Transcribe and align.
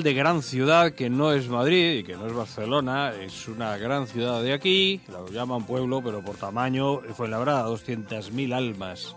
De 0.00 0.14
gran 0.14 0.42
ciudad 0.42 0.94
que 0.94 1.10
no 1.10 1.32
es 1.32 1.48
Madrid 1.50 1.98
y 1.98 2.02
que 2.02 2.16
no 2.16 2.26
es 2.26 2.32
Barcelona, 2.32 3.12
es 3.12 3.46
una 3.46 3.76
gran 3.76 4.06
ciudad 4.06 4.42
de 4.42 4.54
aquí, 4.54 5.02
lo 5.08 5.28
llaman 5.28 5.66
pueblo, 5.66 6.00
pero 6.02 6.22
por 6.22 6.36
tamaño 6.36 7.00
fue 7.14 7.28
labrada 7.28 7.68
200.000 7.68 8.54
almas. 8.54 9.14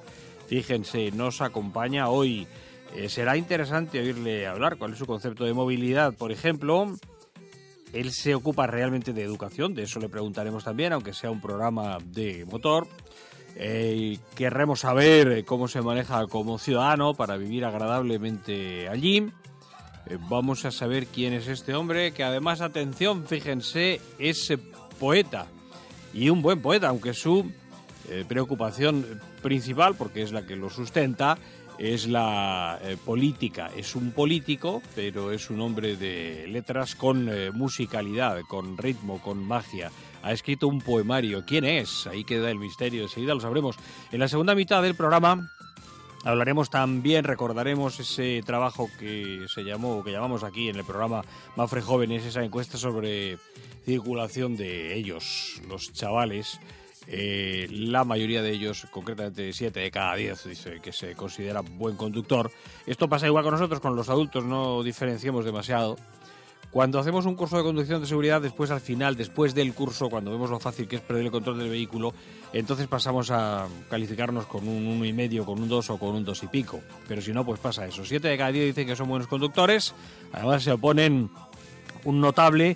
Fíjense, 0.48 1.12
nos 1.12 1.40
acompaña 1.40 2.10
hoy. 2.10 2.46
Eh, 2.94 3.08
será 3.08 3.38
interesante 3.38 4.02
oírle 4.02 4.48
hablar 4.48 4.78
cuál 4.78 4.92
es 4.92 5.00
su 5.00 5.06
concepto 5.06 5.46
de 5.46 5.54
movilidad, 5.54 6.14
por 6.14 6.34
ejemplo. 6.34 6.94
Él 7.94 8.12
se 8.12 8.36
ocupa 8.36 8.68
realmente 8.68 9.14
de 9.14 9.24
educación, 9.24 9.76
de 9.76 9.84
eso 9.84 10.02
le 10.02 10.10
preguntaremos 10.10 10.66
también, 10.66 10.92
aunque 10.92 11.14
sea 11.14 11.32
un 11.32 11.40
programa 11.40 12.00
de 12.04 12.44
motor. 12.52 12.86
Eh, 13.56 14.18
querremos 14.36 14.82
saber 14.82 15.46
cómo 15.46 15.70
se 15.70 15.82
maneja 15.82 16.28
como 16.28 16.60
ciudadano 16.60 17.14
para 17.14 17.38
vivir 17.38 17.64
agradablemente 17.64 18.90
allí. 18.90 19.32
Eh, 20.08 20.18
vamos 20.30 20.66
a 20.66 20.72
saber 20.72 21.08
quién 21.08 21.34
es 21.34 21.48
este 21.48 21.74
hombre, 21.74 22.12
que 22.12 22.24
además, 22.24 22.62
atención, 22.62 23.26
fíjense, 23.26 24.00
es 24.20 24.54
poeta. 25.00 25.48
Y 26.14 26.30
un 26.30 26.42
buen 26.42 26.62
poeta, 26.62 26.90
aunque 26.90 27.14
su 27.14 27.52
eh, 28.10 28.24
preocupación 28.28 29.20
principal, 29.42 29.96
porque 29.96 30.22
es 30.22 30.32
la 30.32 30.46
que 30.46 30.56
lo 30.56 30.70
sustenta, 30.70 31.38
es 31.78 32.08
la 32.08 32.80
eh, 32.84 32.98
política. 33.04 33.70
Es 33.76 33.96
un 33.96 34.12
político, 34.12 34.82
pero 34.94 35.32
es 35.32 35.50
un 35.50 35.60
hombre 35.60 35.98
de 35.98 36.48
letras 36.48 36.96
con 36.96 37.30
musicalidad, 37.54 38.40
con 38.48 38.78
ritmo, 38.78 39.22
con 39.22 39.46
magia. 39.46 39.92
Ha 40.24 40.32
escrito 40.32 40.68
un 40.68 40.82
poemario. 40.82 41.44
¿Quién 41.46 41.66
es? 41.66 42.08
Ahí 42.08 42.24
queda 42.24 42.50
el 42.50 42.58
misterio. 42.58 43.04
Enseguida 43.04 43.34
lo 43.34 43.42
sabremos. 43.42 43.76
En 44.12 44.20
la 44.20 44.28
segunda 44.28 44.56
mitad 44.56 44.82
del 44.82 44.96
programa 44.96 45.52
Hablaremos 46.26 46.72
también, 46.72 47.24
recordaremos 47.24 48.00
ese 48.00 48.42
trabajo 48.44 48.90
que 48.98 49.46
se 49.48 49.64
llamó, 49.64 50.04
que 50.04 50.12
llamamos 50.12 50.44
aquí 50.44 50.70
en 50.70 50.76
el 50.76 50.84
programa 50.84 51.24
Mafre 51.56 51.84
Jóvenes, 51.84 52.26
esa 52.26 52.44
encuesta 52.44 52.80
sobre 52.80 53.38
circulación 53.86 54.58
de 54.58 54.96
ellos, 54.96 55.62
los 55.70 55.94
chavales. 55.94 56.60
Eh, 57.06 57.68
la 57.70 58.04
mayoría 58.06 58.42
de 58.42 58.50
ellos, 58.50 58.88
concretamente 58.90 59.54
7 59.54 59.80
de 59.80 59.92
cada 59.92 60.16
10, 60.16 60.46
dice 60.46 60.80
que 60.82 60.92
se 60.92 61.14
considera 61.14 61.62
buen 61.62 61.96
conductor. 61.96 62.50
Esto 62.88 63.08
pasa 63.08 63.28
igual 63.28 63.44
con 63.44 63.54
nosotros, 63.54 63.80
con 63.80 63.96
los 63.96 64.10
adultos 64.10 64.44
no 64.44 64.82
diferenciamos 64.82 65.46
demasiado. 65.46 65.96
Cuando 66.76 67.00
hacemos 67.00 67.26
un 67.26 67.36
curso 67.36 67.56
de 67.56 67.64
conducción 67.64 68.02
de 68.02 68.08
seguridad, 68.08 68.42
después 68.42 68.70
al 68.70 68.82
final, 68.82 69.16
después 69.16 69.56
del 69.56 69.74
curso, 69.74 70.10
cuando 70.10 70.30
vemos 70.30 70.50
lo 70.50 70.60
fácil 70.60 70.90
que 70.90 70.98
es 70.98 71.02
perder 71.02 71.24
el 71.24 71.32
control 71.32 71.58
del 71.58 71.70
vehículo, 71.70 72.14
entonces 72.52 72.86
pasamos 72.90 73.32
a 73.32 73.66
calificarnos 73.90 74.46
con 74.46 74.68
un 74.68 74.86
uno 74.86 75.06
y 75.06 75.14
medio, 75.14 75.46
con 75.46 75.62
un 75.62 75.70
2 75.70 75.92
o 75.92 75.98
con 75.98 76.16
un 76.16 76.26
dos 76.26 76.44
y 76.44 76.48
pico. 76.48 76.82
Pero 77.08 77.22
si 77.22 77.32
no, 77.32 77.46
pues 77.46 77.62
pasa 77.62 77.86
eso. 77.86 78.04
Siete 78.04 78.28
de 78.28 78.38
cada 78.38 78.52
diez 78.52 78.66
dicen 78.66 78.88
que 78.88 78.98
son 78.98 79.08
buenos 79.08 79.30
conductores, 79.30 79.96
además 80.34 80.64
se 80.64 80.74
oponen 80.74 81.30
un 82.04 82.20
notable 82.20 82.76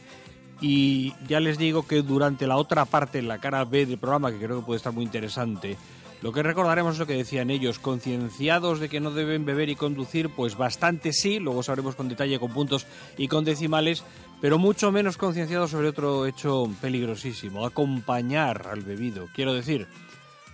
y 0.61 1.13
ya 1.27 1.41
les 1.41 1.57
digo 1.57 1.85
que 1.85 2.01
durante 2.01 2.47
la 2.47 2.55
otra 2.55 2.85
parte, 2.85 3.19
en 3.19 3.27
la 3.27 3.39
cara 3.39 3.65
B 3.65 3.85
del 3.85 3.97
programa, 3.97 4.31
que 4.31 4.37
creo 4.37 4.61
que 4.61 4.65
puede 4.65 4.77
estar 4.77 4.93
muy 4.93 5.03
interesante, 5.03 5.75
lo 6.21 6.33
que 6.33 6.43
recordaremos 6.43 6.93
es 6.93 6.99
lo 6.99 7.07
que 7.07 7.13
decían 7.13 7.49
ellos, 7.49 7.79
concienciados 7.79 8.79
de 8.79 8.89
que 8.89 8.99
no 8.99 9.11
deben 9.11 9.45
beber 9.45 9.69
y 9.69 9.75
conducir, 9.75 10.29
pues 10.29 10.57
bastante 10.57 11.13
sí, 11.13 11.39
luego 11.39 11.63
sabremos 11.63 11.95
con 11.95 12.09
detalle 12.09 12.39
con 12.39 12.51
puntos 12.51 12.85
y 13.17 13.27
con 13.27 13.45
decimales, 13.45 14.03
pero 14.41 14.57
mucho 14.57 14.91
menos 14.91 15.17
concienciados 15.17 15.71
sobre 15.71 15.87
otro 15.87 16.25
hecho 16.25 16.69
peligrosísimo, 16.81 17.65
acompañar 17.65 18.67
al 18.67 18.81
bebido. 18.81 19.29
Quiero 19.33 19.53
decir, 19.53 19.87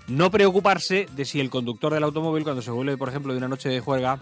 no 0.07 0.29
preocuparse 0.29 1.07
de 1.15 1.25
si 1.25 1.39
el 1.39 1.49
conductor 1.49 1.93
del 1.93 2.03
automóvil 2.03 2.43
cuando 2.43 2.61
se 2.61 2.69
vuelve, 2.71 2.95
por 2.95 3.09
ejemplo, 3.09 3.33
de 3.33 3.39
una 3.39 3.47
noche 3.47 3.69
de 3.69 3.79
juerga, 3.79 4.19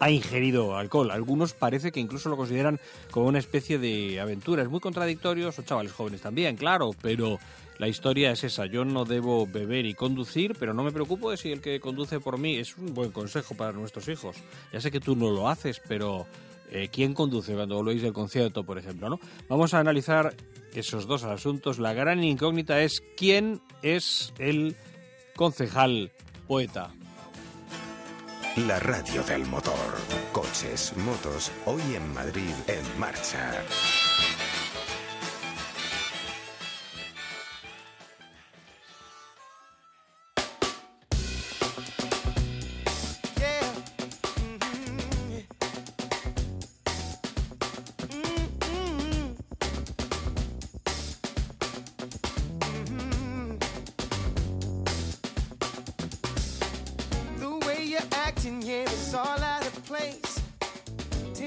ha 0.00 0.10
ingerido 0.10 0.76
alcohol. 0.76 1.10
Algunos 1.10 1.52
parece 1.52 1.92
que 1.92 2.00
incluso 2.00 2.30
lo 2.30 2.36
consideran 2.36 2.80
como 3.10 3.26
una 3.26 3.38
especie 3.38 3.78
de 3.78 4.18
aventura. 4.20 4.62
Es 4.62 4.70
muy 4.70 4.80
contradictorio, 4.80 5.52
son 5.52 5.66
chavales 5.66 5.92
jóvenes 5.92 6.22
también, 6.22 6.56
claro, 6.56 6.92
pero 7.02 7.38
la 7.82 7.88
historia 7.88 8.30
es 8.30 8.44
esa, 8.44 8.66
yo 8.66 8.84
no 8.84 9.04
debo 9.04 9.44
beber 9.44 9.86
y 9.86 9.94
conducir, 9.94 10.54
pero 10.56 10.72
no 10.72 10.84
me 10.84 10.92
preocupo 10.92 11.32
de 11.32 11.36
si 11.36 11.50
el 11.50 11.60
que 11.60 11.80
conduce 11.80 12.20
por 12.20 12.38
mí 12.38 12.54
es 12.54 12.78
un 12.78 12.94
buen 12.94 13.10
consejo 13.10 13.56
para 13.56 13.72
nuestros 13.72 14.06
hijos. 14.06 14.36
Ya 14.72 14.80
sé 14.80 14.92
que 14.92 15.00
tú 15.00 15.16
no 15.16 15.30
lo 15.30 15.48
haces, 15.48 15.82
pero 15.88 16.24
eh, 16.70 16.90
¿quién 16.92 17.12
conduce 17.12 17.54
cuando 17.54 17.74
volvéis 17.74 18.02
del 18.02 18.12
concierto, 18.12 18.62
por 18.62 18.78
ejemplo? 18.78 19.08
¿no? 19.08 19.18
Vamos 19.48 19.74
a 19.74 19.80
analizar 19.80 20.32
esos 20.72 21.08
dos 21.08 21.24
asuntos. 21.24 21.80
La 21.80 21.92
gran 21.92 22.22
incógnita 22.22 22.80
es 22.80 23.02
quién 23.16 23.60
es 23.82 24.32
el 24.38 24.76
concejal 25.34 26.12
poeta. 26.46 26.94
La 28.58 28.78
radio 28.78 29.24
del 29.24 29.44
motor. 29.46 29.74
Coches, 30.30 30.96
motos, 30.98 31.50
hoy 31.66 31.82
en 31.96 32.14
Madrid 32.14 32.54
en 32.68 33.00
marcha. 33.00 33.50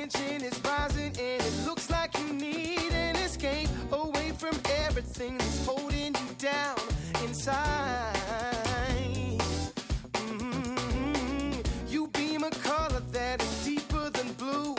tension 0.07 0.43
is 0.43 0.59
rising 0.63 1.13
and 1.19 1.41
it 1.41 1.65
looks 1.65 1.89
like 1.89 2.15
you 2.19 2.33
need 2.33 2.91
an 2.91 3.15
escape 3.15 3.69
away 3.91 4.31
from 4.37 4.55
everything 4.85 5.37
that's 5.37 5.65
holding 5.65 6.13
you 6.13 6.35
down 6.37 6.77
inside. 7.23 8.13
Mm 10.13 10.37
-hmm. 10.37 11.63
You 11.89 12.07
beam 12.07 12.43
a 12.43 12.51
color 12.69 13.03
that 13.11 13.41
is 13.41 13.53
deeper 13.65 14.11
than 14.11 14.27
blue. 14.41 14.75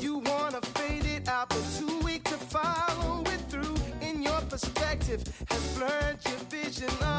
You 0.00 0.22
wanna 0.30 0.60
fade 0.76 1.06
it 1.16 1.28
out, 1.28 1.48
but 1.48 1.64
too 1.78 1.96
weak 2.06 2.22
to 2.24 2.38
follow 2.56 3.20
it 3.34 3.42
through. 3.50 3.78
And 4.06 4.24
your 4.28 4.40
perspective 4.52 5.22
has 5.52 5.62
blurred 5.74 6.18
your 6.28 6.40
vision. 6.48 7.15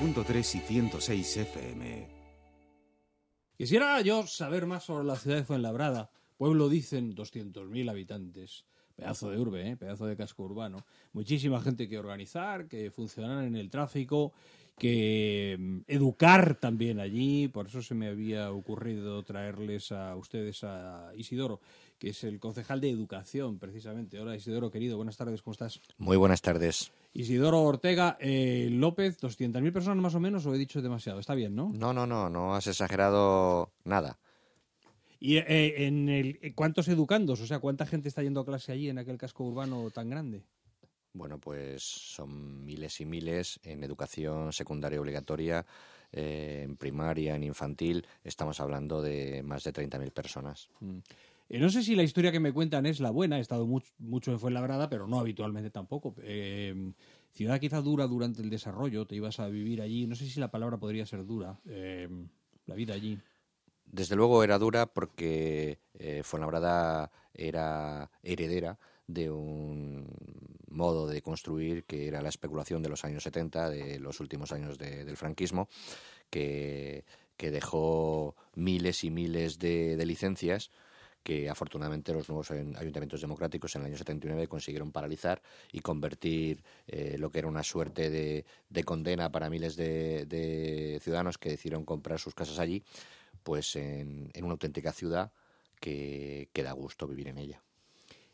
101.3 0.00 0.54
y 0.54 0.60
106 0.60 1.36
FM. 1.36 2.08
Quisiera 3.58 4.00
yo 4.00 4.26
saber 4.26 4.64
más 4.64 4.84
sobre 4.84 5.04
la 5.04 5.14
ciudad 5.14 5.36
de 5.36 5.44
Fuenlabrada. 5.44 6.10
Pueblo 6.38 6.70
dicen 6.70 7.14
200.000 7.14 7.90
habitantes. 7.90 8.64
Pedazo 8.96 9.28
de 9.28 9.38
urbe, 9.38 9.68
¿eh? 9.68 9.76
pedazo 9.76 10.06
de 10.06 10.16
casco 10.16 10.44
urbano. 10.44 10.86
Muchísima 11.12 11.60
gente 11.60 11.86
que 11.86 11.98
organizar, 11.98 12.66
que 12.66 12.90
funcionar 12.90 13.44
en 13.44 13.56
el 13.56 13.68
tráfico, 13.68 14.32
que 14.78 15.58
mm, 15.58 15.80
educar 15.86 16.54
también 16.54 16.98
allí. 16.98 17.48
Por 17.48 17.66
eso 17.66 17.82
se 17.82 17.94
me 17.94 18.08
había 18.08 18.50
ocurrido 18.52 19.22
traerles 19.22 19.92
a 19.92 20.16
ustedes 20.16 20.64
a 20.64 21.12
Isidoro, 21.14 21.60
que 21.98 22.08
es 22.08 22.24
el 22.24 22.40
concejal 22.40 22.80
de 22.80 22.88
educación, 22.88 23.58
precisamente. 23.58 24.18
Hola 24.18 24.34
Isidoro, 24.34 24.70
querido, 24.70 24.96
buenas 24.96 25.18
tardes, 25.18 25.42
¿cómo 25.42 25.52
estás? 25.52 25.78
Muy 25.98 26.16
buenas 26.16 26.40
tardes. 26.40 26.90
Isidoro 27.12 27.62
Ortega 27.62 28.16
eh, 28.20 28.68
López, 28.70 29.20
200.000 29.20 29.72
personas 29.72 30.02
más 30.02 30.14
o 30.14 30.20
menos, 30.20 30.46
o 30.46 30.54
he 30.54 30.58
dicho 30.58 30.80
demasiado. 30.80 31.18
Está 31.18 31.34
bien, 31.34 31.54
¿no? 31.54 31.68
No, 31.72 31.92
no, 31.92 32.06
no, 32.06 32.30
no 32.30 32.54
has 32.54 32.66
exagerado 32.66 33.72
nada. 33.84 34.18
¿Y 35.18 35.36
eh, 35.36 35.86
en 35.86 36.08
el, 36.08 36.54
cuántos 36.54 36.88
educandos? 36.88 37.40
O 37.40 37.46
sea, 37.46 37.58
¿cuánta 37.58 37.84
gente 37.84 38.08
está 38.08 38.22
yendo 38.22 38.40
a 38.40 38.46
clase 38.46 38.72
allí 38.72 38.88
en 38.88 38.98
aquel 38.98 39.18
casco 39.18 39.44
urbano 39.44 39.90
tan 39.90 40.08
grande? 40.08 40.44
Bueno, 41.12 41.38
pues 41.38 41.82
son 41.82 42.64
miles 42.64 43.00
y 43.00 43.04
miles 43.04 43.58
en 43.64 43.82
educación 43.82 44.52
secundaria 44.52 45.00
obligatoria, 45.00 45.66
eh, 46.12 46.62
en 46.64 46.76
primaria, 46.76 47.34
en 47.34 47.42
infantil. 47.42 48.06
Estamos 48.22 48.60
hablando 48.60 49.02
de 49.02 49.42
más 49.42 49.64
de 49.64 49.72
30.000 49.72 50.12
personas. 50.12 50.70
Eh, 51.52 51.58
no 51.58 51.68
sé 51.68 51.82
si 51.82 51.96
la 51.96 52.04
historia 52.04 52.30
que 52.30 52.38
me 52.38 52.52
cuentan 52.52 52.86
es 52.86 53.00
la 53.00 53.10
buena. 53.10 53.38
He 53.38 53.40
estado 53.40 53.66
much- 53.66 53.92
mucho 53.98 54.30
en 54.30 54.38
Fuenlabrada, 54.38 54.88
pero 54.88 55.08
no 55.08 55.18
habitualmente 55.18 55.70
tampoco. 55.70 56.14
Eh, 56.22 56.92
ciudad 57.32 57.58
quizá 57.58 57.80
dura 57.82 58.06
durante 58.06 58.40
el 58.40 58.50
desarrollo. 58.50 59.04
Te 59.04 59.16
ibas 59.16 59.40
a 59.40 59.48
vivir 59.48 59.82
allí. 59.82 60.06
No 60.06 60.14
sé 60.14 60.26
si 60.28 60.38
la 60.38 60.52
palabra 60.52 60.78
podría 60.78 61.04
ser 61.06 61.26
dura. 61.26 61.58
eh, 61.66 62.08
la 62.66 62.76
vida 62.76 62.94
allí. 62.94 63.18
Desde 63.84 64.14
luego 64.14 64.44
era 64.44 64.58
dura 64.58 64.86
porque 64.86 65.80
Fuenlabrada 66.22 67.10
era 67.34 68.12
heredera 68.22 68.78
de 69.08 69.28
un 69.28 70.06
modo 70.68 71.08
de 71.08 71.20
construir 71.20 71.82
que 71.82 72.06
era 72.06 72.22
la 72.22 72.28
especulación 72.28 72.80
de 72.80 72.90
los 72.90 73.04
años 73.04 73.24
70, 73.24 73.68
de 73.68 73.98
los 73.98 74.20
últimos 74.20 74.52
años 74.52 74.78
de- 74.78 75.04
del 75.04 75.16
franquismo, 75.16 75.68
que, 76.30 77.04
dejó 77.38 78.36
miles 78.54 79.02
y 79.02 79.10
miles 79.10 79.58
de 79.58 80.04
licencias 80.06 80.70
que 81.22 81.48
afortunadamente 81.50 82.12
los 82.12 82.28
nuevos 82.28 82.50
ayun- 82.50 82.76
ayuntamientos 82.76 83.20
democráticos 83.20 83.74
en 83.76 83.82
el 83.82 83.86
año 83.88 83.96
79 83.98 84.48
consiguieron 84.48 84.92
paralizar 84.92 85.42
y 85.72 85.80
convertir 85.80 86.62
eh, 86.86 87.16
lo 87.18 87.30
que 87.30 87.40
era 87.40 87.48
una 87.48 87.62
suerte 87.62 88.10
de, 88.10 88.44
de 88.68 88.84
condena 88.84 89.30
para 89.30 89.50
miles 89.50 89.76
de, 89.76 90.98
ciudadanos 91.02 91.38
que 91.38 91.50
decidieron 91.50 91.84
comprar 91.84 92.18
sus 92.18 92.34
casas 92.34 92.58
allí, 92.58 92.82
pues 93.42 93.76
en, 93.76 94.30
en 94.34 94.44
una 94.44 94.52
auténtica 94.52 94.92
ciudad 94.92 95.32
que, 95.80 96.48
que 96.52 96.62
da 96.62 96.72
gusto 96.72 97.06
vivir 97.06 97.28
en 97.28 97.38
ella. 97.38 97.62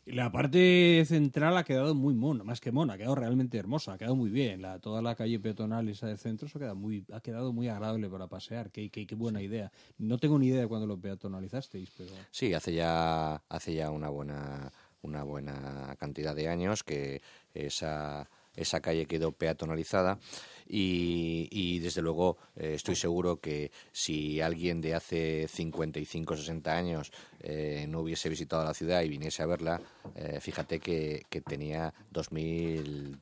La 0.07 0.31
parte 0.31 1.03
central 1.05 1.57
ha 1.57 1.65
quedado 1.65 1.93
muy 1.93 2.13
mona, 2.13 2.45
más 2.45 2.61
que 2.61 2.71
mona, 2.71 2.93
ha 2.93 2.97
quedado 2.97 3.15
realmente 3.15 3.57
hermosa, 3.57 3.91
ha 3.93 3.97
quedado 3.97 4.15
muy 4.15 4.29
bien. 4.29 4.61
La, 4.61 4.79
toda 4.79 5.01
la 5.01 5.15
calle 5.15 5.37
peatonal 5.37 5.89
esa 5.89 6.07
del 6.07 6.17
centro 6.17 6.47
se 6.47 6.57
ha 6.57 6.61
quedado 6.61 6.75
muy, 6.77 7.05
ha 7.11 7.19
quedado 7.19 7.51
muy 7.51 7.67
agradable 7.67 8.09
para 8.09 8.27
pasear. 8.27 8.71
Qué, 8.71 8.89
qué, 8.89 9.05
qué 9.05 9.15
buena 9.15 9.41
idea. 9.41 9.69
No 9.97 10.17
tengo 10.17 10.39
ni 10.39 10.47
idea 10.47 10.61
de 10.61 10.67
cuándo 10.67 10.87
lo 10.87 10.97
peatonalizasteis, 10.97 11.91
pero... 11.97 12.11
Sí, 12.31 12.53
hace 12.53 12.73
ya, 12.73 13.35
hace 13.49 13.73
ya 13.73 13.91
una 13.91 14.07
buena, 14.07 14.71
una 15.01 15.23
buena 15.23 15.93
cantidad 15.99 16.33
de 16.33 16.47
años 16.47 16.83
que 16.85 17.21
esa, 17.53 18.29
esa 18.57 18.81
calle 18.81 19.05
quedó 19.05 19.31
peatonalizada 19.31 20.19
y, 20.67 21.79
desde 21.79 22.01
luego 22.01 22.37
eh, 22.57 22.73
estoy 22.73 22.95
seguro 22.95 23.39
que 23.39 23.71
si 23.93 24.41
alguien 24.41 24.81
de 24.81 24.95
hace 24.95 25.47
55 25.47 26.33
o 26.33 26.37
60 26.37 26.75
años 26.75 27.11
eh, 27.39 27.85
no 27.87 28.01
hubiese 28.01 28.27
visitado 28.27 28.63
la 28.65 28.73
ciudad 28.73 29.01
y 29.03 29.09
viniese 29.09 29.43
a 29.43 29.45
verla, 29.45 29.81
eh, 30.15 30.39
fíjate 30.41 30.79
que, 30.79 31.25
que 31.29 31.41
tenía 31.41 31.93
2000 32.11 33.17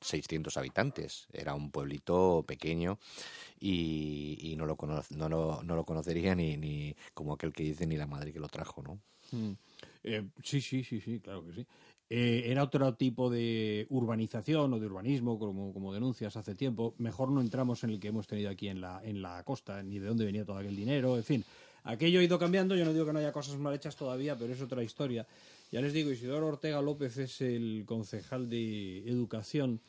600 0.00 0.56
habitantes. 0.56 1.26
Era 1.32 1.54
un 1.54 1.70
pueblito 1.70 2.42
pequeño 2.46 2.98
y, 3.60 4.54
no, 4.56 4.66
lo 4.66 4.76
cono- 4.76 5.04
no, 5.10 5.28
lo, 5.28 5.62
no 5.62 5.76
lo 5.76 5.84
conocería 5.84 6.34
ni, 6.34 6.56
ni 6.56 6.96
como 7.14 7.34
aquel 7.34 7.52
que 7.52 7.64
dice 7.64 7.86
ni 7.86 7.96
la 7.96 8.06
madre 8.06 8.32
que 8.32 8.40
lo 8.40 8.48
trajo, 8.48 8.82
¿no? 8.82 9.00
Mm. 9.32 9.52
Eh, 10.02 10.24
sí, 10.42 10.60
sí, 10.60 10.82
sí, 10.82 11.00
sí, 11.00 11.20
claro 11.20 11.44
que 11.44 11.52
sí. 11.52 11.66
Eh, 12.12 12.50
era 12.50 12.64
otro 12.64 12.92
tipo 12.94 13.30
de 13.30 13.86
urbanización 13.88 14.74
o 14.74 14.80
de 14.80 14.86
urbanismo, 14.86 15.38
como, 15.38 15.72
como 15.72 15.94
denuncias 15.94 16.36
hace 16.36 16.56
tiempo. 16.56 16.94
Mejor 16.98 17.30
no 17.30 17.40
entramos 17.40 17.84
en 17.84 17.90
el 17.90 18.00
que 18.00 18.08
hemos 18.08 18.26
tenido 18.26 18.50
aquí 18.50 18.66
en 18.68 18.80
la, 18.80 19.00
en 19.04 19.22
la 19.22 19.44
costa, 19.44 19.80
ni 19.82 20.00
de 20.00 20.08
dónde 20.08 20.24
venía 20.24 20.44
todo 20.44 20.58
aquel 20.58 20.74
dinero, 20.74 21.16
en 21.16 21.24
fin. 21.24 21.44
Aquello 21.84 22.20
ha 22.20 22.24
ido 22.24 22.38
cambiando, 22.38 22.74
yo 22.74 22.84
no 22.84 22.92
digo 22.92 23.06
que 23.06 23.12
no 23.12 23.20
haya 23.20 23.32
cosas 23.32 23.56
mal 23.58 23.72
hechas 23.72 23.96
todavía, 23.96 24.36
pero 24.36 24.52
es 24.52 24.60
otra 24.60 24.82
historia. 24.82 25.26
Ya 25.70 25.80
les 25.80 25.92
digo, 25.92 26.10
Isidoro 26.10 26.48
Ortega 26.48 26.82
López 26.82 27.16
es 27.16 27.40
el 27.40 27.84
concejal 27.86 28.50
de 28.50 29.08
Educación 29.08 29.80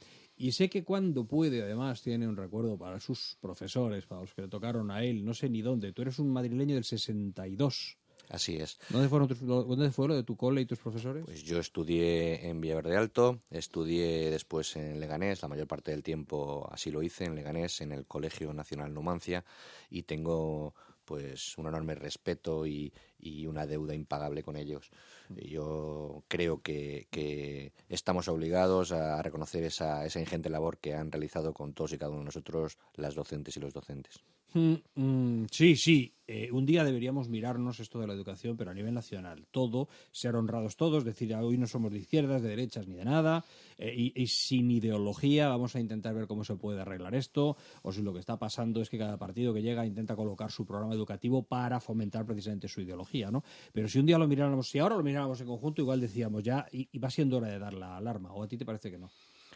y 0.41 0.53
sé 0.53 0.69
que 0.69 0.84
cuando 0.84 1.25
puede, 1.25 1.62
además, 1.62 2.01
tiene 2.01 2.27
un 2.27 2.36
recuerdo 2.36 2.75
para 2.75 3.00
sus 3.00 3.38
profesores, 3.39 4.07
para 4.07 4.22
los 4.22 4.34
que 4.34 4.41
le 4.41 4.48
tocaron 4.48 4.89
a 4.89 5.03
él, 5.03 5.24
no 5.24 5.36
sé 5.36 5.50
ni 5.50 5.62
dónde. 5.62 5.93
Tú 5.93 6.01
eres 6.01 6.17
un 6.17 6.34
madrileño 6.34 6.74
del 6.74 6.84
62. 6.84 7.98
Así 8.31 8.55
es. 8.55 8.79
¿Dónde, 8.89 9.09
fueron 9.09 9.27
tus- 9.27 9.41
¿Dónde 9.45 9.91
fue 9.91 10.07
lo 10.07 10.15
de 10.15 10.23
tu 10.23 10.38
cole 10.38 10.61
y 10.61 10.65
tus 10.65 10.79
profesores? 10.79 11.25
Pues 11.25 11.43
yo 11.43 11.59
estudié 11.59 12.47
en 12.47 12.61
Villaverde 12.61 12.95
Alto, 12.95 13.41
estudié 13.50 14.31
después 14.31 14.73
en 14.77 15.01
Leganés, 15.01 15.41
la 15.41 15.50
mayor 15.50 15.67
parte 15.67 15.91
del 15.91 16.01
tiempo 16.01 16.65
así 16.71 16.91
lo 16.91 17.03
hice 17.03 17.25
en 17.25 17.35
Leganés, 17.35 17.81
en 17.81 17.91
el 17.91 18.05
Colegio 18.05 18.53
Nacional 18.53 18.93
Numancia, 18.93 19.43
y 19.89 20.03
tengo 20.03 20.73
pues 21.03 21.57
un 21.57 21.67
enorme 21.67 21.93
respeto 21.95 22.65
y, 22.65 22.93
y 23.19 23.47
una 23.47 23.67
deuda 23.67 23.93
impagable 23.93 24.43
con 24.43 24.55
ellos. 24.55 24.91
Yo 25.29 26.23
creo 26.29 26.61
que, 26.61 27.07
que 27.11 27.73
estamos 27.89 28.29
obligados 28.29 28.93
a 28.93 29.21
reconocer 29.21 29.63
esa, 29.65 30.05
esa 30.05 30.21
ingente 30.21 30.50
labor 30.50 30.77
que 30.77 30.93
han 30.95 31.11
realizado 31.11 31.53
con 31.53 31.73
todos 31.73 31.91
y 31.91 31.97
cada 31.97 32.11
uno 32.11 32.19
de 32.19 32.25
nosotros 32.25 32.77
las 32.95 33.15
docentes 33.15 33.57
y 33.57 33.59
los 33.59 33.73
docentes. 33.73 34.21
Mm, 34.53 34.74
mm, 34.96 35.46
sí, 35.50 35.75
sí. 35.75 36.13
Eh, 36.27 36.50
un 36.51 36.65
día 36.65 36.84
deberíamos 36.84 37.27
mirarnos 37.27 37.79
esto 37.79 38.00
de 38.00 38.08
la 38.08 38.13
educación, 38.13 38.55
pero 38.55 38.72
a 38.72 38.74
nivel 38.74 38.93
nacional. 38.93 39.46
Todo, 39.51 39.89
ser 40.12 40.36
honrados 40.36 40.77
todos, 40.77 41.03
decir, 41.03 41.34
"Ah, 41.34 41.43
hoy 41.43 41.58
no 41.58 41.67
somos 41.67 41.91
de 41.91 42.00
izquierdas, 42.00 42.41
de 42.41 42.50
derechas 42.50 42.88
ni 42.88 42.96
de 42.96 43.03
nada, 43.03 43.43
eh, 43.77 44.12
y, 44.15 44.27
sin 44.27 44.72
ideología 44.72 45.50
vamos 45.50 45.75
a 45.75 45.81
intentar 45.81 46.13
ver 46.13 46.27
cómo 46.27 46.46
se 46.46 46.55
puede 46.55 46.81
arreglar 46.81 47.15
esto, 47.15 47.58
o 47.81 47.91
si 47.91 48.01
lo 48.01 48.13
que 48.13 48.20
está 48.20 48.38
pasando 48.39 48.81
es 48.81 48.89
que 48.89 48.98
cada 48.98 49.17
partido 49.17 49.53
que 49.53 49.62
llega 49.62 49.86
intenta 49.86 50.15
colocar 50.15 50.51
su 50.51 50.65
programa 50.65 50.93
educativo 50.93 51.43
para 51.43 51.81
fomentar 51.81 52.25
precisamente 52.25 52.70
su 52.70 52.79
ideología, 52.79 53.29
¿no? 53.29 53.43
Pero 53.74 53.89
si 53.89 54.00
un 54.00 54.05
día 54.05 54.17
lo 54.17 54.27
miráramos, 54.27 54.70
si 54.70 54.79
ahora 54.79 54.96
lo 54.96 55.03
miráramos 55.03 55.41
en 55.41 55.48
conjunto, 55.48 55.81
igual 55.81 56.00
decíamos 56.00 56.43
ya, 56.43 56.65
y, 56.72 56.98
va 56.98 57.10
siendo 57.10 57.38
hora 57.38 57.50
de 57.50 57.60
dar 57.60 57.74
la 57.74 57.98
alarma, 57.98 58.31
o 58.34 58.43
a 58.43 58.48
ti 58.48 58.58
te 58.58 58.65
parece 58.65 58.89
que 58.89 58.98
no. 58.98 59.10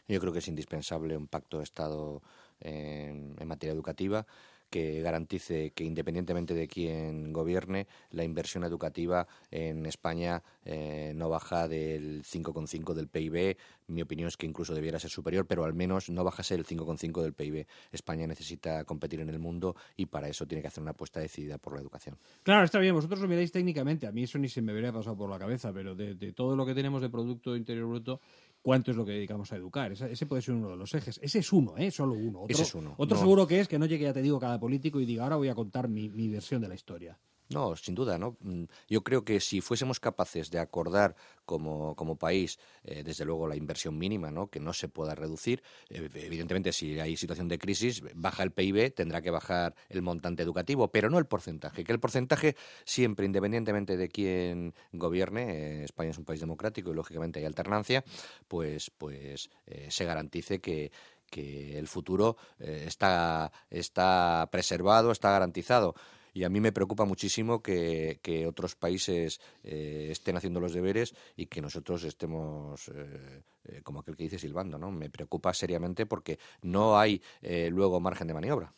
Yo 0.08 0.20
creo 0.20 0.34
que 0.34 0.40
es 0.40 0.48
indispensable 0.50 1.16
un 1.16 1.28
pacto 1.28 1.58
de 1.58 1.64
Estado 1.64 2.22
en 2.60 3.48
materia 3.48 3.74
educativa 3.74 4.26
que 4.70 5.02
garantice 5.02 5.72
que 5.72 5.84
independientemente 5.84 6.54
de 6.54 6.68
quién 6.68 7.34
gobierne, 7.34 7.88
la 8.12 8.24
inversión 8.24 8.64
educativa 8.64 9.28
en 9.52 9.86
España 9.86 10.44
eh, 10.64 11.14
no 11.16 11.30
baja 11.30 11.68
del 11.68 12.24
5,5 12.24 12.94
del 12.94 13.08
PIB. 13.08 13.58
Mi 13.88 14.02
opinión 14.02 14.28
es 14.28 14.38
que 14.38 14.46
incluso 14.46 14.74
debiera 14.74 15.00
ser 15.00 15.12
superior, 15.12 15.46
pero 15.46 15.64
al 15.64 15.74
menos 15.74 16.10
no 16.10 16.24
bajase 16.24 16.56
el 16.56 16.66
5,5 16.66 17.22
del 17.22 17.34
PIB. 17.34 17.68
España 17.92 18.28
necesita 18.28 18.84
competir 18.84 19.20
en 19.20 19.30
el 19.30 19.40
mundo 19.40 19.76
y 19.96 20.08
para 20.08 20.28
eso 20.28 20.46
tiene 20.48 20.62
que 20.62 20.68
hacer 20.68 20.82
una 20.82 20.92
apuesta 20.92 21.20
decidida 21.20 21.58
por 21.58 21.74
la 21.74 21.82
educación. 21.82 22.18
Claro, 22.44 22.64
está 22.64 22.80
bien, 22.80 22.96
vosotros 22.96 23.20
lo 23.20 23.28
miráis 23.28 23.52
técnicamente, 23.52 24.08
a 24.08 24.12
mí 24.12 24.24
eso 24.24 24.40
ni 24.40 24.50
se 24.50 24.62
me 24.62 24.72
habría 24.72 24.92
pasado 24.92 25.16
por 25.16 25.30
la 25.30 25.38
cabeza, 25.38 25.72
pero 25.72 25.96
de 25.96 26.34
todo 26.34 26.56
lo 26.56 26.66
que 26.66 26.74
tenemos 26.74 27.02
de 27.02 27.10
Producto 27.10 27.56
Interior 27.56 27.88
Bruto, 27.88 28.22
cuánto 28.66 28.90
es 28.90 28.98
lo 28.98 29.06
que 29.06 29.12
dedicamos 29.12 29.54
a 29.54 29.58
educar. 29.58 29.92
Ese, 29.92 30.26
puede 30.26 30.42
ser 30.42 30.56
uno 30.56 30.70
de 30.72 30.76
los 30.76 30.92
ejes. 30.96 31.20
Ese 31.22 31.38
es 31.38 31.54
uno, 31.54 31.78
¿eh? 31.78 31.92
Solo 31.92 32.16
uno. 32.16 32.42
Otro, 32.42 32.52
Ese 32.56 32.64
es 32.64 32.74
uno. 32.74 32.96
Otro 32.98 33.16
No. 33.16 33.22
seguro 33.22 33.46
que 33.46 33.60
es 33.60 33.68
que 33.68 33.78
no 33.78 33.86
llegue, 33.86 34.06
ya 34.06 34.14
te 34.14 34.24
digo, 34.24 34.40
cada 34.40 34.60
político 34.60 35.00
y 35.00 35.06
diga, 35.06 35.22
ahora 35.22 35.36
voy 35.36 35.50
a 35.50 35.54
contar 35.54 35.88
mi, 35.88 36.10
mi 36.10 36.30
versión 36.30 36.64
de 36.64 36.68
la 36.68 36.74
historia. 36.74 37.16
No, 37.50 37.76
sin 37.76 37.94
duda, 37.94 38.18
¿no? 38.18 38.38
Mm, 38.42 38.64
Yo 38.90 39.04
creo 39.04 39.24
que 39.24 39.40
si 39.40 39.62
fuésemos 39.62 40.00
capaces 40.00 40.50
de 40.50 40.58
acordar 40.58 41.16
como, 41.46 41.96
como 41.96 42.18
país, 42.18 42.58
eh, 42.84 43.04
desde 43.04 43.24
luego, 43.24 43.48
la 43.48 43.56
inversión 43.56 44.00
mínima, 44.00 44.32
¿no? 44.32 44.48
Que 44.50 44.60
no 44.60 44.74
se 44.74 44.90
pueda 44.90 45.14
reducir. 45.14 45.62
eh, 45.90 46.10
evidentemente, 46.16 46.74
si 46.74 47.00
hay 47.00 47.16
situación 47.18 47.48
de 47.48 47.60
crisis, 47.60 48.02
baja 48.16 48.42
el 48.42 48.52
PIB, 48.52 48.90
tendrá 48.96 49.22
que 49.22 49.30
bajar 49.30 49.76
el 49.90 50.02
montante 50.02 50.42
educativo, 50.42 50.88
pero 50.92 51.10
no 51.12 51.20
el 51.20 51.28
porcentaje. 51.28 51.84
Que 51.84 51.92
el 51.92 52.00
porcentaje 52.00 52.56
siempre, 52.84 53.28
independientemente 53.28 53.96
de 53.96 54.10
quién 54.10 54.74
gobierne, 54.92 55.82
eh, 55.82 55.84
España 55.84 56.10
es 56.12 56.18
un 56.18 56.26
país 56.26 56.40
democrático 56.40 56.90
y 56.92 56.96
lógicamente 56.96 57.40
hay 57.40 57.46
alternancia, 57.46 58.04
pues, 58.48 58.90
pues 58.98 59.50
se 59.90 60.06
garantice 60.06 60.60
que 60.62 60.92
que 61.30 61.78
el 61.80 61.88
futuro 61.88 62.38
está, 62.60 63.52
está 63.70 64.48
preservado, 64.52 65.12
está 65.12 65.32
garantizado. 65.32 65.96
Y 66.36 66.44
a 66.44 66.50
mí 66.50 66.60
me 66.60 66.74
preocupa 66.74 67.06
muchísimo 67.06 67.64
que, 67.64 68.20
que 68.22 68.46
otros 68.46 68.76
países 68.76 69.40
eh, 69.64 70.10
estén 70.12 70.36
haciendo 70.36 70.60
los 70.60 70.74
deberes 70.74 71.16
y 71.38 71.46
que 71.46 71.62
nosotros 71.62 72.04
estemos, 72.04 72.90
eh, 72.90 73.42
eh, 73.64 73.80
como 73.84 74.02
aquel 74.02 74.18
que 74.18 74.24
dice, 74.24 74.38
silbando. 74.38 74.78
¿no? 74.78 74.92
Me 74.92 75.10
preocupa 75.10 75.54
seriamente 75.54 76.06
porque 76.06 76.38
no 76.62 77.00
hay 77.00 77.22
luego 77.70 78.02
margen 78.02 78.28
de 78.28 78.34
maniobra. 78.34 78.74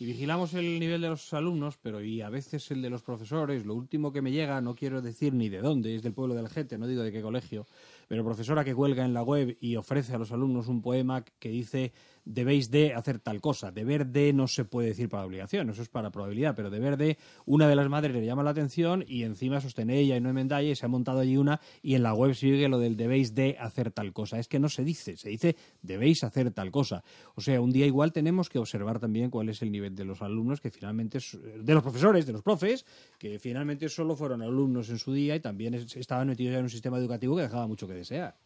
Y 0.00 0.04
vigilamos 0.04 0.54
el 0.54 0.78
nivel 0.78 1.00
de 1.00 1.08
los 1.08 1.32
alumnos, 1.34 1.76
pero 1.76 2.00
y 2.00 2.20
a 2.20 2.28
veces 2.28 2.70
el 2.70 2.82
de 2.82 2.90
los 2.90 3.02
profesores. 3.02 3.66
Lo 3.66 3.74
último 3.74 4.12
que 4.12 4.22
me 4.22 4.30
llega, 4.30 4.60
no 4.60 4.76
quiero 4.76 5.02
decir 5.02 5.34
ni 5.34 5.48
de 5.48 5.58
dónde, 5.58 5.96
es 5.96 6.02
del 6.02 6.12
pueblo 6.12 6.36
de 6.36 6.42
la 6.42 6.48
gente, 6.48 6.78
no 6.78 6.86
digo 6.86 7.02
de 7.02 7.10
qué 7.10 7.20
colegio, 7.20 7.66
pero 8.06 8.22
profesora 8.22 8.64
que 8.64 8.76
cuelga 8.76 9.04
en 9.04 9.12
la 9.12 9.22
web 9.22 9.56
y 9.60 9.74
ofrece 9.74 10.14
a 10.14 10.18
los 10.18 10.30
alumnos 10.30 10.68
un 10.68 10.82
poema 10.82 11.24
que 11.40 11.48
dice 11.48 11.92
debéis 12.28 12.70
de 12.70 12.92
hacer 12.92 13.18
tal 13.18 13.40
cosa. 13.40 13.72
Deber 13.72 14.06
de 14.06 14.32
no 14.34 14.46
se 14.46 14.64
puede 14.66 14.88
decir 14.88 15.08
para 15.08 15.24
obligación, 15.24 15.70
eso 15.70 15.80
es 15.82 15.88
para 15.88 16.10
probabilidad, 16.10 16.54
pero 16.54 16.68
deber 16.70 16.96
de 16.98 17.16
una 17.46 17.66
de 17.68 17.74
las 17.74 17.88
madres 17.88 18.14
le 18.14 18.24
llama 18.24 18.42
la 18.42 18.50
atención 18.50 19.02
y 19.08 19.22
encima 19.22 19.60
sostiene 19.60 19.98
ella 19.98 20.16
y 20.16 20.20
no 20.20 20.28
enmendalla 20.28 20.68
y 20.70 20.76
se 20.76 20.84
ha 20.84 20.88
montado 20.88 21.20
allí 21.20 21.36
una 21.38 21.60
y 21.82 21.94
en 21.94 22.02
la 22.02 22.12
web 22.12 22.34
sigue 22.34 22.68
lo 22.68 22.78
del 22.78 22.96
debéis 22.96 23.34
de 23.34 23.56
hacer 23.58 23.90
tal 23.90 24.12
cosa. 24.12 24.38
Es 24.38 24.46
que 24.46 24.58
no 24.58 24.68
se 24.68 24.84
dice, 24.84 25.16
se 25.16 25.30
dice 25.30 25.56
debéis 25.82 26.22
hacer 26.22 26.50
tal 26.50 26.70
cosa. 26.70 27.02
O 27.34 27.40
sea, 27.40 27.60
un 27.60 27.70
día 27.70 27.86
igual 27.86 28.12
tenemos 28.12 28.48
que 28.50 28.58
observar 28.58 28.98
también 29.00 29.30
cuál 29.30 29.48
es 29.48 29.62
el 29.62 29.72
nivel 29.72 29.94
de 29.94 30.04
los 30.04 30.20
alumnos 30.20 30.60
que 30.60 30.70
finalmente, 30.70 31.18
de 31.42 31.74
los 31.74 31.82
profesores, 31.82 32.26
de 32.26 32.32
los 32.34 32.42
profes, 32.42 32.84
que 33.18 33.38
finalmente 33.38 33.88
solo 33.88 34.14
fueron 34.16 34.42
alumnos 34.42 34.90
en 34.90 34.98
su 34.98 35.12
día 35.12 35.34
y 35.34 35.40
también 35.40 35.74
es- 35.74 35.96
estaban 35.96 36.28
metidos 36.28 36.52
ya 36.52 36.58
en 36.58 36.64
un 36.64 36.70
sistema 36.70 36.98
educativo 36.98 37.36
que 37.36 37.42
dejaba 37.42 37.66
mucho 37.66 37.86
que 37.86 37.94
desear. 37.94 38.36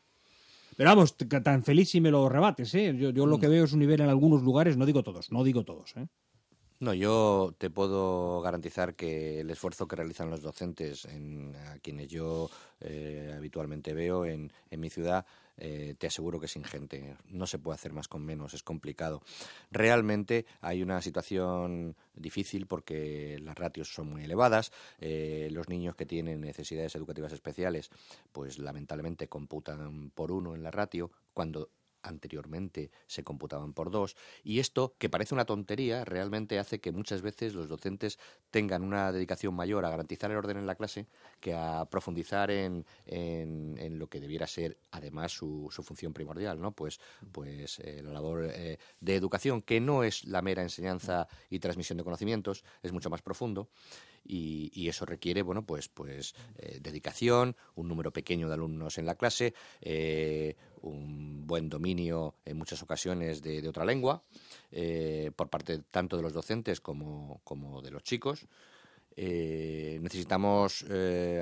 Pero 0.76 0.91
vamos, 0.91 1.17
tan 1.17 1.62
feliz 1.62 1.91
si 1.91 2.00
me 2.00 2.11
lo 2.11 2.29
rebates, 2.29 2.75
¿eh? 2.75 2.95
Yo, 2.97 3.11
yo 3.11 3.26
lo 3.26 3.38
que 3.38 3.49
veo 3.49 3.64
es 3.64 3.73
un 3.73 3.81
nivel 3.81 4.00
en 4.00 4.09
algunos 4.09 4.43
lugares, 4.43 4.76
no 4.76 4.87
digo 4.87 5.02
todos, 5.02 5.31
no 5.31 5.45
digo 5.45 5.64
todos, 5.64 5.97
¿eh? 5.97 6.07
No, 6.83 6.95
yo 6.95 7.55
te 7.59 7.71
puedo 7.71 8.41
garantizar 8.41 8.97
que 8.97 9.38
el 9.38 9.50
esfuerzo 9.50 9.87
que 9.87 9.95
realizan 9.95 10.31
los 10.31 10.43
docentes, 10.43 11.05
en, 11.05 11.55
a 11.55 11.79
quienes 11.79 12.09
yo 12.09 12.50
eh, 12.81 13.33
habitualmente 13.37 13.95
veo 13.95 14.25
en, 14.26 14.52
en 14.69 14.81
mi 14.81 14.91
ciudad, 14.91 15.25
eh, 15.64 15.95
te 15.97 16.09
aseguro 16.09 16.40
que 16.40 16.47
es 16.47 16.57
ingente. 16.57 17.16
No 17.28 17.47
se 17.47 17.61
puede 17.61 17.76
hacer 17.76 17.92
más 17.92 18.09
con 18.09 18.25
menos, 18.25 18.52
es 18.52 18.64
complicado. 18.64 19.23
Realmente 19.71 20.45
hay 20.61 20.83
una 20.83 21.00
situación 21.00 21.95
difícil 22.14 22.66
porque 22.66 23.38
las 23.40 23.57
ratios 23.57 23.95
son 23.95 24.09
muy 24.09 24.25
elevadas. 24.25 24.73
eh, 24.99 25.49
los 25.52 25.69
niños 25.69 25.95
que 25.95 26.04
tienen 26.04 26.40
necesidades 26.40 26.97
educativas 26.97 27.33
especiales, 27.33 27.90
pues 28.33 28.59
lamentablemente 28.59 29.28
computan 29.28 30.11
por 30.11 30.33
uno 30.33 30.57
en 30.57 30.64
la 30.64 30.73
ratio, 30.73 31.12
cuando 31.33 31.71
anteriormente 32.02 32.90
se 33.06 33.23
computaban 33.25 33.73
por 33.73 33.90
dos 33.90 34.16
y 34.42 34.59
esto 34.61 34.94
que 34.99 35.09
parece 35.09 35.35
una 35.35 35.44
tontería 35.44 36.04
realmente 36.04 36.59
hace 36.59 36.80
que 36.80 36.92
muchas 36.92 37.23
veces 37.23 37.54
los 37.54 37.68
docentes 37.68 38.18
tengan 38.50 38.82
una 38.82 39.12
dedicación 39.12 39.54
mayor 39.54 39.85
a 39.85 39.90
garantizar 39.90 40.30
el 40.30 40.37
orden 40.37 40.56
en 40.59 40.66
la 40.66 40.75
clase 40.75 41.06
que 41.40 41.54
a 41.54 41.85
profundizar 41.90 42.50
en, 42.50 42.85
en- 43.06 43.99
lo 43.99 44.09
que 44.09 44.21
debiera 44.21 44.47
ser 44.47 44.78
además 44.90 45.32
su, 45.32 45.68
su 45.71 45.82
función 45.82 46.12
primordial 46.12 46.61
no 46.61 46.73
pues 46.73 47.00
pues 47.30 47.78
eh, 47.80 48.00
la 48.02 48.12
labor 48.12 48.47
eh, 48.52 48.78
de 49.00 49.16
educación 49.16 49.62
que 49.62 49.80
no 49.80 50.02
es 50.04 50.25
la 50.25 50.42
mera 50.42 50.62
enseñanza 50.62 51.28
y 51.50 51.59
transmisión 51.59 51.99
de 51.99 52.04
conocimientos 52.04 52.64
es 52.82 52.92
mucho 52.92 53.11
más 53.11 53.23
profundo 53.23 53.68
y, 54.25 54.88
eso 54.88 55.07
requiere 55.07 55.43
bueno 55.43 55.64
pues 55.64 55.88
pues 55.88 56.35
eh, 56.57 56.79
dedicación 56.81 57.57
un 57.75 57.88
número 57.88 58.12
pequeño 58.12 58.49
de 58.49 58.55
alumnos 58.55 58.99
en 58.99 59.07
la 59.07 59.14
clase 59.14 59.55
eh, 59.81 60.57
un 60.83 61.47
buen 61.47 61.69
dominio 61.69 62.35
en 62.45 62.57
muchas 62.57 62.83
ocasiones 62.83 63.43
de, 63.43 63.62
de 63.62 63.69
otra 63.69 63.85
lengua 63.85 64.23
eh, 64.71 65.31
por 65.35 65.49
parte 65.49 65.79
tanto 65.91 66.17
de 66.17 66.23
los 66.23 66.33
docentes 66.33 66.81
como, 66.81 67.41
como 67.45 67.83
de 67.83 67.91
los 67.91 68.02
chicos. 68.02 68.47
Necesitamos 69.14 70.87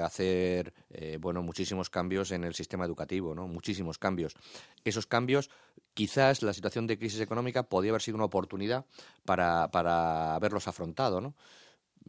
hacer 0.03 0.75
bueno 1.21 1.41
muchísimos 1.41 1.89
cambios 1.89 2.33
en 2.33 2.43
el 2.43 2.53
sistema 2.53 2.85
educativo 2.85 3.33
no 3.33 3.47
muchísimos 3.47 3.97
cambios. 3.97 4.35
Esos 4.83 5.07
cambios 5.07 5.51
quizás 5.95 6.43
la 6.43 6.53
situación 6.53 6.89
de 6.89 6.99
crisis 6.99 7.21
económica 7.21 7.63
podía 7.63 7.93
haber 7.93 8.03
sido 8.03 8.17
una 8.17 8.25
oportunidad 8.25 8.87
para, 9.25 9.71
para 9.71 10.35
haberlos 10.35 10.67
afrontado 10.67 11.21
no 11.21 11.37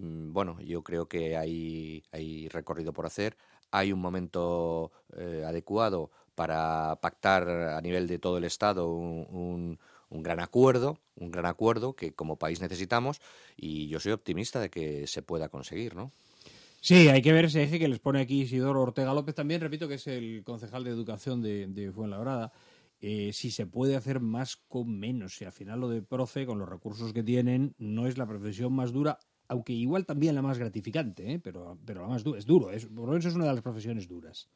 bueno, 0.02 0.60
yo 0.62 0.84
creo 0.84 1.08
que 1.08 1.38
hay, 1.38 2.04
hay 2.12 2.48
recorrido 2.50 2.94
por 2.94 3.06
hacer. 3.06 3.38
Hay 3.72 3.92
un 3.94 4.00
momento 4.00 4.92
eh, 5.18 5.44
adecuado 5.46 6.12
para 6.36 6.98
pactar 7.02 7.48
a 7.50 7.82
nivel 7.82 8.08
de 8.08 8.20
todo 8.20 8.38
el 8.38 8.44
Estado 8.46 8.90
un, 8.90 9.28
un- 9.30 9.80
un 10.10 10.24
gran 10.24 10.42
acuerdo, 10.42 10.98
un 11.16 11.32
gran 11.32 11.46
acuerdo 11.46 11.94
que 11.96 12.14
como 12.14 12.36
país 12.38 12.60
necesitamos 12.60 13.22
y 13.56 13.88
yo 13.88 14.00
soy 14.02 14.12
optimista 14.12 14.60
de 14.60 14.70
que 14.70 15.08
se 15.08 15.22
pueda 15.22 15.48
conseguir, 15.48 15.96
¿no? 15.96 16.12
Sí, 16.80 17.08
hay 17.10 17.22
que 17.22 17.32
ver 17.32 17.46
ese 17.46 17.64
eje 17.64 17.80
que 17.80 17.88
les 17.88 18.00
pone 18.00 18.22
aquí 18.22 18.42
Isidoro 18.42 18.82
Ortega 18.82 19.14
López 19.14 19.36
también, 19.36 19.62
repito 19.62 19.88
que 19.88 19.96
es 19.96 20.08
el 20.08 20.44
concejal 20.44 20.84
de 20.84 20.90
Educación 20.90 21.42
de, 21.42 21.68
de 21.68 21.92
Fuenlabrada. 21.92 22.52
Eh, 23.00 23.32
si 23.34 23.52
se 23.52 23.66
puede 23.68 23.96
hacer 23.96 24.20
más 24.20 24.58
con 24.68 25.00
menos, 25.00 25.36
si 25.36 25.46
al 25.46 25.52
final 25.52 25.80
lo 25.80 25.90
de 25.90 26.02
profe, 26.02 26.46
con 26.46 26.60
los 26.60 26.70
recursos 26.70 27.14
que 27.14 27.24
tienen, 27.24 27.74
no 27.78 28.08
es 28.08 28.18
la 28.18 28.28
profesión 28.28 28.74
más 28.74 28.92
dura, 28.92 29.20
aunque 29.52 29.74
igual 29.74 30.06
también 30.06 30.34
la 30.34 30.42
más 30.42 30.58
gratificante, 30.58 31.30
¿eh? 31.30 31.38
pero, 31.38 31.78
pero 31.86 32.04
la 32.04 32.08
más 32.08 32.24
dura, 32.24 32.40
es 32.40 32.46
duro, 32.46 32.72
es, 32.72 32.86
por 32.86 33.04
lo 33.04 33.08
menos 33.08 33.26
es 33.26 33.36
una 33.36 33.48
de 33.48 33.54
las 33.54 33.62
profesiones 33.62 34.08
duras. 34.08 34.48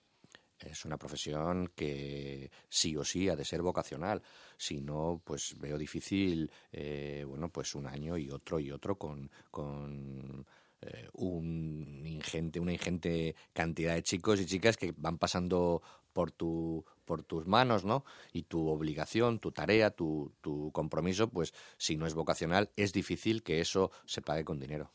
Es 0.57 0.85
una 0.85 0.97
profesión 0.97 1.69
que 1.75 2.49
sí 2.69 2.95
o 2.95 3.03
sí 3.03 3.27
ha 3.27 3.35
de 3.35 3.43
ser 3.43 3.61
vocacional. 3.61 4.21
Si 4.55 4.79
no, 4.79 5.21
pues 5.21 5.59
veo 5.59 5.77
difícil, 5.77 6.49
eh, 6.71 7.25
bueno, 7.27 7.49
pues 7.49 7.75
un 7.75 7.87
año 7.87 8.17
y 8.17 8.29
otro 8.29 8.57
y 8.57 8.71
otro 8.71 8.97
con, 8.97 9.29
con 9.51 10.45
eh, 10.85 11.09
un 11.13 12.03
ingente, 12.05 12.59
una 12.59 12.73
ingente 12.73 13.35
cantidad 13.53 13.95
de 13.95 14.03
chicos 14.03 14.39
y 14.39 14.45
chicas 14.45 14.77
que 14.77 14.93
van 14.97 15.17
pasando 15.17 15.81
por 16.13 16.31
tu 16.31 16.85
por 17.05 17.23
tus 17.23 17.45
manos, 17.45 17.85
¿no? 17.85 18.03
Y 18.33 18.43
tu 18.43 18.67
obligación, 18.67 19.39
tu 19.39 19.51
tarea, 19.51 19.91
tu, 19.91 20.33
tu 20.41 20.71
compromiso, 20.71 21.29
pues 21.29 21.53
si 21.77 21.97
no 21.97 22.07
es 22.07 22.15
vocacional, 22.15 22.71
es 22.75 22.93
difícil 22.93 23.43
que 23.43 23.61
eso 23.61 23.91
se 24.05 24.21
pague 24.21 24.43
con 24.43 24.59
dinero. 24.59 24.91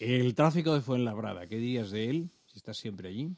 El 0.00 0.34
tráfico 0.34 0.74
de 0.74 0.80
Fuenlabrada, 0.80 1.46
¿qué 1.46 1.56
días 1.56 1.90
de 1.90 2.10
él? 2.10 2.30
Si 2.46 2.56
estás 2.56 2.78
siempre 2.78 3.08
allí. 3.08 3.36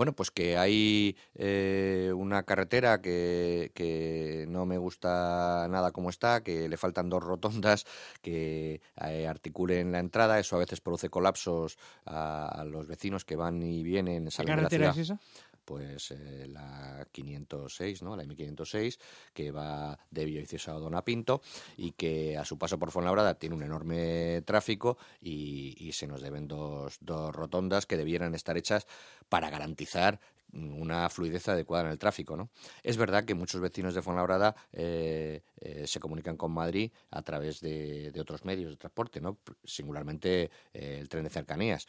Bueno, 0.00 0.14
pues 0.14 0.30
que 0.30 0.56
hay 0.56 1.14
eh, 1.34 2.10
una 2.16 2.44
carretera 2.44 3.02
que, 3.02 3.70
que 3.74 4.46
no 4.48 4.64
me 4.64 4.78
gusta 4.78 5.68
nada 5.68 5.90
como 5.90 6.08
está, 6.08 6.42
que 6.42 6.70
le 6.70 6.78
faltan 6.78 7.10
dos 7.10 7.22
rotondas 7.22 7.84
que 8.22 8.80
eh, 8.98 9.28
articulen 9.28 9.92
la 9.92 9.98
entrada. 9.98 10.38
Eso 10.38 10.56
a 10.56 10.60
veces 10.60 10.80
produce 10.80 11.10
colapsos 11.10 11.76
a, 12.06 12.48
a 12.48 12.64
los 12.64 12.86
vecinos 12.86 13.26
que 13.26 13.36
van 13.36 13.62
y 13.62 13.82
vienen, 13.82 14.24
¿Qué 14.24 14.30
salen 14.30 14.56
de 14.56 14.62
la 14.62 14.68
carretera 14.70 14.94
ciudad. 14.94 14.94
es 14.94 15.10
esa? 15.10 15.20
Pues 15.70 16.10
eh, 16.10 16.48
la 16.48 17.06
506, 17.12 18.02
¿no? 18.02 18.16
La 18.16 18.24
M506, 18.24 18.98
que 19.32 19.52
va 19.52 19.96
de 20.10 20.24
Villaviciosa 20.24 20.72
a 20.72 20.80
Donapinto 20.80 21.42
y 21.76 21.92
que 21.92 22.36
a 22.36 22.44
su 22.44 22.58
paso 22.58 22.76
por 22.76 22.90
Fuenlabrada 22.90 23.38
tiene 23.38 23.54
un 23.54 23.62
enorme 23.62 24.42
tráfico 24.44 24.98
y, 25.20 25.76
y 25.78 25.92
se 25.92 26.08
nos 26.08 26.22
deben 26.22 26.48
dos, 26.48 26.98
dos 27.00 27.32
rotondas 27.32 27.86
que 27.86 27.96
debieran 27.96 28.34
estar 28.34 28.56
hechas 28.56 28.88
para 29.28 29.48
garantizar 29.48 30.18
una 30.52 31.08
fluidez 31.08 31.48
adecuada 31.48 31.84
en 31.84 31.92
el 31.92 31.98
tráfico, 31.98 32.36
¿no? 32.36 32.50
Es 32.82 32.96
verdad 32.96 33.24
que 33.24 33.34
muchos 33.34 33.60
vecinos 33.60 33.94
de 33.94 34.02
Fuenlabrada 34.02 34.56
eh, 34.72 35.42
eh, 35.60 35.86
se 35.86 36.00
comunican 36.00 36.36
con 36.36 36.50
Madrid 36.50 36.90
a 37.12 37.22
través 37.22 37.60
de, 37.60 38.10
de 38.10 38.20
otros 38.20 38.44
medios 38.44 38.72
de 38.72 38.76
transporte, 38.76 39.20
¿no? 39.20 39.38
Singularmente 39.62 40.50
eh, 40.74 40.98
el 41.00 41.08
tren 41.08 41.22
de 41.22 41.30
cercanías 41.30 41.86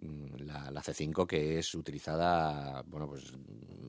la, 0.00 0.70
la 0.70 0.82
C5 0.82 1.26
que 1.26 1.58
es 1.58 1.74
utilizada 1.74 2.82
bueno 2.86 3.08
pues 3.08 3.32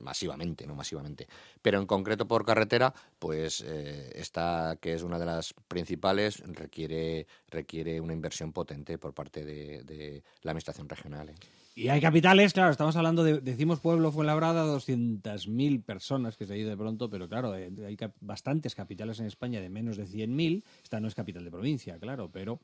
masivamente 0.00 0.66
no 0.66 0.74
masivamente 0.74 1.26
pero 1.62 1.80
en 1.80 1.86
concreto 1.86 2.28
por 2.28 2.44
carretera 2.44 2.94
pues 3.18 3.64
eh, 3.66 4.12
esta 4.14 4.78
que 4.80 4.94
es 4.94 5.02
una 5.02 5.18
de 5.18 5.26
las 5.26 5.54
principales 5.68 6.40
requiere 6.46 7.26
requiere 7.48 8.00
una 8.00 8.12
inversión 8.12 8.52
potente 8.52 8.98
por 8.98 9.14
parte 9.14 9.44
de, 9.44 10.22
la 10.42 10.52
administración 10.52 10.88
regional 10.88 11.30
¿eh? 11.30 11.34
Y 11.78 11.88
hay 11.88 12.00
capitales, 12.00 12.54
claro, 12.54 12.70
estamos 12.70 12.96
hablando 12.96 13.22
de, 13.22 13.38
decimos 13.42 13.80
pueblo 13.80 14.10
Fuenlabrada, 14.10 14.64
200.000 14.64 15.84
personas 15.84 16.38
que 16.38 16.46
se 16.46 16.54
ha 16.54 16.56
ido 16.56 16.70
de 16.70 16.76
pronto, 16.76 17.10
pero 17.10 17.28
claro, 17.28 17.54
eh, 17.54 17.70
hay 17.86 17.98
bastantes 18.22 18.74
capitales 18.74 19.20
en 19.20 19.26
España 19.26 19.60
de 19.60 19.68
menos 19.68 19.98
de 19.98 20.06
100.000. 20.06 20.62
Esta 20.82 21.00
no 21.00 21.08
es 21.08 21.14
capital 21.14 21.44
de 21.44 21.50
provincia, 21.50 21.98
claro, 21.98 22.30
pero... 22.32 22.60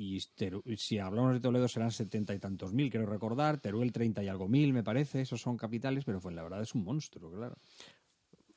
y 0.00 0.76
si 0.76 0.98
hablamos 0.98 1.34
de 1.34 1.40
Toledo 1.40 1.68
serán 1.68 1.90
setenta 1.90 2.34
y 2.34 2.38
tantos 2.38 2.72
mil, 2.72 2.90
quiero 2.90 3.06
recordar. 3.06 3.58
Teruel 3.58 3.92
treinta 3.92 4.22
y 4.22 4.28
algo 4.28 4.48
mil, 4.48 4.72
me 4.72 4.82
parece. 4.82 5.20
Esos 5.20 5.40
son 5.40 5.56
capitales, 5.56 6.04
pero 6.04 6.20
Fuenlabrada 6.20 6.62
es 6.62 6.74
un 6.74 6.84
monstruo, 6.84 7.30
claro. 7.30 7.56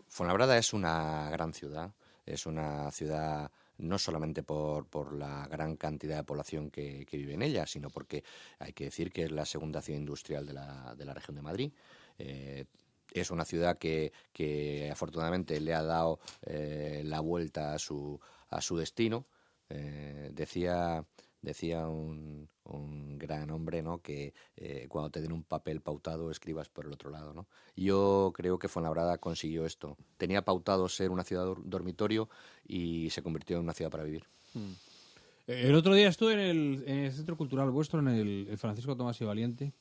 Fuenlabrada 0.07 0.57
es 0.57 0.73
una 0.73 1.29
gran 1.31 1.53
ciudad, 1.53 1.93
es 2.25 2.45
una 2.45 2.91
ciudad 2.91 3.51
no 3.79 3.97
solamente 3.97 4.43
por, 4.43 4.87
por 4.87 5.13
la 5.13 5.47
gran 5.47 5.75
cantidad 5.75 6.17
de 6.17 6.23
población 6.23 6.69
que, 6.69 7.05
que 7.05 7.17
vive 7.17 7.33
en 7.33 7.41
ella, 7.41 7.65
sino 7.65 7.89
porque 7.89 8.23
hay 8.59 8.71
que 8.71 8.85
decir 8.85 9.11
que 9.11 9.23
es 9.23 9.31
la 9.31 9.45
segunda 9.45 9.81
ciudad 9.81 9.99
industrial 9.99 10.45
de 10.45 10.53
la, 10.53 10.95
de 10.95 11.05
la 11.05 11.13
región 11.13 11.35
de 11.35 11.41
Madrid. 11.41 11.73
Eh, 12.19 12.65
es 13.11 13.31
una 13.31 13.43
ciudad 13.43 13.77
que, 13.77 14.13
que 14.31 14.89
afortunadamente 14.91 15.59
le 15.59 15.73
ha 15.73 15.83
dado 15.83 16.19
eh, 16.43 17.01
la 17.03 17.19
vuelta 17.19 17.73
a 17.73 17.79
su, 17.79 18.19
a 18.49 18.61
su 18.61 18.77
destino. 18.77 19.25
Eh, 19.69 20.29
decía 20.33 21.03
decía 21.43 21.87
un, 21.87 22.49
un 22.63 23.19
gran 23.19 23.51
hombre 23.51 23.83
¿no? 23.83 23.99
que 24.01 24.33
eh, 24.57 24.87
cuando 24.89 25.11
te 25.11 25.21
den 25.21 25.31
un 25.31 25.43
papel 25.43 25.81
pautado 25.81 26.31
escribas 26.31 26.69
por 26.69 26.85
el 26.87 26.93
otro 26.93 27.11
lado. 27.11 27.33
¿no? 27.33 27.45
Yo 27.75 28.31
creo 28.33 28.57
que 28.57 28.67
Fuenlabrada 28.67 29.19
consiguió 29.19 29.65
esto. 29.65 29.95
Tenía 30.17 30.43
pautado 30.43 30.89
ser 30.89 31.11
una 31.11 31.23
ciudad 31.23 31.45
dor- 31.45 31.61
dormitorio 31.63 32.29
y 32.67 33.09
se 33.11 33.21
convirtió 33.21 33.57
en 33.57 33.63
una 33.63 33.73
ciudad 33.73 33.91
para 33.91 34.03
vivir. 34.05 34.23
Eh, 35.47 35.67
El 35.67 35.75
otro 35.75 35.93
día 35.93 36.07
estuve 36.07 36.33
en 36.33 36.39
el, 36.39 36.83
en 36.87 36.99
el 36.99 37.11
Centro 37.11 37.37
Cultural 37.37 37.69
vuestro, 37.69 37.99
en 37.99 38.07
el, 38.07 38.47
el 38.49 38.57
Francisco 38.57 38.95
Tomás 38.97 39.19
y 39.21 39.25
Valiente. 39.25 39.73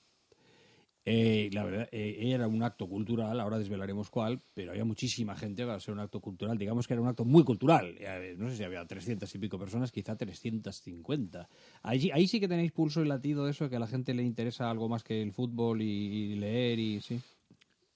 Eh, 1.05 1.51
la 1.53 1.65
verdad, 1.65 1.89
eh, 1.91 2.17
era 2.33 2.47
un 2.47 2.63
acto 2.63 2.89
cultural, 2.89 3.41
ahora 3.41 3.59
desvelaremos 3.59 4.09
cuál, 4.09 4.41
pero 4.55 4.71
había 4.71 4.85
muchísima 4.85 5.35
gente 5.35 5.67
para 5.67 5.81
ser 5.81 5.95
un 5.95 6.01
acto 6.01 6.21
cultural. 6.21 6.57
Digamos 6.57 6.87
que 6.87 6.95
era 6.95 7.01
un 7.03 7.09
acto 7.09 7.25
muy 7.25 7.43
cultural. 7.43 7.97
Eh, 7.99 8.37
No 8.39 8.49
sé 8.49 8.57
si 8.57 8.63
había 8.65 8.87
300 8.87 9.35
y 9.35 9.39
pico 9.39 9.59
personas, 9.59 9.91
quizá 9.91 10.17
350. 10.17 11.49
Ahí, 11.83 12.11
ahí 12.13 12.29
sí 12.29 12.39
que 12.39 12.47
tenéis 12.49 12.73
pulso 12.73 13.03
y 13.03 13.07
latido 13.09 13.49
eso, 13.49 13.69
que 13.69 13.77
a 13.77 13.81
la 13.81 13.87
gente 13.89 14.15
le 14.15 14.23
interesa 14.23 14.71
algo 14.71 14.89
más 14.89 15.03
que 15.03 15.21
el 15.23 15.33
fútbol 15.33 15.83
y, 15.83 15.87
y 15.87 16.35
leer 16.37 16.79
y 16.79 17.01
sí. 17.01 17.21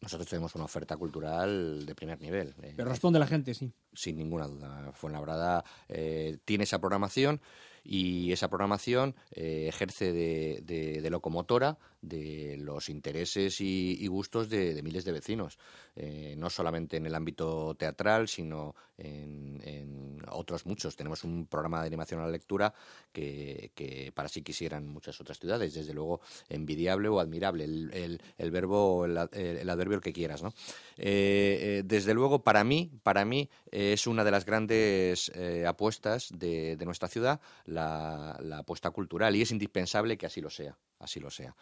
Nosotros 0.02 0.28
tenemos 0.28 0.54
una 0.54 0.64
oferta 0.64 0.96
cultural 0.96 1.86
de 1.86 1.94
primer 1.94 2.20
nivel. 2.20 2.54
eh, 2.62 2.74
Pero 2.76 2.88
responde 2.90 3.18
la 3.18 3.26
gente, 3.26 3.54
sí. 3.54 3.72
sin 3.94 4.16
ninguna 4.18 4.46
duda. 4.46 4.92
Fuenlabrada 4.92 5.64
eh, 5.88 6.36
tiene 6.44 6.64
esa 6.64 6.78
programación 6.78 7.40
y 7.82 8.30
esa 8.30 8.48
programación 8.48 9.14
eh, 9.32 9.66
ejerce 9.68 10.12
de, 10.12 10.60
de- 10.64 11.00
de 11.00 11.10
locomotora 11.10 11.78
de 12.02 12.56
los 12.58 12.88
intereses 12.88 13.60
y, 13.60 13.96
y 14.00 14.06
gustos 14.06 14.48
de, 14.48 14.82
miles 14.82 15.04
de 15.04 15.12
vecinos, 15.12 15.58
Eh, 15.98 16.34
no 16.36 16.50
solamente 16.50 16.98
en 16.98 17.06
el 17.06 17.14
ámbito 17.14 17.74
teatral, 17.74 18.28
sino 18.28 18.74
en, 18.98 19.62
en 19.64 20.18
otros 20.28 20.66
muchos. 20.66 20.94
Tenemos 20.94 21.24
un 21.24 21.46
programa 21.46 21.80
de 21.80 21.86
animación 21.86 22.20
a 22.20 22.24
la 22.26 22.30
lectura 22.30 22.74
que, 23.12 23.70
para 24.14 24.28
sí 24.28 24.42
quisieran 24.42 24.86
muchas 24.88 25.18
otras 25.22 25.38
ciudades, 25.38 25.72
desde 25.72 25.94
luego 25.94 26.20
envidiable 26.50 27.08
o 27.08 27.18
admirable, 27.18 27.64
el, 27.64 27.90
el- 27.94 28.20
el 28.36 28.50
verbo 28.50 29.06
el, 29.06 29.16
el 29.32 29.70
adverbio 29.70 30.00
que 30.00 30.12
quieras, 30.12 30.42
¿no? 30.42 30.52
Eh, 30.98 31.78
eh, 31.78 31.82
desde 31.86 32.12
luego, 32.12 32.42
para 32.42 32.62
mí, 32.62 32.90
para 33.02 33.24
mí 33.24 33.48
es 33.70 34.06
una 34.06 34.22
de 34.22 34.30
las 34.30 34.44
grandes 34.44 35.32
apuestas 35.66 36.28
de, 36.36 36.76
nuestra 36.84 37.08
ciudad, 37.08 37.40
la 37.64 38.36
apuesta 38.58 38.90
cultural, 38.90 39.34
y 39.34 39.40
es 39.42 39.50
indispensable 39.50 40.18
que 40.18 40.26
así 40.26 40.42
lo 40.42 40.50
sea, 40.50 40.76
así 40.98 41.20
lo 41.20 41.30
sea. 41.30 41.54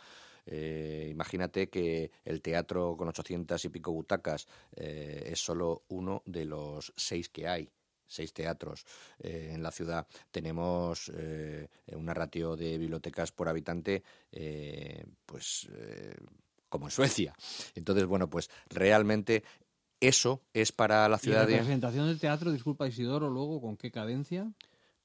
Eh, 0.46 1.08
imagínate 1.10 1.70
que 1.70 2.10
el 2.24 2.42
teatro 2.42 2.96
con 2.96 3.08
800 3.08 3.64
y 3.64 3.68
pico 3.70 3.92
butacas 3.92 4.46
eh, 4.76 5.30
es 5.32 5.40
solo 5.40 5.84
uno 5.88 6.22
de 6.26 6.44
los 6.44 6.92
seis 6.96 7.28
que 7.30 7.48
hay 7.48 7.70
seis 8.06 8.34
teatros 8.34 8.84
eh, 9.18 9.52
en 9.54 9.62
la 9.62 9.70
ciudad. 9.70 10.06
Tenemos 10.30 11.10
eh, 11.14 11.68
una 11.94 12.12
ratio 12.12 12.54
de 12.56 12.76
bibliotecas 12.76 13.32
por 13.32 13.48
habitante, 13.48 14.02
eh, 14.30 15.04
pues 15.24 15.68
eh, 15.72 16.14
como 16.68 16.86
en 16.86 16.90
Suecia. 16.90 17.34
Entonces, 17.74 18.04
bueno, 18.04 18.28
pues 18.28 18.50
realmente 18.68 19.42
eso 20.00 20.42
es 20.52 20.70
para 20.72 21.08
la 21.08 21.16
¿Y 21.16 21.20
ciudad 21.20 21.46
de... 21.46 21.54
representación 21.54 22.06
del 22.06 22.20
teatro, 22.20 22.52
disculpa 22.52 22.86
Isidoro, 22.86 23.30
luego 23.30 23.62
con 23.62 23.76
qué 23.78 23.90
cadencia? 23.90 24.52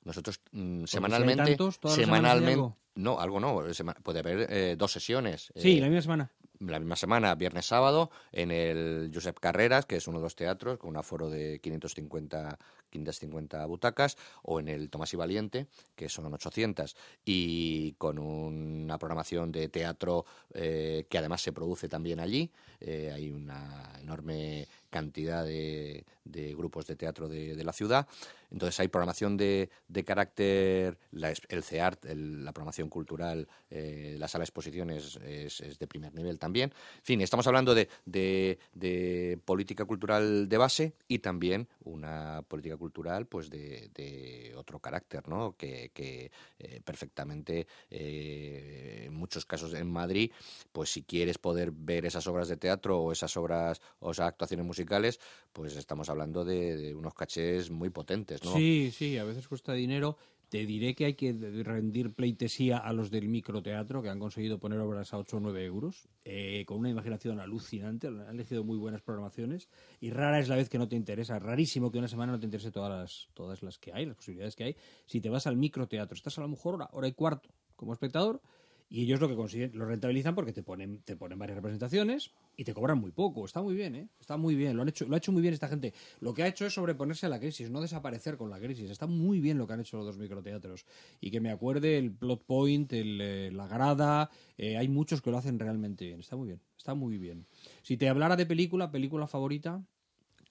Nosotros 0.10 0.42
mm, 0.52 0.78
si 0.78 0.82
hay 0.82 0.88
semanalmente, 0.88 1.44
tantos, 1.44 1.80
¿todas 1.80 1.98
las 1.98 2.06
semanas 2.06 2.32
hay 2.34 2.40
semanalmente, 2.40 2.76
no, 2.96 3.20
algo 3.20 3.40
no, 3.40 3.74
sema- 3.74 3.94
puede 3.94 4.20
haber 4.20 4.48
eh, 4.52 4.76
dos 4.76 4.92
sesiones. 4.92 5.54
Sí, 5.56 5.78
eh, 5.78 5.82
la 5.82 5.86
misma 5.88 6.02
semana. 6.02 6.32
la 6.60 6.80
misma 6.80 6.96
semana, 6.96 7.36
viernes 7.36 7.68
sábado, 7.68 8.10
en 8.32 8.50
el 8.52 9.12
Josep 9.14 9.40
Carreras, 9.40 9.86
que 9.86 9.96
es 9.98 10.08
uno 10.08 10.18
de 10.18 10.24
los 10.24 10.36
teatros, 10.36 10.80
con 10.80 10.90
un 10.90 10.98
aforo 10.98 11.30
de 11.30 11.60
550, 11.62 12.58
550 12.90 13.66
butacas, 13.68 14.18
o 14.42 14.60
en 14.60 14.68
el 14.68 14.90
Tomás 14.90 15.14
y 15.14 15.18
Valiente, 15.18 15.68
que 15.96 16.10
son 16.10 16.34
800, 16.34 16.98
y 17.24 17.94
con 17.94 18.18
una 18.20 18.98
programación 18.98 19.52
de 19.52 19.70
teatro 19.70 20.26
eh, 20.54 21.06
que 21.10 21.18
además 21.20 21.42
se 21.42 21.54
produce 21.54 21.88
también 21.88 22.20
allí. 22.20 22.52
Eh, 22.82 23.12
hay 23.14 23.30
una 23.32 23.94
enorme 24.02 24.68
cantidad 24.90 25.46
de, 25.46 26.04
de 26.26 26.56
grupos 26.56 26.88
de 26.88 26.96
teatro 26.96 27.30
de, 27.30 27.56
de 27.56 27.64
la 27.64 27.74
ciudad. 27.74 28.08
Entonces 28.52 28.80
hay 28.80 28.88
programación 28.88 29.38
de, 29.38 29.70
de 29.88 30.04
carácter, 30.04 30.98
la 31.12 31.30
el 31.50 31.64
CEART, 31.64 32.06
la 32.06 32.52
programación 32.52 32.90
cultural, 32.90 33.48
eh, 33.70 34.16
la 34.18 34.28
sala 34.28 34.42
de 34.42 34.46
exposiciones 34.46 35.18
es, 35.24 35.62
es 35.62 35.80
de 35.80 35.88
primer 35.88 36.14
nivel 36.14 36.40
también. 36.40 36.72
En 36.98 37.04
fin, 37.04 37.22
estamos 37.22 37.46
hablando 37.48 37.76
de, 37.76 37.90
de- 38.06 39.40
política 39.46 39.86
cultural 39.86 40.50
de 40.50 40.58
base 40.58 40.94
y 41.08 41.20
también 41.20 41.68
una 41.84 42.42
política 42.48 42.78
cultural 42.78 43.26
pues 43.28 43.50
de, 43.50 44.54
otro 44.56 44.80
carácter, 44.80 45.28
¿no? 45.28 45.56
Que, 45.58 45.92
que, 45.94 46.32
eh, 46.60 46.82
perfectamente, 46.84 47.68
eh, 47.90 49.04
en 49.06 49.14
muchos 49.14 49.46
casos 49.46 49.74
en 49.74 49.90
Madrid, 49.90 50.32
pues 50.72 50.90
si 50.92 51.04
quieres 51.04 51.38
poder 51.38 51.72
ver 51.72 52.06
esas 52.06 52.28
obras 52.28 52.48
de 52.48 52.58
teatro 52.58 53.00
o 53.00 53.12
esas 53.12 53.36
obras 53.38 53.82
o 54.00 54.12
esas 54.12 54.28
actuaciones 54.28 54.66
musicales, 54.66 55.20
pues 55.54 55.76
estamos 55.76 56.10
hablando 56.10 56.44
de 56.46 56.94
unos 56.96 57.14
cachés 57.14 57.70
muy 57.72 57.90
potentes, 57.90 58.39
Sí, 58.42 58.92
sí, 58.92 59.18
a 59.18 59.24
veces 59.24 59.48
cuesta 59.48 59.74
dinero. 59.74 60.18
Te 60.50 60.66
diré 60.66 60.96
que 60.96 61.06
hay 61.06 61.14
que 61.14 61.32
rendir 61.64 62.12
pleitesía 62.14 62.80
a 62.80 62.92
los 62.92 63.12
del 63.12 63.30
microteatro 63.30 64.02
que 64.02 64.10
han 64.10 64.18
conseguido 64.18 64.58
poner 64.58 64.80
obras 64.80 65.14
a 65.14 65.20
8 65.20 65.38
o 65.38 65.40
9 65.40 65.64
euros, 65.64 66.10
eh, 66.26 66.66
con 66.66 66.80
una 66.80 66.90
imaginación 66.90 67.40
alucinante. 67.40 68.08
Han 68.08 68.34
elegido 68.34 68.64
muy 68.64 68.78
buenas 68.78 69.04
programaciones 69.04 69.70
y 70.02 70.10
rara 70.10 70.40
es 70.40 70.50
la 70.50 70.56
vez 70.56 70.68
que 70.68 70.80
no 70.80 70.88
te 70.88 70.96
interesa. 70.96 71.38
Rarísimo 71.38 71.92
que 71.92 72.00
una 72.00 72.08
semana 72.08 72.32
no 72.32 72.40
te 72.40 72.46
interese 72.46 72.72
todas 72.72 72.90
las, 72.90 73.28
todas 73.36 73.62
las 73.62 73.78
que 73.78 73.94
hay, 73.94 74.08
las 74.08 74.16
posibilidades 74.16 74.56
que 74.56 74.64
hay. 74.64 74.76
Si 75.06 75.22
te 75.22 75.30
vas 75.30 75.46
al 75.46 75.56
microteatro, 75.56 76.16
estás 76.16 76.40
a 76.40 76.42
lo 76.42 76.48
mejor 76.48 76.76
hora, 76.76 76.90
hora 76.94 77.08
y 77.08 77.14
cuarto 77.14 77.50
como 77.76 77.94
espectador 77.94 78.42
y 78.90 79.04
ellos 79.04 79.20
lo 79.20 79.28
que 79.28 79.36
consiguen, 79.36 79.72
lo 79.76 79.86
rentabilizan 79.86 80.34
porque 80.34 80.52
te 80.52 80.64
ponen, 80.64 81.02
te 81.04 81.16
ponen 81.16 81.38
varias 81.38 81.58
representaciones 81.58 82.32
y 82.58 82.64
te 82.64 82.74
cobran 82.74 82.98
muy 82.98 83.12
poco. 83.12 83.46
Está 83.46 83.62
muy 83.62 83.76
bien, 83.76 83.96
¿eh? 83.96 84.08
Está 84.20 84.36
muy 84.36 84.56
bien. 84.56 84.76
Lo 84.76 84.82
han 84.82 84.90
hecho, 84.90 85.06
lo 85.06 85.14
ha 85.14 85.20
hecho 85.20 85.32
muy 85.32 85.44
bien 85.44 85.54
esta 85.54 85.68
gente. 85.68 85.94
Lo 86.20 86.34
que 86.34 86.42
ha 86.42 86.48
hecho 86.48 86.66
es 86.66 86.74
sobreponerse 86.74 87.28
a 87.28 87.30
la 87.30 87.40
crisis, 87.40 87.70
no 87.70 87.82
desaparecer 87.82 88.36
con 88.36 88.50
la 88.50 88.60
crisis. 88.60 88.90
Está 88.90 89.06
muy 89.06 89.40
bien 89.40 89.60
lo 89.60 89.68
que 89.68 89.74
han 89.74 89.82
hecho 89.82 89.98
los 89.98 90.08
dos 90.08 90.18
microteatros. 90.18 90.86
Y 91.22 91.30
que 91.30 91.40
me 91.40 91.52
acuerde 91.52 92.00
el 92.00 92.12
plot 92.12 92.44
point, 92.46 92.92
el, 92.94 93.22
eh, 93.22 93.52
la 93.52 93.68
grada. 93.68 94.32
eh, 94.58 94.76
hay 94.78 94.88
muchos 94.88 95.22
que 95.22 95.30
lo 95.30 95.38
hacen 95.38 95.60
realmente 95.60 96.06
bien. 96.06 96.20
Está 96.20 96.36
muy 96.36 96.48
bien. 96.48 96.62
Está 96.76 96.96
muy 96.96 97.18
bien. 97.20 97.46
Si 97.84 97.96
te 97.96 98.10
hablara 98.10 98.36
de 98.36 98.48
película, 98.48 98.90
película 98.90 99.28
favorita. 99.28 99.84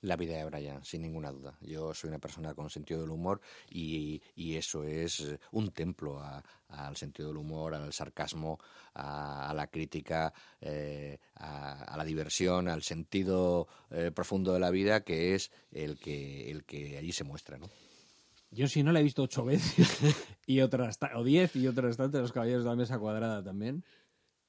La 0.03 0.15
vida 0.17 0.37
de 0.37 0.45
Brian, 0.45 0.85
sin 0.85 1.03
ninguna 1.03 1.33
duda. 1.33 1.57
Yo 1.61 1.93
soy 1.93 2.09
una 2.09 2.21
persona 2.21 2.55
con 2.55 2.71
sentido 2.71 3.01
del 3.01 3.11
humor 3.11 3.41
y, 3.69 4.23
y 4.37 4.55
eso 4.55 4.85
es 4.85 5.21
eh, 5.21 5.41
un 5.51 5.73
templo 5.73 6.21
a- 6.21 6.43
al 6.69 6.97
sentido 6.97 7.29
del 7.31 7.39
humor, 7.39 7.75
al 7.75 7.93
sarcasmo, 7.93 8.59
a, 8.95 9.51
a 9.51 9.55
la 9.55 9.67
crítica, 9.69 10.33
eh, 10.61 11.19
a, 11.35 11.83
a 11.83 11.97
la 11.97 12.05
diversión, 12.05 12.69
al 12.69 12.83
sentido 12.83 13.67
eh, 13.91 14.13
profundo 14.15 14.53
de 14.53 14.61
la 14.61 14.71
vida 14.71 15.03
que 15.03 15.35
es 15.35 15.51
el 15.73 15.99
que, 15.99 16.51
el 16.51 16.65
que 16.65 16.97
allí 16.99 17.11
se 17.11 17.25
muestra. 17.25 17.59
¿no? 17.59 17.69
Yo 18.51 18.69
si 18.69 18.83
no 18.83 18.93
la 18.93 19.01
he 19.01 19.03
visto 19.03 19.23
ocho 19.23 19.45
veces 19.45 20.15
y 20.47 20.61
otras 20.61 20.99
o 21.15 21.25
diez 21.25 21.57
y 21.57 21.67
otras 21.67 21.97
tantas 21.97 22.23
los 22.23 22.33
caballeros 22.33 22.63
de 22.65 22.71
la 22.71 22.77
mesa 22.77 22.99
cuadrada 22.99 23.43
también. 23.43 23.85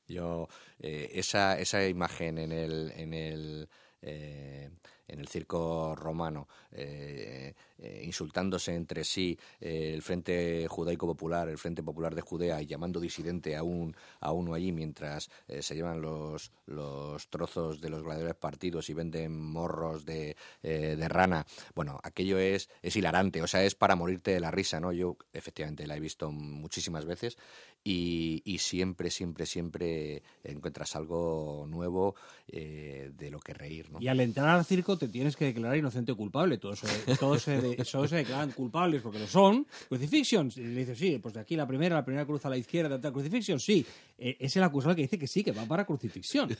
Yo, 0.07 0.47
eh, 0.79 1.09
esa, 1.13 1.59
esa 1.59 1.87
imagen 1.87 2.37
en 2.39 2.51
el, 2.51 2.91
en 2.95 3.13
el, 3.13 3.69
eh, 4.01 4.71
en 5.09 5.19
el 5.19 5.27
circo 5.27 5.95
romano, 5.95 6.47
eh, 6.71 7.53
eh, 7.79 8.01
insultándose 8.03 8.75
entre 8.75 9.03
sí 9.03 9.37
eh, 9.59 9.93
el 9.95 10.01
Frente 10.01 10.67
Judaico 10.67 11.07
Popular, 11.07 11.49
el 11.49 11.57
Frente 11.57 11.81
Popular 11.81 12.13
de 12.13 12.21
Judea, 12.21 12.61
y 12.61 12.67
llamando 12.67 12.99
disidente 12.99 13.55
a, 13.55 13.63
un, 13.63 13.95
a 14.19 14.31
uno 14.31 14.53
allí 14.53 14.71
mientras 14.71 15.29
se 15.47 15.75
llevan 15.75 16.01
los, 16.01 16.51
los 16.67 17.27
trozos 17.29 17.81
de 17.81 17.89
los 17.89 18.03
gladiadores 18.03 18.35
partidos 18.35 18.89
y 18.89 18.93
venden 18.93 19.39
morros 19.39 20.05
de, 20.05 20.35
de 20.61 21.07
rana. 21.07 21.45
Bueno, 21.73 21.99
aquello 22.03 22.37
es, 22.37 22.69
es 22.81 22.95
hilarante, 22.95 23.41
o 23.41 23.47
sea, 23.47 23.63
es 23.63 23.75
para 23.75 23.95
morirte 23.95 24.31
de 24.31 24.39
la 24.39 24.51
risa, 24.51 24.79
¿no? 24.79 24.91
Yo 24.91 25.17
efectivamente 25.33 25.87
la 25.87 25.97
he 25.97 25.99
visto 25.99 26.31
muchísimas 26.31 27.05
veces 27.05 27.37
y, 27.83 28.41
y 28.45 28.59
siempre, 28.59 29.09
siempre, 29.09 29.45
siempre 29.45 30.21
encuentras 30.43 30.95
algo 30.95 31.65
nuevo 31.67 32.15
de 32.47 33.29
lo 33.31 33.39
que 33.39 33.53
reír, 33.53 33.89
¿no? 33.89 33.99
Y 34.01 34.07
al 34.07 34.19
entrar 34.19 34.49
al 34.49 34.65
circo 34.65 34.97
te 34.99 35.07
tienes 35.07 35.35
que 35.35 35.45
declarar 35.45 35.77
inocente 35.77 36.11
o 36.11 36.17
culpable. 36.17 36.57
Todos, 36.59 36.81
todos, 37.19 37.41
se, 37.41 37.75
todos 37.91 38.09
se 38.09 38.17
declaran 38.17 38.51
culpables 38.51 39.01
porque 39.01 39.17
lo 39.17 39.27
son. 39.27 39.65
Crucifixion. 39.87 40.51
Y 40.55 40.61
le 40.61 40.79
dice, 40.81 40.95
sí, 40.95 41.17
pues 41.17 41.33
de 41.33 41.39
aquí 41.39 41.55
la 41.55 41.65
primera, 41.65 41.95
la 41.95 42.05
primera 42.05 42.25
cruz 42.25 42.45
a 42.45 42.49
la 42.49 42.57
izquierda, 42.57 42.97
de 42.97 43.11
Crucifixion, 43.11 43.59
sí. 43.59 43.85
Eh, 44.17 44.37
es 44.39 44.55
el 44.55 44.63
acusado 44.63 44.95
que 44.95 45.01
dice 45.01 45.17
que 45.17 45.27
sí, 45.27 45.43
que 45.43 45.51
va 45.51 45.65
para 45.65 45.85
Crucifixión. 45.85 46.49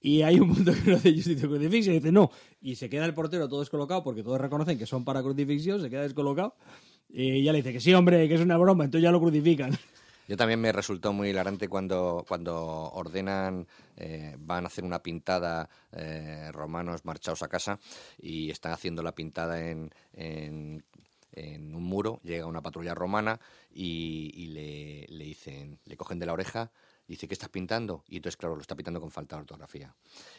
Y 0.00 0.20
hay 0.20 0.38
un 0.38 0.54
punto 0.54 0.72
que 0.72 0.90
no 0.90 0.96
hace 0.96 1.12
justicia 1.14 1.48
Crucifixion 1.48 1.94
y 1.94 1.98
dice, 1.98 2.12
no. 2.12 2.30
Y 2.60 2.76
se 2.76 2.88
queda 2.88 3.06
el 3.06 3.14
portero 3.14 3.48
todo 3.48 3.60
descolocado 3.60 4.04
porque 4.04 4.22
todos 4.22 4.38
reconocen 4.40 4.78
que 4.78 4.86
son 4.86 5.02
para 5.04 5.22
Crucifixión, 5.22 5.80
se 5.80 5.88
queda 5.88 6.02
descolocado. 6.02 6.54
Y 7.08 7.42
ya 7.42 7.52
le 7.52 7.58
dice 7.58 7.72
que 7.72 7.80
sí, 7.80 7.94
hombre, 7.94 8.28
que 8.28 8.34
es 8.34 8.40
una 8.40 8.56
broma, 8.58 8.84
entonces 8.84 9.04
ya 9.04 9.12
lo 9.12 9.20
crucifican. 9.20 9.72
Yo 10.26 10.36
también 10.36 10.60
me 10.60 10.72
resultó 10.72 11.12
muy 11.12 11.30
hilarante 11.30 11.68
cuando, 11.68 12.24
cuando 12.26 12.56
ordenan, 12.92 13.66
eh, 13.96 14.36
van 14.38 14.64
a 14.64 14.68
hacer 14.68 14.84
una 14.84 15.02
pintada 15.02 15.68
eh, 15.92 16.50
romanos 16.52 17.04
marchados 17.04 17.42
a 17.42 17.48
casa 17.48 17.78
y 18.18 18.50
están 18.50 18.72
haciendo 18.72 19.02
la 19.02 19.14
pintada 19.14 19.68
en, 19.68 19.92
en, 20.14 20.82
un 21.74 21.82
muro, 21.82 22.20
llega 22.22 22.46
una 22.46 22.62
patrulla 22.62 22.94
romana 22.94 23.40
y, 23.72 24.46
le, 24.52 25.06
le, 25.08 25.24
dicen, 25.24 25.78
le 25.84 25.96
cogen 25.96 26.18
de 26.18 26.26
la 26.26 26.32
oreja 26.32 26.70
dice, 27.06 27.28
¿qué 27.28 27.34
estás 27.34 27.50
pintando? 27.50 28.04
Y 28.08 28.16
entonces, 28.16 28.36
claro, 28.36 28.54
lo 28.54 28.62
está 28.62 28.74
pintando 28.74 29.00
con 29.00 29.10
falta 29.10 29.36
de 29.36 29.42
ortografía. 29.42 29.94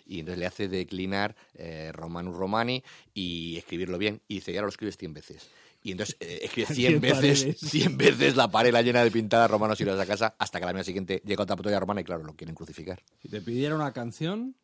Y 0.06 0.19
entonces 0.19 0.39
le 0.39 0.45
hace 0.45 0.67
declinar 0.67 1.36
eh, 1.54 1.91
Romanus 1.93 2.36
Romani 2.36 2.84
y 3.13 3.58
escribirlo 3.58 3.98
bien. 3.98 4.21
Y 4.28 4.36
dice, 4.36 4.54
ya 4.54 4.62
lo 4.62 4.67
escribes 4.67 4.98
100 4.98 5.13
veces 5.13 5.50
y 5.86 5.91
entonces 5.91 6.17
eh, 6.19 6.39
escribe 6.41 6.74
100 6.74 7.00
veces, 7.00 7.60
100 7.60 7.95
veces 7.98 8.36
la 8.36 8.50
pared 8.50 8.74
la 8.74 8.82
llena 8.82 9.04
de 9.04 9.12
pintadas 9.12 9.52
romanos 9.52 9.80
y 9.80 9.86
los 9.86 10.00
a 10.00 10.06
casa 10.08 10.36
hasta 10.39 10.58
que 10.58 10.65
la 10.65 10.71
mañana 10.71 10.84
siguiente 10.84 11.21
llega 11.24 11.43
otra 11.43 11.56
patrulla 11.56 11.80
romana 11.80 12.02
y 12.02 12.04
claro, 12.04 12.24
lo 12.24 12.36
quieren 12.36 12.56
crucificar. 12.56 13.04
Si 13.21 13.30
te 13.30 13.39
pidiera 13.39 13.76
una 13.76 13.93
canción, 13.93 14.56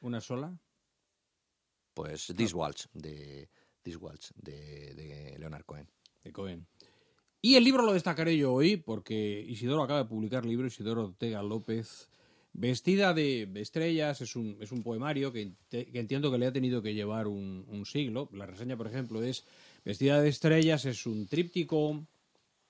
una 0.00 0.20
sola. 0.20 0.58
Pues 1.94 2.32
This 2.36 2.52
Waltz 2.54 2.88
de 2.92 3.48
This 3.82 3.98
Waltz 3.98 4.32
de, 4.34 4.94
de 4.94 5.36
Leonard 5.38 5.64
Cohen. 5.64 5.88
De 6.24 6.32
Cohen. 6.32 6.66
Y 7.40 7.54
el 7.54 7.62
libro 7.62 7.84
lo 7.84 7.92
destacaré 7.92 8.36
yo 8.36 8.52
hoy 8.52 8.78
porque 8.78 9.44
Isidoro 9.46 9.84
acaba 9.84 10.02
de 10.02 10.08
publicar 10.08 10.42
el 10.42 10.50
libro 10.50 10.66
Isidoro 10.66 11.04
Ortega 11.04 11.40
López 11.40 12.10
Vestida 12.52 13.14
de 13.14 13.48
estrellas 13.54 14.20
es 14.20 14.34
un, 14.34 14.56
es 14.60 14.72
un 14.72 14.82
poemario 14.82 15.32
que, 15.32 15.52
entiendo 15.70 16.32
que 16.32 16.38
le 16.38 16.46
ha 16.46 16.52
tenido 16.52 16.82
que 16.82 16.94
llevar 16.94 17.28
un, 17.28 17.64
un 17.68 17.86
siglo. 17.86 18.28
La 18.32 18.44
reseña, 18.44 18.76
por 18.76 18.88
ejemplo, 18.88 19.22
es 19.22 19.44
Vestida 19.84 20.20
de 20.20 20.28
estrellas 20.28 20.84
es 20.84 21.06
un 21.06 21.26
tríptico, 21.26 22.06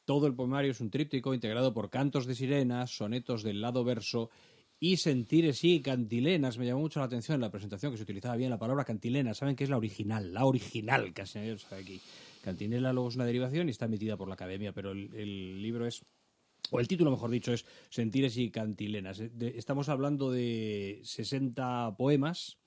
todo 0.04 0.26
el 0.26 0.34
poemario 0.34 0.70
es 0.70 0.80
un 0.80 0.90
tríptico 0.90 1.34
integrado 1.34 1.74
por 1.74 1.90
cantos 1.90 2.26
de 2.26 2.34
sirenas, 2.34 2.90
sonetos 2.90 3.42
del 3.42 3.60
lado 3.60 3.84
verso 3.84 4.30
y 4.78 4.96
sentires 4.96 5.62
y 5.64 5.80
cantilenas. 5.82 6.56
Me 6.56 6.66
llamó 6.66 6.80
mucho 6.80 7.00
la 7.00 7.06
atención 7.06 7.34
en 7.34 7.42
la 7.42 7.50
presentación 7.50 7.92
que 7.92 7.98
se 7.98 8.04
utilizaba 8.04 8.36
bien 8.36 8.50
la 8.50 8.58
palabra 8.58 8.84
cantilena. 8.84 9.34
Saben 9.34 9.54
que 9.54 9.64
es 9.64 9.70
la 9.70 9.76
original, 9.76 10.32
la 10.32 10.46
original, 10.46 11.12
casi 11.12 11.38
nadie 11.38 11.58
sabe 11.58 11.82
aquí. 11.82 12.00
Cantinela 12.42 12.92
luego 12.92 13.10
es 13.10 13.16
una 13.16 13.26
derivación 13.26 13.68
y 13.68 13.72
está 13.72 13.84
emitida 13.84 14.16
por 14.16 14.28
la 14.28 14.34
academia, 14.34 14.72
pero 14.72 14.92
el, 14.92 15.60
libro 15.60 15.86
es 15.86 16.02
o 16.70 16.78
el 16.78 16.86
título, 16.86 17.10
mejor 17.10 17.30
dicho, 17.30 17.52
es 17.52 17.66
Sentires 17.90 18.36
y 18.36 18.50
Cantilenas. 18.50 19.20
Estamos 19.20 19.88
hablando 19.88 20.30
de 20.30 21.00
60 21.02 21.96
poemas 21.96 22.59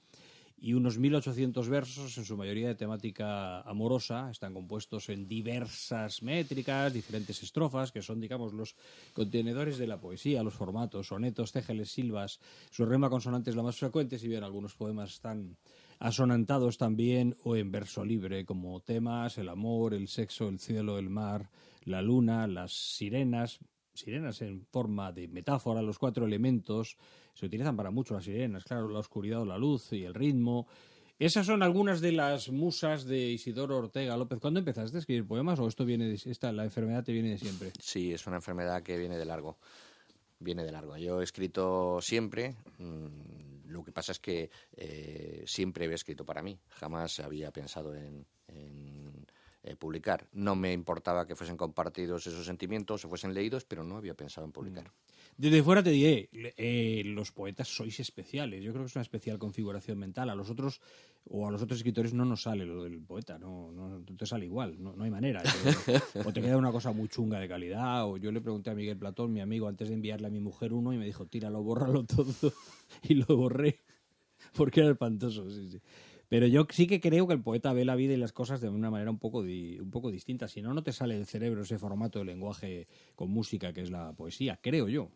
y 0.57 0.73
unos 0.73 0.99
1.800 0.99 1.67
versos, 1.67 2.17
en 2.17 2.25
su 2.25 2.37
mayoría 2.37 2.69
de 2.69 2.75
temática 2.75 3.61
amorosa, 3.61 4.31
están 4.31 4.53
compuestos 4.53 5.09
en 5.09 5.27
diversas 5.27 6.23
métricas, 6.23 6.93
diferentes 6.93 7.43
estrofas, 7.43 7.91
que 7.91 8.01
son, 8.01 8.19
digamos, 8.19 8.53
los 8.53 8.75
contenedores 9.13 9.77
de 9.77 9.87
la 9.87 9.99
poesía, 9.99 10.43
los 10.43 10.53
formatos, 10.53 11.07
sonetos, 11.07 11.51
cégeles, 11.51 11.91
silvas, 11.91 12.39
su 12.71 12.85
rema 12.85 13.09
consonante 13.09 13.49
es 13.49 13.55
la 13.55 13.63
más 13.63 13.77
frecuente, 13.77 14.17
si 14.17 14.27
bien 14.27 14.43
algunos 14.43 14.75
poemas 14.75 15.13
están 15.13 15.57
asonantados 15.99 16.77
también 16.77 17.35
o 17.43 17.55
en 17.55 17.71
verso 17.71 18.03
libre, 18.03 18.45
como 18.45 18.81
temas, 18.81 19.37
el 19.37 19.49
amor, 19.49 19.93
el 19.93 20.07
sexo, 20.07 20.49
el 20.49 20.59
cielo, 20.59 20.97
el 20.97 21.09
mar, 21.09 21.49
la 21.85 22.01
luna, 22.01 22.47
las 22.47 22.73
sirenas, 22.73 23.59
sirenas 23.93 24.41
en 24.41 24.65
forma 24.65 25.11
de 25.11 25.27
metáfora, 25.27 25.81
los 25.81 25.99
cuatro 25.99 26.25
elementos, 26.25 26.97
se 27.33 27.45
utilizan 27.45 27.75
para 27.75 27.91
mucho 27.91 28.13
las 28.13 28.25
sirenas, 28.25 28.63
claro, 28.63 28.89
la 28.89 28.99
oscuridad 28.99 29.41
o 29.41 29.45
la 29.45 29.57
luz 29.57 29.91
y 29.93 30.03
el 30.03 30.13
ritmo. 30.13 30.67
Esas 31.19 31.45
son 31.45 31.63
algunas 31.63 32.01
de 32.01 32.11
las 32.11 32.49
musas 32.49 33.05
de 33.05 33.19
Isidoro 33.31 33.77
Ortega 33.77 34.17
López. 34.17 34.39
¿Cuándo 34.39 34.59
empezaste 34.59 34.97
a 34.97 34.99
escribir 34.99 35.27
poemas 35.27 35.59
o 35.59 35.67
esto 35.67 35.85
viene 35.85 36.07
de, 36.07 36.19
esta, 36.25 36.51
la 36.51 36.63
enfermedad 36.63 37.03
te 37.03 37.13
viene 37.13 37.29
de 37.29 37.37
siempre? 37.37 37.71
Sí, 37.79 38.11
es 38.11 38.25
una 38.27 38.37
enfermedad 38.37 38.81
que 38.81 38.97
viene 38.97 39.17
de 39.17 39.25
largo. 39.25 39.57
Viene 40.39 40.63
de 40.63 40.71
largo. 40.71 40.97
Yo 40.97 41.21
he 41.21 41.23
escrito 41.23 41.99
siempre. 42.01 42.55
Mm, 42.79 43.69
lo 43.69 43.83
que 43.83 43.91
pasa 43.91 44.11
es 44.11 44.19
que 44.19 44.49
eh, 44.75 45.43
siempre 45.45 45.85
había 45.85 45.95
escrito 45.95 46.25
para 46.25 46.41
mí. 46.41 46.59
Jamás 46.69 47.19
había 47.19 47.51
pensado 47.51 47.95
en 47.95 48.25
eh, 49.65 49.77
publicar. 49.77 50.27
No 50.33 50.55
me 50.55 50.73
importaba 50.73 51.25
que 51.25 51.37
fuesen 51.37 51.55
compartidos 51.55 52.27
esos 52.27 52.45
sentimientos 52.45 53.05
o 53.05 53.09
fuesen 53.09 53.33
leídos, 53.33 53.63
pero 53.63 53.81
no 53.85 53.95
había 53.95 54.13
pensado 54.13 54.45
en 54.45 54.51
publicar. 54.51 54.87
Mm. 54.87 54.91
Desde 55.37 55.63
fuera 55.63 55.81
te 55.81 55.89
diré, 55.89 56.29
eh, 56.31 57.03
los 57.05 57.31
poetas 57.31 57.67
sois 57.67 57.99
especiales. 57.99 58.63
Yo 58.63 58.71
creo 58.71 58.83
que 58.83 58.89
es 58.89 58.95
una 58.95 59.01
especial 59.01 59.39
configuración 59.39 59.97
mental. 59.97 60.29
A 60.29 60.35
los 60.35 60.49
otros 60.49 60.81
o 61.25 61.47
a 61.47 61.51
los 61.51 61.61
otros 61.61 61.79
escritores 61.79 62.13
no 62.13 62.25
nos 62.25 62.43
sale 62.43 62.65
lo 62.65 62.83
del 62.83 62.99
poeta, 63.01 63.39
no, 63.39 63.71
no 63.71 64.03
te 64.17 64.25
sale 64.25 64.45
igual, 64.45 64.75
no, 64.81 64.95
hay 65.01 65.09
manera. 65.09 65.41
o 66.25 66.33
te 66.33 66.41
queda 66.41 66.57
una 66.57 66.71
cosa 66.71 66.91
muy 66.91 67.07
chunga 67.07 67.39
de 67.39 67.47
calidad. 67.47 68.07
O 68.07 68.17
yo 68.17 68.31
le 68.31 68.41
pregunté 68.41 68.69
a 68.69 68.75
Miguel 68.75 68.97
Platón, 68.97 69.33
mi 69.33 69.41
amigo, 69.41 69.67
antes 69.67 69.87
de 69.87 69.95
enviarle 69.95 70.27
a 70.27 70.31
mi 70.31 70.39
mujer 70.39 70.73
uno, 70.73 70.93
y 70.93 70.97
me 70.97 71.05
dijo, 71.05 71.25
tíralo, 71.25 71.63
bórralo 71.63 72.05
todo. 72.05 72.33
y 73.03 73.15
lo 73.15 73.37
borré 73.37 73.79
porque 74.53 74.81
era 74.81 74.91
espantoso. 74.91 75.49
Sí, 75.49 75.69
sí. 75.71 75.81
Pero 76.29 76.47
yo 76.47 76.65
sí 76.71 76.87
que 76.87 76.99
creo 76.99 77.27
que 77.27 77.33
el 77.33 77.41
poeta 77.41 77.73
ve 77.73 77.85
la 77.85 77.95
vida 77.95 78.13
y 78.13 78.17
las 78.17 78.31
cosas 78.31 78.59
de 78.59 78.67
una 78.67 78.89
manera 78.89 79.11
un 79.11 79.19
poco, 79.19 79.39
un 79.39 79.91
poco 79.91 80.09
distinta. 80.09 80.47
Si 80.47 80.61
no, 80.61 80.73
no 80.73 80.81
te 80.81 80.91
sale 80.91 81.15
del 81.15 81.27
cerebro 81.27 81.61
ese 81.61 81.77
formato 81.77 82.19
de 82.19 82.25
lenguaje 82.25 82.87
con 83.15 83.29
música 83.29 83.71
que 83.71 83.81
es 83.81 83.91
la 83.91 84.13
poesía, 84.13 84.59
creo 84.61 84.89
yo. 84.89 85.11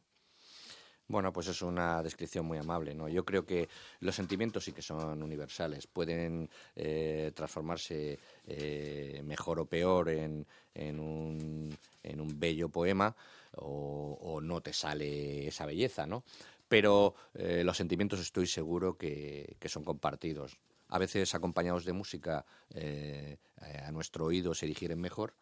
Bueno, 1.08 1.32
pues 1.32 1.48
es 1.48 1.62
una 1.62 2.04
descripción 2.04 2.46
muy 2.46 2.58
amable, 2.58 2.94
¿no? 2.94 3.08
Yo 3.08 3.24
creo 3.24 3.46
que 3.46 3.70
los 4.02 4.16
sentimientos 4.16 4.66
sí 4.66 4.74
que 4.74 4.82
son 4.82 5.24
universales, 5.24 5.88
pueden 5.88 6.50
eh, 6.76 7.32
transformarse 7.34 8.20
eh, 8.46 9.22
mejor 9.24 9.60
o 9.60 9.66
peor 9.66 10.10
en, 10.10 10.46
en, 10.76 11.00
un, 11.00 11.78
en 12.04 12.20
un 12.20 12.40
bello 12.40 12.68
poema 12.70 13.16
o, 13.54 14.40
no 14.42 14.62
te 14.62 14.74
sale 14.74 15.48
esa 15.48 15.66
belleza, 15.66 16.06
¿no? 16.06 16.24
Pero 16.68 17.16
eh, 17.34 17.64
los 17.64 17.78
sentimientos 17.78 18.20
estoy 18.20 18.46
seguro 18.46 18.98
que 18.98 19.56
son 19.68 19.84
compartidos 19.84 20.58
a 20.90 21.00
veces 21.00 21.34
acompañados 21.36 21.86
de 21.86 21.94
música 21.94 22.46
eh, 22.74 23.38
a 23.86 23.92
nuestro 23.92 24.26
oído 24.26 24.54
se 24.54 24.66
digieren 24.66 25.00
mejor 25.00 25.34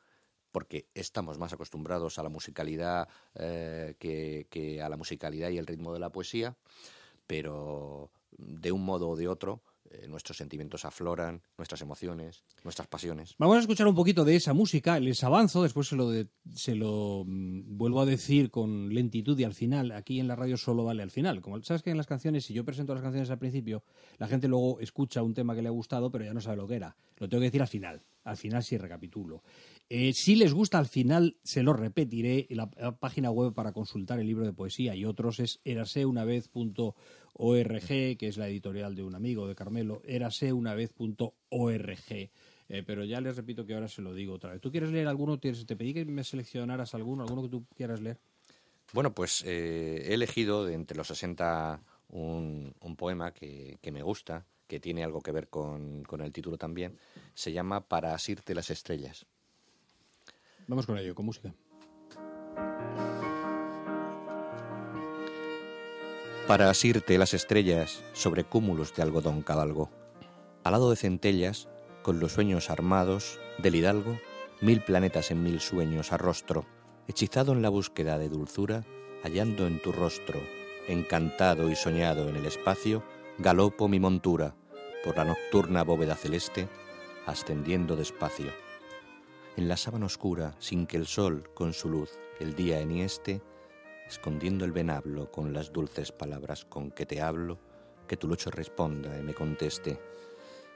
porque 0.56 0.88
estamos 0.94 1.38
más 1.38 1.52
acostumbrados 1.52 2.18
a 2.18 2.24
la 2.24 2.30
musicalidad 2.30 3.10
eh, 3.34 3.96
que, 4.00 4.82
a 4.82 4.88
la 4.88 4.96
musicalidad 4.96 5.50
y 5.50 5.58
el 5.58 5.68
ritmo 5.68 5.92
de 5.92 6.00
la 6.00 6.14
poesía, 6.14 6.56
pero 7.28 8.10
de 8.38 8.72
un 8.72 8.86
modo 8.86 9.10
o 9.10 9.18
de 9.18 9.28
otro 9.28 9.62
eh, 9.92 10.08
nuestros 10.08 10.38
sentimientos 10.38 10.86
afloran, 10.86 11.42
nuestras 11.58 11.82
emociones, 11.82 12.46
nuestras 12.64 12.88
pasiones. 12.88 13.36
Vamos 13.38 13.58
a 13.58 13.60
escuchar 13.60 13.86
un 13.86 13.96
poquito 13.96 14.24
de 14.24 14.38
esa 14.38 14.54
música, 14.54 14.98
les 15.02 15.26
avanzo, 15.26 15.62
después 15.62 15.90
se 15.90 15.98
lo, 15.98 16.10
se 16.54 16.74
lo 16.74 17.26
mm, 17.28 17.78
vuelvo 17.78 18.00
a 18.00 18.06
decir 18.06 18.50
con 18.50 18.94
lentitud 18.94 19.38
y 19.38 19.44
al 19.44 19.54
final, 19.54 19.92
aquí 19.92 20.22
en 20.22 20.30
la 20.30 20.38
radio 20.38 20.56
solo 20.56 20.86
vale 20.86 21.04
al 21.04 21.12
final. 21.12 21.42
Como 21.42 21.62
sabes 21.64 21.84
que 21.84 21.92
en 21.92 21.98
las 21.98 22.08
canciones, 22.08 22.46
si 22.46 22.54
yo 22.54 22.64
presento 22.64 22.94
las 22.94 23.04
canciones 23.04 23.30
al 23.30 23.40
principio, 23.40 23.84
la 24.20 24.28
gente 24.28 24.48
luego 24.48 24.80
escucha 24.80 25.22
un 25.22 25.34
tema 25.34 25.54
que 25.54 25.62
le 25.62 25.68
ha 25.68 25.72
gustado, 25.72 26.10
pero 26.10 26.24
ya 26.24 26.34
no 26.34 26.40
sabe 26.40 26.56
lo 26.56 26.66
que 26.66 26.76
era. 26.76 26.96
Lo 27.18 27.28
tengo 27.28 27.42
que 27.42 27.48
decir 27.48 27.62
al 27.62 27.68
final, 27.68 28.02
al 28.24 28.38
final 28.38 28.64
sí 28.64 28.78
recapitulo. 28.78 29.44
Eh, 29.88 30.14
si 30.14 30.36
les 30.36 30.52
gusta 30.52 30.80
al 30.80 30.88
final, 30.88 31.38
se 31.44 31.62
lo 31.62 31.74
repetiré. 31.74 32.48
La, 32.50 32.72
página 32.98 33.30
web 33.30 33.54
para 33.54 33.72
consultar 33.72 34.20
el 34.20 34.26
libro 34.28 34.46
de 34.46 34.54
poesía 34.54 34.96
y 34.96 35.06
otros 35.06 35.40
es 35.40 35.62
eraseunavez.org, 35.64 37.88
que 37.88 38.28
es 38.28 38.38
la 38.38 38.48
editorial 38.48 38.96
de 38.96 39.04
un 39.04 39.14
amigo 39.14 39.48
de 39.48 39.54
Carmelo, 39.56 40.02
eraseunavez.org. 40.06 42.32
Eh, 42.68 42.82
pero 42.84 43.04
ya 43.04 43.22
les 43.22 43.36
repito 43.36 43.68
que 43.68 43.76
ahora 43.76 43.88
se 43.88 44.02
lo 44.02 44.16
digo 44.16 44.34
otra 44.34 44.54
vez. 44.54 44.62
¿Tú 44.62 44.72
quieres 44.72 44.90
leer 44.90 45.08
alguno? 45.08 45.40
Te 45.40 45.54
pedí 45.54 45.94
que 45.94 46.04
me 46.06 46.24
seleccionaras 46.24 46.96
alguno, 46.96 47.24
alguno 47.24 47.44
que 47.44 47.50
tú 47.50 47.66
quieras 47.76 48.02
leer. 48.02 48.18
Bueno, 48.92 49.14
pues 49.14 49.44
eh, 49.46 50.08
he 50.08 50.16
elegido 50.16 50.66
de 50.66 50.74
entre 50.74 50.98
los 50.98 51.08
60 51.08 51.80
un, 52.10 52.74
poema 52.98 53.34
que, 53.34 53.78
me 53.92 54.02
gusta, 54.02 54.48
que 54.68 54.80
tiene 54.80 55.04
algo 55.04 55.22
que 55.22 55.32
ver 55.32 55.48
con 55.50 56.22
el 56.22 56.34
título 56.34 56.58
también. 56.58 56.98
Se 57.36 57.52
llama 57.52 57.88
Para 57.88 58.16
asirte 58.16 58.56
las 58.56 58.72
estrellas. 58.72 59.28
Vamos 60.68 60.86
con 60.86 60.98
ello, 60.98 61.14
con 61.14 61.26
música. 61.26 61.54
Para 66.48 66.70
asirte 66.70 67.18
las 67.18 67.34
estrellas 67.34 68.04
sobre 68.14 68.44
cúmulos 68.44 68.96
de 68.96 69.04
algodón 69.04 69.42
cabalgo. 69.42 69.90
Al 70.64 70.74
lado 70.74 70.90
de 70.90 70.96
centellas, 70.96 71.68
con 72.02 72.20
los 72.20 72.34
sueños 72.34 72.70
armados 72.70 73.40
del 73.58 73.76
hidalgo, 73.76 74.20
mil 74.62 74.82
planetas 74.82 75.32
en 75.32 75.44
mil 75.44 75.60
sueños 75.60 76.12
a 76.12 76.18
rostro, 76.18 76.66
hechizado 77.08 77.52
en 77.52 77.62
la 77.62 77.70
búsqueda 77.70 78.18
de 78.18 78.30
dulzura, 78.30 78.84
hallando 79.24 79.68
en 79.68 79.82
tu 79.82 79.92
rostro, 79.92 80.40
encantado 80.88 81.70
y 81.70 81.76
soñado 81.76 82.30
en 82.30 82.36
el 82.36 82.46
espacio, 82.46 83.04
galopo 83.38 83.88
mi 83.88 84.00
montura 84.00 84.56
por 85.04 85.18
la 85.18 85.26
nocturna 85.26 85.84
bóveda 85.84 86.16
celeste, 86.16 86.68
ascendiendo 87.28 87.96
despacio. 87.96 88.65
En 89.58 89.70
la 89.70 89.78
sábana 89.78 90.08
oscura, 90.08 90.54
sin 90.60 90.86
que 90.86 90.98
el 90.98 91.06
sol 91.06 91.50
con 91.54 91.72
su 91.72 91.90
luz 91.90 92.20
el 92.42 92.56
día 92.56 92.82
enieste, 92.82 93.42
escondiendo 94.06 94.66
el 94.66 94.74
venablo 94.74 95.32
con 95.32 95.54
las 95.54 95.72
dulces 95.72 96.12
palabras 96.12 96.66
con 96.66 96.92
que 96.92 97.06
te 97.06 97.22
hablo, 97.22 97.58
que 98.06 98.18
tu 98.18 98.28
lucho 98.28 98.52
responda 98.52 99.18
y 99.18 99.24
me 99.24 99.34
conteste, 99.34 99.98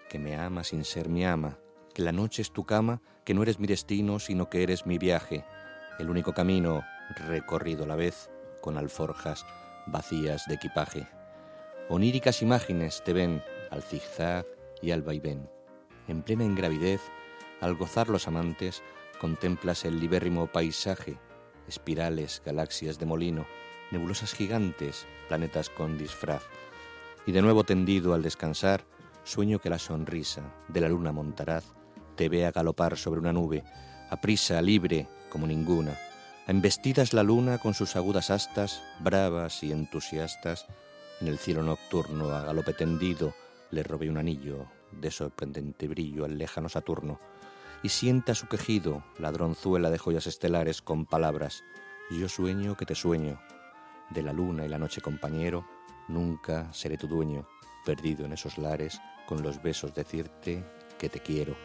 que 0.08 0.18
me 0.18 0.38
ama 0.38 0.63
sin 0.63 0.86
ser 0.86 1.10
mi 1.10 1.26
ama, 1.26 1.60
que 1.94 2.04
la 2.04 2.13
noche 2.13 2.42
es 2.42 2.54
tu 2.54 2.65
cama, 2.65 3.02
que 3.26 3.34
no 3.34 3.44
eres 3.44 3.60
mi 3.60 3.68
destino, 3.68 4.18
sino 4.18 4.50
que 4.50 4.63
eres 4.63 4.86
mi 4.86 4.98
viaje, 4.98 5.44
el 6.00 6.10
único 6.10 6.34
camino 6.34 6.82
recorrido 7.28 7.84
a 7.84 7.88
la 7.88 7.98
vez 7.98 8.30
con 8.62 8.78
alforjas 8.78 9.46
vacías 9.88 10.46
de 10.48 10.56
equipaje. 10.56 11.06
Oníricas 11.89 12.42
imágenes 12.42 13.04
te 13.04 13.12
ven 13.12 13.44
al 13.72 13.84
zigzag 13.84 14.46
y 14.82 14.92
al 14.92 15.02
vaivén. 15.02 15.50
En 16.08 16.24
plena 16.24 16.46
ingravidez, 16.46 17.02
al 17.62 17.76
gozar 17.76 18.10
los 18.10 18.28
amantes, 18.28 18.84
contemplas 19.19 19.86
el 19.86 20.00
libérrimo 20.00 20.48
paisaje, 20.48 21.17
espirales, 21.67 22.41
galaxias 22.45 23.00
de 23.00 23.06
molino, 23.06 23.45
nebulosas 23.91 24.34
gigantes, 24.34 25.06
planetas 25.28 25.69
con 25.69 25.98
disfraz. 25.98 26.43
Y 27.26 27.32
de 27.32 27.41
nuevo 27.41 27.63
tendido 27.63 28.13
al 28.13 28.24
descansar, 28.24 28.86
sueño 29.24 29.60
que 29.60 29.69
la 29.69 29.80
sonrisa 29.80 30.41
de 30.67 30.82
la 30.82 30.89
luna 30.89 31.12
montaraz 31.12 31.65
te 32.15 32.30
vea 32.30 32.52
galopar 32.52 32.98
sobre 32.98 33.19
una 33.19 33.34
nube, 33.34 33.63
a 34.10 34.19
prisa, 34.19 34.62
libre, 34.62 35.08
como 35.30 35.48
ninguna. 35.48 35.98
A 36.48 36.52
embestidas 36.52 37.13
la 37.13 37.24
luna 37.24 37.60
con 37.60 37.74
sus 37.74 37.95
agudas 37.95 38.32
astas, 38.32 38.82
bravas 39.00 39.63
y 39.63 39.72
entusiastas, 39.72 40.65
en 41.22 41.28
el 41.28 41.38
cielo 41.38 41.63
nocturno 41.63 42.32
a 42.32 42.43
galope 42.43 42.74
tendido 42.74 43.34
le 43.72 43.84
robé 43.84 44.10
un 44.10 44.17
anillo 44.17 44.65
de 44.91 45.12
sorprendente 45.12 45.88
brillo 45.88 46.26
al 46.26 46.38
lejano 46.38 46.69
Saturno, 46.69 47.19
y 47.84 47.89
sienta 47.89 48.36
su 48.36 48.48
quejido, 48.48 49.04
ladronzuela 49.18 49.89
de 49.89 49.98
joyas 49.98 50.28
estelares, 50.28 50.82
con 50.82 51.06
palabras, 51.06 51.63
yo 52.10 52.28
sueño 52.28 52.76
que 52.76 52.86
te 52.86 52.96
sueño, 52.96 53.39
de 54.10 54.24
la 54.24 54.34
luna 54.34 54.65
y 54.65 54.70
la 54.70 54.80
noche 54.80 55.02
compañero, 55.02 55.65
nunca 56.08 56.72
seré 56.74 56.98
tu 56.98 57.08
dueño, 57.08 57.48
perdido 57.86 58.26
en 58.26 58.34
esos 58.34 58.58
lares, 58.58 59.00
con 59.28 59.44
los 59.44 59.62
besos 59.62 59.94
decirte 59.94 60.65
que 60.98 61.10
te 61.10 61.20
quiero. 61.20 61.56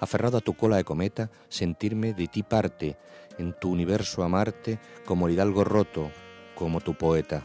Aferrado 0.00 0.38
a 0.38 0.40
tu 0.40 0.54
cola 0.54 0.76
de 0.76 0.84
cometa, 0.84 1.30
sentirme 1.48 2.12
de 2.12 2.26
ti 2.26 2.42
parte, 2.42 2.98
en 3.38 3.52
tu 3.58 3.70
universo 3.70 4.22
amarte, 4.22 4.78
como 5.06 5.26
el 5.26 5.34
hidalgo 5.34 5.64
roto, 5.64 6.10
como 6.54 6.80
tu 6.80 6.94
poeta. 6.94 7.42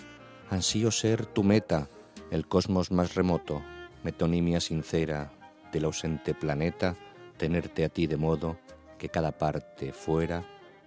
Ansío 0.49 0.91
ser 0.91 1.25
tu 1.25 1.43
meta, 1.43 1.89
el 2.31 2.47
cosmos 2.47 2.91
más 2.91 3.15
remoto, 3.15 3.63
metonimia 4.03 4.59
sincera 4.59 5.31
del 5.71 5.85
ausente 5.85 6.33
planeta, 6.33 6.95
tenerte 7.37 7.85
a 7.85 7.89
ti 7.89 8.07
de 8.07 8.17
modo 8.17 8.57
que 8.97 9.09
cada 9.09 9.31
parte 9.31 9.93
fuera 9.93 10.43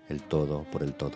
el 0.09 0.23
todo 0.23 0.65
por 0.65 0.83
el 0.83 0.95
todo. 0.95 1.15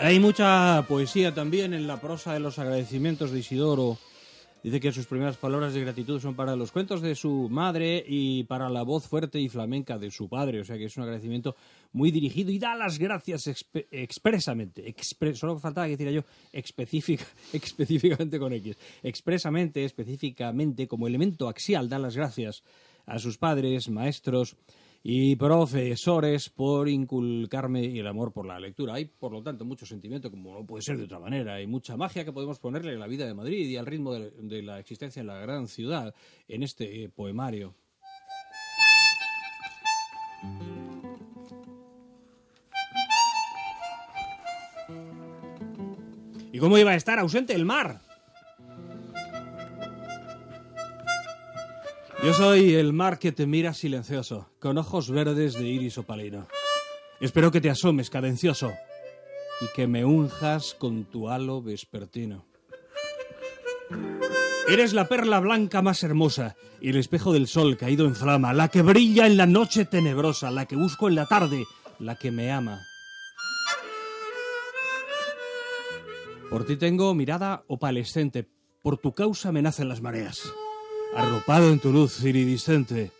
Hay 0.00 0.20
mucha 0.20 0.84
poesía 0.86 1.32
también 1.32 1.72
en 1.72 1.86
la 1.86 1.98
prosa 1.98 2.34
de 2.34 2.40
los 2.40 2.58
agradecimientos 2.58 3.30
de 3.30 3.38
Isidoro. 3.38 3.96
Dice 4.64 4.80
que 4.80 4.92
sus 4.92 5.04
primeras 5.06 5.36
palabras 5.36 5.74
de 5.74 5.82
gratitud 5.82 6.18
son 6.20 6.34
para 6.34 6.56
los 6.56 6.72
cuentos 6.72 7.02
de 7.02 7.14
su 7.14 7.48
madre 7.50 8.02
y 8.08 8.44
para 8.44 8.70
la 8.70 8.82
voz 8.82 9.06
fuerte 9.06 9.38
y 9.38 9.50
flamenca 9.50 9.98
de 9.98 10.10
su 10.10 10.26
padre. 10.26 10.60
O 10.62 10.64
sea 10.64 10.78
que 10.78 10.86
es 10.86 10.96
un 10.96 11.02
agradecimiento 11.02 11.54
muy 11.92 12.10
dirigido 12.10 12.50
y 12.50 12.58
da 12.58 12.74
las 12.74 12.98
gracias 12.98 13.46
expresamente. 13.92 14.86
expre- 14.86 15.34
solo 15.34 15.58
faltaba 15.58 15.86
que 15.86 15.92
dijera 15.98 16.10
yo 16.12 16.24
específica, 16.50 17.26
específicamente 17.52 18.38
con 18.38 18.54
X. 18.54 18.76
Expresamente, 19.02 19.84
específicamente, 19.84 20.88
como 20.88 21.06
elemento 21.06 21.46
axial, 21.48 21.88
da 21.90 21.98
las 21.98 22.16
gracias 22.16 22.62
a 23.04 23.18
sus 23.18 23.36
padres, 23.36 23.90
maestros 23.90 24.56
y 25.06 25.36
profesores 25.36 26.48
por 26.48 26.88
inculcarme 26.88 27.84
el 27.84 28.06
amor 28.06 28.32
por 28.32 28.46
la 28.46 28.58
lectura. 28.58 28.94
Hay, 28.94 29.04
por 29.04 29.32
lo 29.32 29.42
tanto, 29.42 29.66
mucho 29.66 29.84
sentimiento, 29.84 30.30
como 30.30 30.54
no 30.54 30.64
puede 30.64 30.82
ser 30.82 30.96
de 30.96 31.04
otra 31.04 31.20
manera, 31.20 31.60
y 31.60 31.66
mucha 31.66 31.94
magia 31.98 32.24
que 32.24 32.32
podemos 32.32 32.58
ponerle 32.58 32.94
a 32.94 32.98
la 32.98 33.06
vida 33.06 33.26
de 33.26 33.34
Madrid 33.34 33.68
y 33.68 33.76
al 33.76 33.84
ritmo 33.84 34.14
de, 34.14 34.62
la 34.62 34.78
existencia 34.78 35.20
en 35.20 35.26
la 35.26 35.36
gran 35.36 35.68
ciudad 35.68 36.14
en 36.48 36.62
este 36.62 37.10
poemario. 37.10 37.74
¿Y 46.50 46.58
cómo 46.58 46.78
iba 46.78 46.92
a 46.92 46.96
estar 46.96 47.18
ausente 47.18 47.52
el 47.52 47.66
mar? 47.66 48.00
Yo 52.24 52.32
soy 52.32 52.74
el 52.74 52.94
mar 52.94 53.18
que 53.18 53.32
te 53.32 53.46
mira 53.46 53.74
silencioso, 53.74 54.48
con 54.58 54.78
ojos 54.78 55.10
verdes 55.10 55.52
de 55.52 55.68
iris 55.68 55.98
opalino. 55.98 56.46
Espero 57.20 57.50
que 57.50 57.60
te 57.60 57.68
asomes 57.68 58.08
cadencioso 58.08 58.72
y 59.60 59.66
que 59.76 59.86
me 59.86 60.06
unjas 60.06 60.72
con 60.72 61.04
tu 61.04 61.28
halo 61.28 61.60
vespertino. 61.60 62.46
Eres 64.66 64.94
la 64.94 65.06
perla 65.06 65.38
blanca 65.38 65.82
más 65.82 66.02
hermosa 66.02 66.56
y 66.80 66.88
el 66.88 66.96
espejo 66.96 67.34
del 67.34 67.46
sol 67.46 67.76
caído 67.76 68.06
en 68.06 68.16
flama, 68.16 68.54
la 68.54 68.68
que 68.68 68.80
brilla 68.80 69.26
en 69.26 69.36
la 69.36 69.44
noche 69.44 69.84
tenebrosa, 69.84 70.50
la 70.50 70.64
que 70.64 70.76
busco 70.76 71.08
en 71.08 71.16
la 71.16 71.26
tarde, 71.26 71.66
la 71.98 72.14
que 72.14 72.30
me 72.30 72.50
ama. 72.50 72.80
Por 76.48 76.64
ti 76.64 76.76
tengo 76.76 77.12
mirada 77.14 77.64
opalescente, 77.66 78.48
por 78.82 78.96
tu 78.96 79.12
causa 79.12 79.52
me 79.52 79.60
nacen 79.60 79.90
las 79.90 80.00
mareas. 80.00 80.54
Arropado 81.12 81.70
en 81.70 81.80
tu 81.80 81.92
luz 81.92 82.24
iridiscente, 82.24 83.10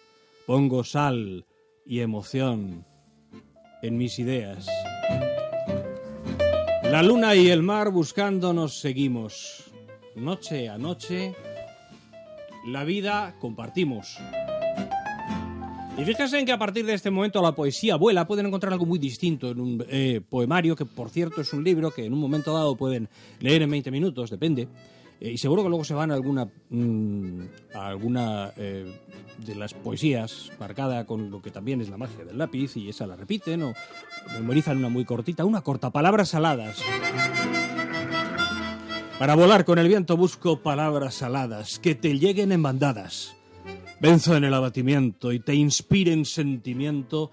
pongo 0.46 0.84
sal 0.84 1.44
y 1.84 2.00
emoción 2.00 2.86
en 3.82 3.98
mis 3.98 4.18
ideas. 4.18 4.66
La 6.84 7.02
luna 7.02 7.34
y 7.34 7.50
el 7.50 7.62
mar 7.62 7.90
buscándonos 7.90 8.80
seguimos. 8.80 9.64
Noche 10.16 10.68
a 10.68 10.78
noche, 10.78 11.34
la 12.66 12.84
vida 12.84 13.34
compartimos. 13.40 14.16
Y 15.96 16.04
fíjense 16.04 16.40
en 16.40 16.46
que 16.46 16.52
a 16.52 16.58
partir 16.58 16.84
de 16.84 16.94
este 16.94 17.10
momento 17.10 17.40
la 17.40 17.54
poesía 17.54 17.94
vuela, 17.94 18.26
pueden 18.26 18.46
encontrar 18.46 18.72
algo 18.72 18.86
muy 18.86 18.98
distinto 18.98 19.50
en 19.50 19.60
un 19.60 19.84
eh, 19.88 20.20
poemario, 20.28 20.74
que 20.74 20.84
por 20.84 21.08
cierto 21.08 21.40
es 21.40 21.52
un 21.52 21.62
libro 21.62 21.92
que 21.92 22.04
en 22.04 22.12
un 22.12 22.18
momento 22.18 22.52
dado 22.52 22.74
pueden 22.74 23.08
leer 23.38 23.62
en 23.62 23.70
20 23.70 23.90
minutos, 23.92 24.30
depende. 24.30 24.66
Eh, 25.20 25.32
y 25.32 25.38
seguro 25.38 25.62
que 25.62 25.68
luego 25.68 25.84
se 25.84 25.94
van 25.94 26.10
a 26.10 26.14
alguna, 26.14 26.48
mm, 26.70 27.40
a 27.74 27.86
alguna 27.86 28.52
eh, 28.56 28.92
de 29.38 29.54
las 29.54 29.74
poesías 29.74 30.50
marcada 30.58 31.06
con 31.06 31.30
lo 31.30 31.40
que 31.40 31.50
también 31.50 31.80
es 31.80 31.88
la 31.88 31.96
magia 31.96 32.24
del 32.24 32.38
lápiz 32.38 32.76
y 32.76 32.88
esa 32.88 33.06
la 33.06 33.16
repiten 33.16 33.62
o 33.62 33.74
memorizan 34.34 34.78
una 34.78 34.88
muy 34.88 35.04
cortita, 35.04 35.44
una 35.44 35.62
corta, 35.62 35.90
palabras 35.90 36.30
saladas. 36.30 36.80
Para 39.18 39.36
volar 39.36 39.64
con 39.64 39.78
el 39.78 39.88
viento 39.88 40.16
busco 40.16 40.60
palabras 40.60 41.14
saladas 41.14 41.78
que 41.78 41.94
te 41.94 42.18
lleguen 42.18 42.50
en 42.52 42.62
bandadas. 42.62 43.36
Venzo 44.00 44.36
en 44.36 44.44
el 44.44 44.52
abatimiento 44.52 45.32
y 45.32 45.38
te 45.38 45.54
inspiren 45.54 46.24
sentimiento 46.24 47.30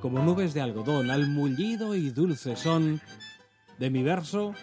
como 0.00 0.22
nubes 0.22 0.54
de 0.54 0.60
algodón, 0.60 1.10
al 1.10 1.28
mullido 1.28 1.96
y 1.96 2.10
dulce 2.10 2.54
son 2.54 3.00
de 3.78 3.90
mi 3.90 4.02
verso 4.02 4.54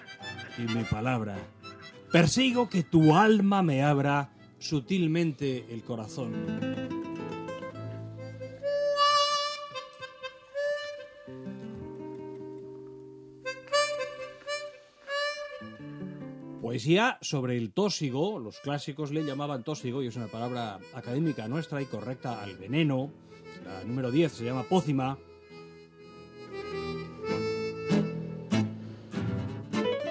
y 0.57 0.61
mi 0.73 0.83
palabra. 0.83 1.37
Persigo 2.15 2.69
que 2.69 2.81
tu 2.81 3.13
alma 3.13 3.61
me 3.61 3.83
abra 3.83 4.29
sutilmente 4.57 5.65
el 5.69 5.83
corazón. 5.83 6.31
Poesía 16.61 17.17
sobre 17.19 17.57
el 17.57 17.73
tósigo, 17.73 18.39
los 18.39 18.61
clásicos 18.61 19.11
le 19.11 19.25
llamaban 19.25 19.65
tósigo 19.65 20.01
y 20.01 20.07
es 20.07 20.15
una 20.15 20.27
palabra 20.27 20.79
académica 20.93 21.49
nuestra 21.49 21.81
y 21.81 21.85
correcta 21.85 22.41
al 22.41 22.55
veneno. 22.55 23.11
La 23.65 23.83
número 23.83 24.09
10 24.09 24.31
se 24.31 24.45
llama 24.45 24.63
pócima. 24.63 25.17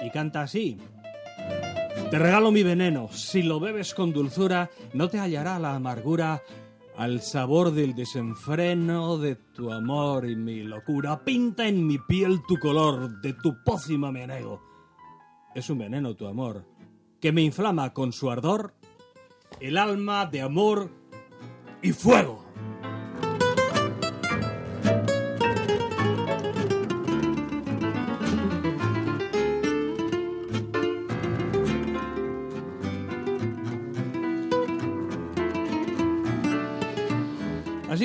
Y 0.05 0.11
canta 0.11 0.43
así. 0.43 0.77
Te 2.09 2.19
regalo 2.19 2.51
mi 2.51 2.63
veneno, 2.63 3.09
si 3.11 3.41
lo 3.41 3.59
bebes 3.59 3.93
con 3.93 4.13
dulzura, 4.13 4.69
no 4.93 5.09
te 5.09 5.19
hallará 5.19 5.57
la 5.59 5.75
amargura 5.75 6.41
al 6.97 7.21
sabor 7.21 7.71
del 7.71 7.95
desenfreno 7.95 9.17
de 9.17 9.35
tu 9.35 9.71
amor 9.71 10.29
y 10.29 10.35
mi 10.35 10.63
locura. 10.63 11.23
Pinta 11.23 11.67
en 11.67 11.85
mi 11.85 11.97
piel 11.97 12.41
tu 12.47 12.57
color, 12.57 13.21
de 13.21 13.33
tu 13.33 13.63
pócima 13.63 14.11
me 14.11 14.23
anego. 14.23 14.61
Es 15.55 15.69
un 15.69 15.79
veneno 15.79 16.15
tu 16.15 16.27
amor, 16.27 16.65
que 17.19 17.31
me 17.31 17.41
inflama 17.41 17.91
con 17.91 18.13
su 18.13 18.29
ardor 18.29 18.75
el 19.59 19.77
alma 19.77 20.25
de 20.25 20.41
amor 20.41 20.91
y 21.81 21.91
fuego. 21.91 22.44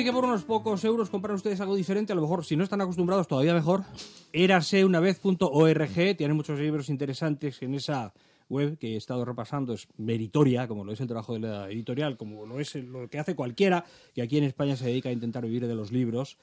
Así 0.01 0.07
que 0.07 0.13
por 0.13 0.25
unos 0.25 0.43
pocos 0.45 0.83
euros 0.83 1.11
compran 1.11 1.35
ustedes 1.35 1.61
algo 1.61 1.75
diferente, 1.75 2.11
a 2.11 2.15
lo 2.15 2.23
mejor 2.23 2.43
si 2.43 2.55
no 2.55 2.63
están 2.63 2.81
acostumbrados 2.81 3.27
todavía 3.27 3.53
mejor. 3.53 3.83
Eraseunavez.org, 4.33 6.17
tiene 6.17 6.33
muchos 6.33 6.59
libros 6.59 6.89
interesantes 6.89 7.61
en 7.61 7.75
esa 7.75 8.11
web 8.49 8.79
que 8.79 8.95
he 8.95 8.97
estado 8.97 9.23
repasando, 9.25 9.75
es 9.75 9.87
meritoria, 9.97 10.67
como 10.67 10.83
lo 10.83 10.91
es 10.91 11.01
el 11.01 11.07
trabajo 11.07 11.35
de 11.35 11.41
la 11.41 11.69
editorial, 11.69 12.17
como 12.17 12.47
lo 12.47 12.59
es 12.59 12.73
lo 12.73 13.07
que 13.11 13.19
hace 13.19 13.35
cualquiera 13.35 13.85
que 14.15 14.23
aquí 14.23 14.39
en 14.39 14.45
España 14.45 14.75
se 14.75 14.85
dedica 14.85 15.09
a 15.09 15.11
intentar 15.11 15.45
vivir 15.45 15.67
de 15.67 15.75
los 15.75 15.91
libros. 15.91 16.39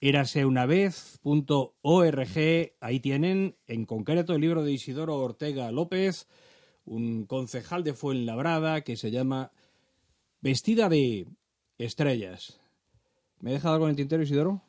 Eraseunavez.org, 0.00 2.72
ahí 2.80 3.00
tienen 3.00 3.56
en 3.66 3.86
concreto 3.86 4.36
el 4.36 4.40
libro 4.40 4.62
de 4.62 4.70
Isidoro 4.70 5.16
Ortega 5.16 5.72
López, 5.72 6.28
un 6.84 7.26
concejal 7.26 7.82
de 7.82 7.92
Fuenlabrada 7.92 8.82
que 8.82 8.96
se 8.96 9.10
llama 9.10 9.50
Vestida 10.40 10.88
de 10.88 11.26
Estrellas. 11.76 12.59
¿Me 13.40 13.50
he 13.50 13.54
dejado 13.54 13.74
algo 13.74 13.86
en 13.86 13.90
el 13.90 13.96
tintero, 13.96 14.22
Isidoro? 14.22 14.60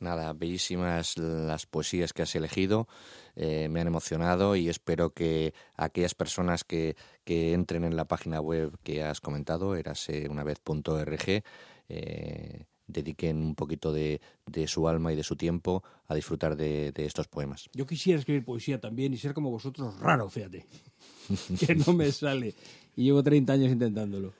Nada, 0.00 0.32
bellísimas 0.32 1.18
las 1.18 1.66
poesías 1.66 2.14
que 2.14 2.22
has 2.22 2.34
elegido, 2.34 2.88
eh, 3.36 3.68
me 3.68 3.82
han 3.82 3.86
emocionado 3.86 4.56
y 4.56 4.70
espero 4.70 5.10
que 5.10 5.52
aquellas 5.76 6.14
personas 6.14 6.64
que, 6.64 6.96
que 7.24 7.52
entren 7.52 7.84
en 7.84 7.96
la 7.96 8.06
página 8.06 8.40
web 8.40 8.78
que 8.82 9.02
has 9.02 9.20
comentado, 9.20 9.76
eraseunavez.org, 9.76 11.42
eh, 11.90 12.64
dediquen 12.86 13.36
un 13.42 13.54
poquito 13.54 13.92
de, 13.92 14.22
de, 14.46 14.66
su 14.66 14.88
alma 14.88 15.12
y 15.12 15.16
de 15.16 15.22
su 15.22 15.36
tiempo 15.36 15.84
a 16.06 16.14
disfrutar 16.14 16.56
de, 16.56 16.92
de, 16.92 17.04
estos 17.04 17.28
poemas. 17.28 17.68
Yo 17.74 17.86
quisiera 17.86 18.18
escribir 18.18 18.42
poesía 18.42 18.80
también 18.80 19.12
y 19.12 19.18
ser 19.18 19.34
como 19.34 19.50
vosotros 19.50 20.00
raro, 20.00 20.30
fíjate, 20.30 20.64
que 21.66 21.74
no 21.74 21.92
me 21.92 22.10
sale 22.10 22.54
y 22.96 23.04
llevo 23.04 23.22
30 23.22 23.52
años 23.52 23.70
intentándolo. 23.70 24.32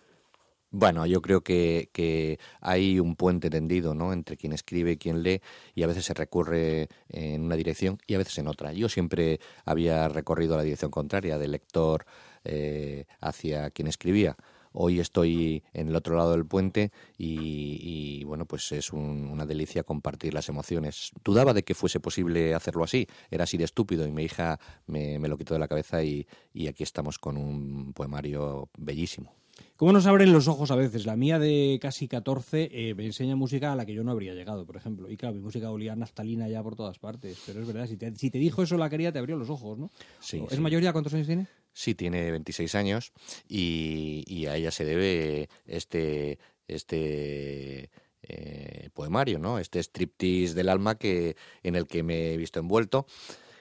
Bueno, 0.72 1.04
yo 1.04 1.20
creo 1.20 1.42
que, 1.42 1.90
que, 1.92 2.38
hay 2.60 3.00
un 3.00 3.16
puente 3.16 3.50
tendido 3.50 3.92
¿no? 3.94 4.12
entre 4.12 4.36
quien 4.36 4.52
escribe 4.52 4.92
y 4.92 4.96
quien 4.98 5.22
lee 5.24 5.40
y 5.74 5.82
a 5.82 5.88
veces 5.88 6.04
se 6.04 6.14
recurre 6.14 6.88
en 7.08 7.42
una 7.42 7.56
dirección 7.56 7.98
y 8.06 8.14
a 8.14 8.18
veces 8.18 8.38
en 8.38 8.46
otra. 8.46 8.72
Yo 8.72 8.88
siempre 8.88 9.40
había 9.64 10.08
recorrido 10.08 10.56
la 10.56 10.62
dirección 10.62 10.92
contraria 10.92 11.38
del 11.38 11.52
lector 11.52 12.06
eh, 12.44 13.06
hacia 13.20 13.70
quien 13.70 13.88
escribía. 13.88 14.36
Hoy 14.72 15.00
estoy 15.00 15.64
en 15.72 15.88
el 15.88 15.96
otro 15.96 16.16
lado 16.16 16.30
del 16.32 16.46
puente 16.46 16.92
y, 17.18 18.22
bueno, 18.24 18.46
pues 18.46 18.70
es 18.70 18.92
un, 18.92 19.28
una 19.28 19.46
delicia 19.46 19.82
compartir 19.82 20.32
las 20.34 20.48
emociones. 20.48 21.10
Dudaba 21.24 21.52
de 21.52 21.64
que 21.64 21.74
fuese 21.74 21.98
posible 21.98 22.54
hacerlo 22.54 22.84
así, 22.84 23.08
era 23.32 23.44
así 23.44 23.56
de 23.56 23.64
estúpido 23.64 24.06
y 24.06 24.12
mi 24.12 24.22
hija 24.22 24.60
me, 24.86 25.18
me 25.18 25.28
lo 25.28 25.36
quitó 25.36 25.54
de 25.54 25.60
la 25.60 25.68
cabeza 25.68 26.04
y 26.04 26.26
aquí 26.68 26.84
estamos 26.84 27.18
con 27.18 27.36
un 27.36 27.92
poemario 27.92 28.68
bellísimo. 28.78 29.39
¿Cómo 29.80 29.94
nos 29.94 30.04
abren 30.04 30.30
los 30.30 30.46
ojos 30.46 30.70
a 30.70 30.76
veces? 30.76 31.06
La 31.06 31.16
mía 31.16 31.38
de 31.38 31.78
casi 31.80 32.06
14 32.06 32.68
eh, 32.70 32.94
me 32.94 33.06
enseña 33.06 33.34
música 33.34 33.72
a 33.72 33.76
la 33.76 33.86
que 33.86 33.94
yo 33.94 34.04
no 34.04 34.10
habría 34.10 34.34
llegado, 34.34 34.66
por 34.66 34.76
ejemplo. 34.76 35.10
Y 35.10 35.16
claro, 35.16 35.36
mi 35.36 35.40
música 35.40 35.70
olía 35.70 35.96
naftalina 35.96 36.46
ya 36.50 36.62
por 36.62 36.76
todas 36.76 36.98
partes. 36.98 37.38
Pero 37.46 37.62
es 37.62 37.66
verdad, 37.66 37.86
si 37.86 37.96
te, 37.96 38.14
si 38.14 38.30
te 38.30 38.36
dijo 38.36 38.62
eso 38.62 38.76
la 38.76 38.90
quería, 38.90 39.10
te 39.10 39.18
abrió 39.18 39.38
los 39.38 39.48
ojos, 39.48 39.78
¿no? 39.78 39.90
Sí, 40.20 40.42
¿Es 40.50 40.56
sí. 40.56 40.60
mayor 40.60 40.82
ya? 40.82 40.92
¿Cuántos 40.92 41.14
años 41.14 41.26
tiene? 41.26 41.46
Sí, 41.72 41.94
tiene 41.94 42.30
26 42.30 42.74
años 42.74 43.14
y, 43.48 44.22
y 44.26 44.44
a 44.48 44.56
ella 44.56 44.70
se 44.70 44.84
debe 44.84 45.48
este, 45.64 46.38
este 46.68 47.88
eh, 48.24 48.90
poemario, 48.92 49.38
¿no? 49.38 49.58
Este 49.58 49.82
striptease 49.82 50.52
del 50.52 50.68
alma 50.68 50.96
que, 50.98 51.36
en 51.62 51.74
el 51.74 51.86
que 51.86 52.02
me 52.02 52.34
he 52.34 52.36
visto 52.36 52.60
envuelto 52.60 53.06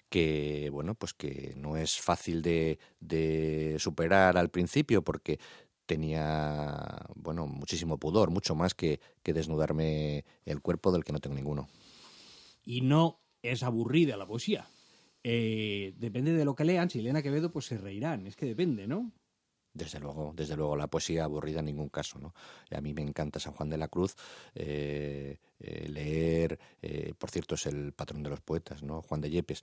que 0.09 0.69
bueno 0.71 0.95
pues 0.95 1.13
que 1.13 1.53
no 1.55 1.77
es 1.77 1.99
fácil 1.99 2.41
de, 2.41 2.79
de 2.99 3.75
superar 3.77 4.39
al 4.39 4.49
principio 4.49 5.03
porque 5.03 5.39
tenía, 5.89 7.01
bueno, 7.15 7.47
muchísimo 7.47 7.97
pudor, 7.97 8.29
mucho 8.29 8.53
más 8.53 8.75
que, 8.75 8.99
que, 9.23 9.33
desnudarme 9.33 10.23
el 10.45 10.61
cuerpo 10.61 10.91
del 10.91 11.03
que 11.03 11.11
no 11.11 11.19
tengo 11.19 11.35
ninguno. 11.35 11.67
Y 12.63 12.81
no 12.81 13.21
es 13.41 13.63
aburrida 13.63 14.15
la 14.15 14.27
poesía. 14.27 14.67
Eh, 15.23 15.95
depende 15.97 16.33
de 16.33 16.45
lo 16.45 16.53
que 16.53 16.63
lean, 16.63 16.91
si 16.91 17.01
leen 17.01 17.15
a 17.15 17.23
Quevedo, 17.23 17.51
pues 17.51 17.65
se 17.65 17.79
reirán. 17.79 18.27
Es 18.27 18.35
que 18.35 18.45
depende, 18.45 18.85
¿no? 18.85 19.11
Desde 19.73 19.99
luego, 19.99 20.31
desde 20.35 20.55
luego, 20.55 20.75
la 20.75 20.87
poesía 20.87 21.23
aburrida 21.23 21.61
en 21.61 21.65
ningún 21.65 21.89
caso, 21.89 22.19
¿no? 22.19 22.35
A 22.69 22.81
mí 22.81 22.93
me 22.93 23.01
encanta 23.01 23.39
San 23.39 23.53
Juan 23.53 23.69
de 23.69 23.77
la 23.77 23.87
Cruz, 23.87 24.15
eh, 24.53 25.39
eh, 25.59 25.89
leer, 25.89 26.59
eh, 26.83 27.13
por 27.17 27.31
cierto, 27.31 27.55
es 27.55 27.65
el 27.65 27.93
patrón 27.93 28.21
de 28.21 28.29
los 28.29 28.41
poetas, 28.41 28.83
¿no? 28.83 29.01
Juan 29.01 29.21
de 29.21 29.31
Yepes, 29.31 29.61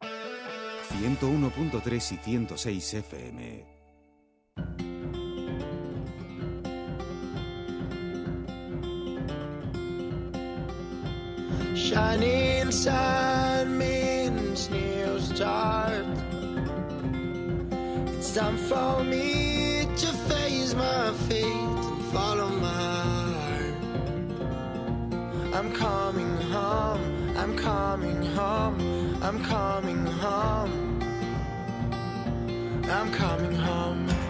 101.3 0.00 2.12
y 2.12 2.16
106 2.16 2.94
FM. 2.94 3.71
Shining 11.74 12.70
sun 12.70 13.78
means 13.78 14.68
new 14.68 15.18
start. 15.20 16.04
It's 18.18 18.34
time 18.34 18.58
for 18.58 19.02
me 19.02 19.88
to 19.96 20.06
face 20.28 20.74
my 20.74 21.12
fate 21.28 21.44
and 21.44 22.04
follow 22.12 22.48
my 22.48 22.68
heart. 22.68 23.74
I'm 25.54 25.72
coming 25.72 26.36
home, 26.52 27.36
I'm 27.38 27.56
coming 27.56 28.22
home, 28.22 29.18
I'm 29.22 29.42
coming 29.42 30.06
home. 30.06 30.92
I'm 32.84 33.10
coming 33.12 33.54
home. 33.54 34.08
Home 34.08 34.21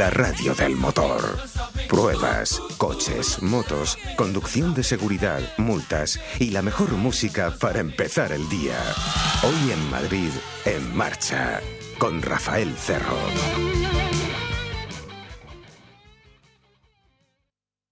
La 0.00 0.08
radio 0.08 0.54
del 0.54 0.76
motor. 0.76 1.38
Pruebas, 1.88 2.60
coches, 2.78 3.42
motos, 3.42 3.98
conducción 4.16 4.72
de 4.72 4.84
seguridad, 4.84 5.40
multas 5.58 6.20
y 6.38 6.50
la 6.50 6.62
mejor 6.62 6.92
música 6.92 7.54
para 7.60 7.80
empezar 7.80 8.30
el 8.32 8.48
día. 8.48 8.78
Hoy 9.42 9.72
en 9.72 9.90
Madrid, 9.90 10.30
en 10.64 10.96
marcha, 10.96 11.60
con 11.98 12.22
Rafael 12.22 12.72
Cerro. 12.78 14.09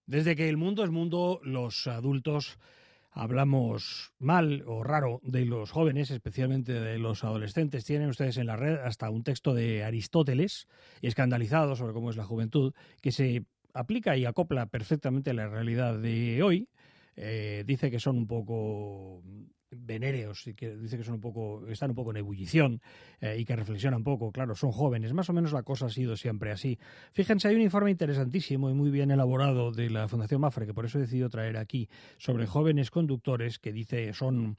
Desde 0.09 0.37
que 0.37 0.49
el 0.49 0.57
mundo 0.57 0.85
es 0.85 0.91
mundo, 0.91 1.39
los 1.45 1.87
adultos 1.87 2.59
hablamos 3.11 4.15
mal 4.19 4.65
o 4.67 4.83
raro 4.83 5.21
de 5.23 5.45
los 5.45 5.71
jóvenes, 5.71 6.11
especialmente 6.11 6.73
de 6.73 6.99
los 6.99 7.25
adolescentes. 7.25 7.85
Tienen 7.85 8.09
ustedes 8.09 8.39
en 8.39 8.47
la 8.47 8.57
red 8.57 8.77
hasta 8.77 9.11
un 9.11 9.23
texto 9.23 9.53
de 9.53 9.85
Aristóteles, 9.85 10.67
escandalizado 11.03 11.77
sobre 11.77 11.93
cómo 11.93 12.09
es 12.09 12.17
la 12.17 12.25
juventud, 12.25 12.73
que 13.03 13.13
se 13.13 13.45
aplica 13.75 14.17
y 14.17 14.25
acopla 14.25 14.65
perfectamente 14.65 15.29
a 15.29 15.35
la 15.35 15.47
realidad 15.47 15.99
de 15.99 16.43
hoy. 16.43 16.71
Eh, 17.15 17.65
dice 17.67 17.91
que 17.91 18.01
son 18.01 18.17
un 18.17 18.27
poco 18.27 19.23
venéreos 19.71 20.47
y 20.47 20.55
que 20.55 20.77
dice 20.77 20.97
que 20.97 21.05
son 21.05 21.15
un 21.15 21.21
poco 21.21 21.67
están 21.69 21.91
un 21.91 21.97
poco 21.97 22.11
en 22.11 22.19
ebullición 22.19 22.81
eh, 23.21 23.37
y 23.39 23.45
que 23.45 23.55
reflexionan 23.57 24.03
poco 24.03 24.33
claro 24.33 24.55
son 24.55 24.73
jóvenes 24.73 25.13
más 25.13 25.29
o 25.29 25.33
menos 25.33 25.53
la 25.53 25.63
cosa 25.63 25.87
ha 25.87 25.91
sido 25.91 26.17
siempre 26.17 26.51
así. 26.51 26.79
Fíjense 27.13 27.49
hay 27.49 27.57
un 27.57 27.63
informe 27.63 27.91
interesantísimo 27.91 28.71
y 28.71 28.75
muy 28.75 28.91
bien 28.91 29.11
elaborado 29.11 29.73
de 29.73 29.91
la 29.91 30.09
Fundación 30.09 30.41
Mafre 30.41 30.67
que 30.67 30.75
por 30.75 30.85
eso 30.85 30.99
he 30.99 31.03
decidido 31.03 31.29
traer 31.29 31.57
aquí 31.57 31.89
sobre 32.19 32.47
jóvenes 32.47 32.91
conductores 32.91 33.59
que 33.59 33.73
dice 33.73 34.13
son 34.15 34.57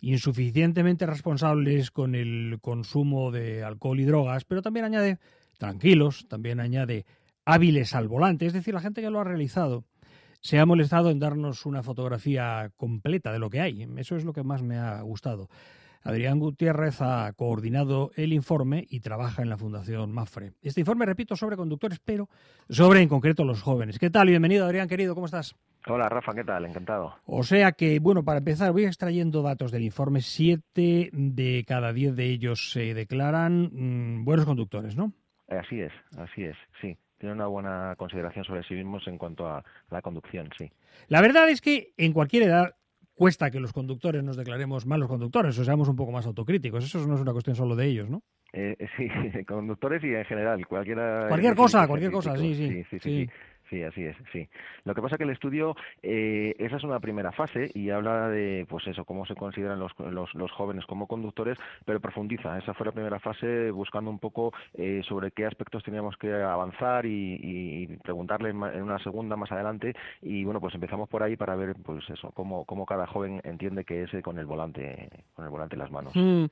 insuficientemente 0.00 1.06
responsables 1.06 1.90
con 1.90 2.14
el 2.14 2.58
consumo 2.60 3.30
de 3.30 3.64
alcohol 3.64 4.00
y 4.00 4.04
drogas 4.04 4.44
pero 4.44 4.62
también 4.62 4.84
añade 4.84 5.18
tranquilos 5.58 6.26
también 6.28 6.60
añade 6.60 7.06
hábiles 7.44 7.94
al 7.94 8.08
volante 8.08 8.46
es 8.46 8.52
decir 8.52 8.74
la 8.74 8.80
gente 8.80 9.02
ya 9.02 9.10
lo 9.10 9.20
ha 9.20 9.24
realizado 9.24 9.84
se 10.44 10.58
ha 10.58 10.66
molestado 10.66 11.10
en 11.10 11.18
darnos 11.18 11.64
una 11.64 11.82
fotografía 11.82 12.70
completa 12.76 13.32
de 13.32 13.38
lo 13.38 13.48
que 13.48 13.62
hay. 13.62 13.88
Eso 13.96 14.14
es 14.14 14.24
lo 14.24 14.34
que 14.34 14.44
más 14.44 14.62
me 14.62 14.76
ha 14.76 15.00
gustado. 15.00 15.48
Adrián 16.02 16.38
Gutiérrez 16.38 17.00
ha 17.00 17.32
coordinado 17.32 18.10
el 18.14 18.34
informe 18.34 18.86
y 18.90 19.00
trabaja 19.00 19.40
en 19.40 19.48
la 19.48 19.56
Fundación 19.56 20.12
Mafre. 20.12 20.52
Este 20.60 20.80
informe, 20.80 21.06
repito, 21.06 21.34
sobre 21.34 21.56
conductores, 21.56 21.98
pero 22.04 22.28
sobre 22.68 23.00
en 23.00 23.08
concreto 23.08 23.42
los 23.42 23.62
jóvenes. 23.62 23.98
¿Qué 23.98 24.10
tal? 24.10 24.28
Bienvenido, 24.28 24.66
Adrián, 24.66 24.86
querido, 24.86 25.14
¿cómo 25.14 25.24
estás? 25.24 25.56
Hola, 25.86 26.10
Rafa, 26.10 26.34
¿qué 26.34 26.44
tal? 26.44 26.66
Encantado. 26.66 27.14
O 27.24 27.42
sea 27.42 27.72
que, 27.72 27.98
bueno, 27.98 28.22
para 28.22 28.38
empezar, 28.38 28.70
voy 28.72 28.84
extrayendo 28.84 29.40
datos 29.40 29.72
del 29.72 29.82
informe. 29.82 30.20
Siete 30.20 31.08
de 31.14 31.64
cada 31.66 31.94
diez 31.94 32.14
de 32.14 32.26
ellos 32.26 32.70
se 32.70 32.92
declaran 32.92 33.70
mm, 33.72 34.24
buenos 34.26 34.44
conductores, 34.44 34.94
¿no? 34.94 35.14
Así 35.48 35.80
es, 35.80 35.92
así 36.16 36.44
es, 36.44 36.56
sí 36.80 36.96
tiene 37.18 37.36
una 37.36 37.46
buena 37.46 37.94
consideración 37.96 38.44
sobre 38.44 38.62
sí 38.64 38.74
mismos 38.74 39.06
en 39.06 39.16
cuanto 39.16 39.48
a 39.48 39.64
la 39.90 40.02
conducción, 40.02 40.50
sí. 40.58 40.70
La 41.08 41.22
verdad 41.22 41.48
es 41.48 41.62
que 41.62 41.92
en 41.96 42.12
cualquier 42.12 42.42
edad 42.42 42.76
cuesta 43.14 43.50
que 43.50 43.60
los 43.60 43.72
conductores 43.72 44.22
nos 44.22 44.36
declaremos 44.36 44.86
malos 44.86 45.08
conductores 45.08 45.58
o 45.58 45.64
seamos 45.64 45.88
un 45.88 45.96
poco 45.96 46.12
más 46.12 46.26
autocríticos. 46.26 46.84
Eso 46.84 47.06
no 47.06 47.14
es 47.14 47.20
una 47.20 47.32
cuestión 47.32 47.56
solo 47.56 47.76
de 47.76 47.86
ellos, 47.86 48.10
¿no? 48.10 48.22
Eh, 48.52 48.76
sí, 48.96 49.08
conductores 49.44 50.02
y 50.04 50.14
en 50.14 50.24
general, 50.24 50.66
cualquiera... 50.66 51.26
Cualquier 51.28 51.54
cosa, 51.54 51.86
cualquier 51.86 52.12
cosa, 52.12 52.36
sí, 52.36 52.54
sí. 52.54 52.68
sí, 52.68 52.84
sí 52.90 52.98
Sí, 53.00 53.30
así 53.82 54.04
es, 54.04 54.16
sí. 54.32 54.48
Lo 54.84 54.94
que 54.94 55.02
pasa 55.02 55.16
que 55.16 55.24
el 55.24 55.30
estudio, 55.30 55.76
eh, 56.02 56.54
esa 56.58 56.76
es 56.76 56.84
una 56.84 57.00
primera 57.00 57.32
fase 57.32 57.70
y 57.74 57.90
habla 57.90 58.28
de, 58.28 58.66
pues 58.68 58.86
eso, 58.86 59.04
cómo 59.04 59.26
se 59.26 59.34
consideran 59.34 59.78
los, 59.78 59.92
los, 59.98 60.52
jóvenes 60.52 60.86
como 60.86 61.06
conductores, 61.06 61.58
pero 61.84 62.00
profundiza. 62.00 62.58
Esa 62.58 62.74
fue 62.74 62.86
la 62.86 62.92
primera 62.92 63.18
fase 63.18 63.70
buscando 63.70 64.10
un 64.10 64.18
poco 64.18 64.52
eh, 64.74 65.02
sobre 65.08 65.30
qué 65.30 65.46
aspectos 65.46 65.82
teníamos 65.82 66.16
que 66.16 66.32
avanzar 66.32 67.06
y, 67.06 67.98
preguntarle 68.02 68.50
en 68.50 68.82
una 68.82 68.98
segunda 68.98 69.36
más 69.36 69.50
adelante. 69.50 69.94
Y 70.22 70.44
bueno, 70.44 70.60
pues 70.60 70.74
empezamos 70.74 71.08
por 71.08 71.22
ahí 71.22 71.36
para 71.36 71.56
ver, 71.56 71.74
pues 71.82 72.08
eso, 72.10 72.30
cómo, 72.32 72.64
cómo 72.64 72.86
cada 72.86 73.06
joven 73.06 73.40
entiende 73.44 73.84
que 73.84 74.02
es 74.02 74.10
con 74.22 74.38
el 74.38 74.46
volante, 74.46 75.08
con 75.34 75.44
el 75.44 75.50
volante 75.50 75.74
en 75.74 75.80
las 75.80 75.90
manos. 75.90 76.14
Mm. 76.14 76.44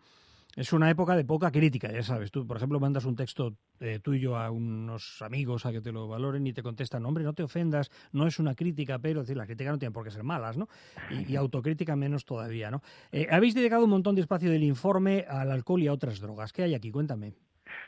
Es 0.54 0.72
una 0.74 0.90
época 0.90 1.16
de 1.16 1.24
poca 1.24 1.50
crítica, 1.50 1.90
ya 1.90 2.02
sabes. 2.02 2.30
Tú, 2.30 2.46
por 2.46 2.58
ejemplo, 2.58 2.78
mandas 2.78 3.06
un 3.06 3.16
texto 3.16 3.56
eh, 3.80 4.00
tuyo 4.02 4.36
a 4.36 4.50
unos 4.50 5.22
amigos 5.22 5.64
a 5.64 5.72
que 5.72 5.80
te 5.80 5.92
lo 5.92 6.08
valoren 6.08 6.46
y 6.46 6.52
te 6.52 6.62
contestan, 6.62 7.06
hombre, 7.06 7.24
no 7.24 7.32
te 7.32 7.42
ofendas, 7.42 7.90
no 8.12 8.26
es 8.26 8.38
una 8.38 8.54
crítica, 8.54 8.98
pero 8.98 9.20
decir, 9.20 9.36
las 9.36 9.46
críticas 9.46 9.72
no 9.72 9.78
tienen 9.78 9.94
por 9.94 10.04
qué 10.04 10.10
ser 10.10 10.24
malas, 10.24 10.58
¿no? 10.58 10.68
Y, 11.10 11.36
autocrítica 11.36 11.96
menos 11.96 12.26
todavía, 12.26 12.70
¿no? 12.70 12.82
Eh, 13.10 13.28
habéis 13.30 13.54
dedicado 13.54 13.84
un 13.84 13.90
montón 13.90 14.14
de 14.14 14.20
espacio 14.20 14.50
del 14.50 14.62
informe 14.62 15.24
al 15.26 15.50
alcohol 15.50 15.82
y 15.82 15.86
a 15.86 15.92
otras 15.92 16.20
drogas. 16.20 16.52
¿Qué 16.52 16.62
hay 16.62 16.74
aquí? 16.74 16.90
Cuéntame. 16.90 17.32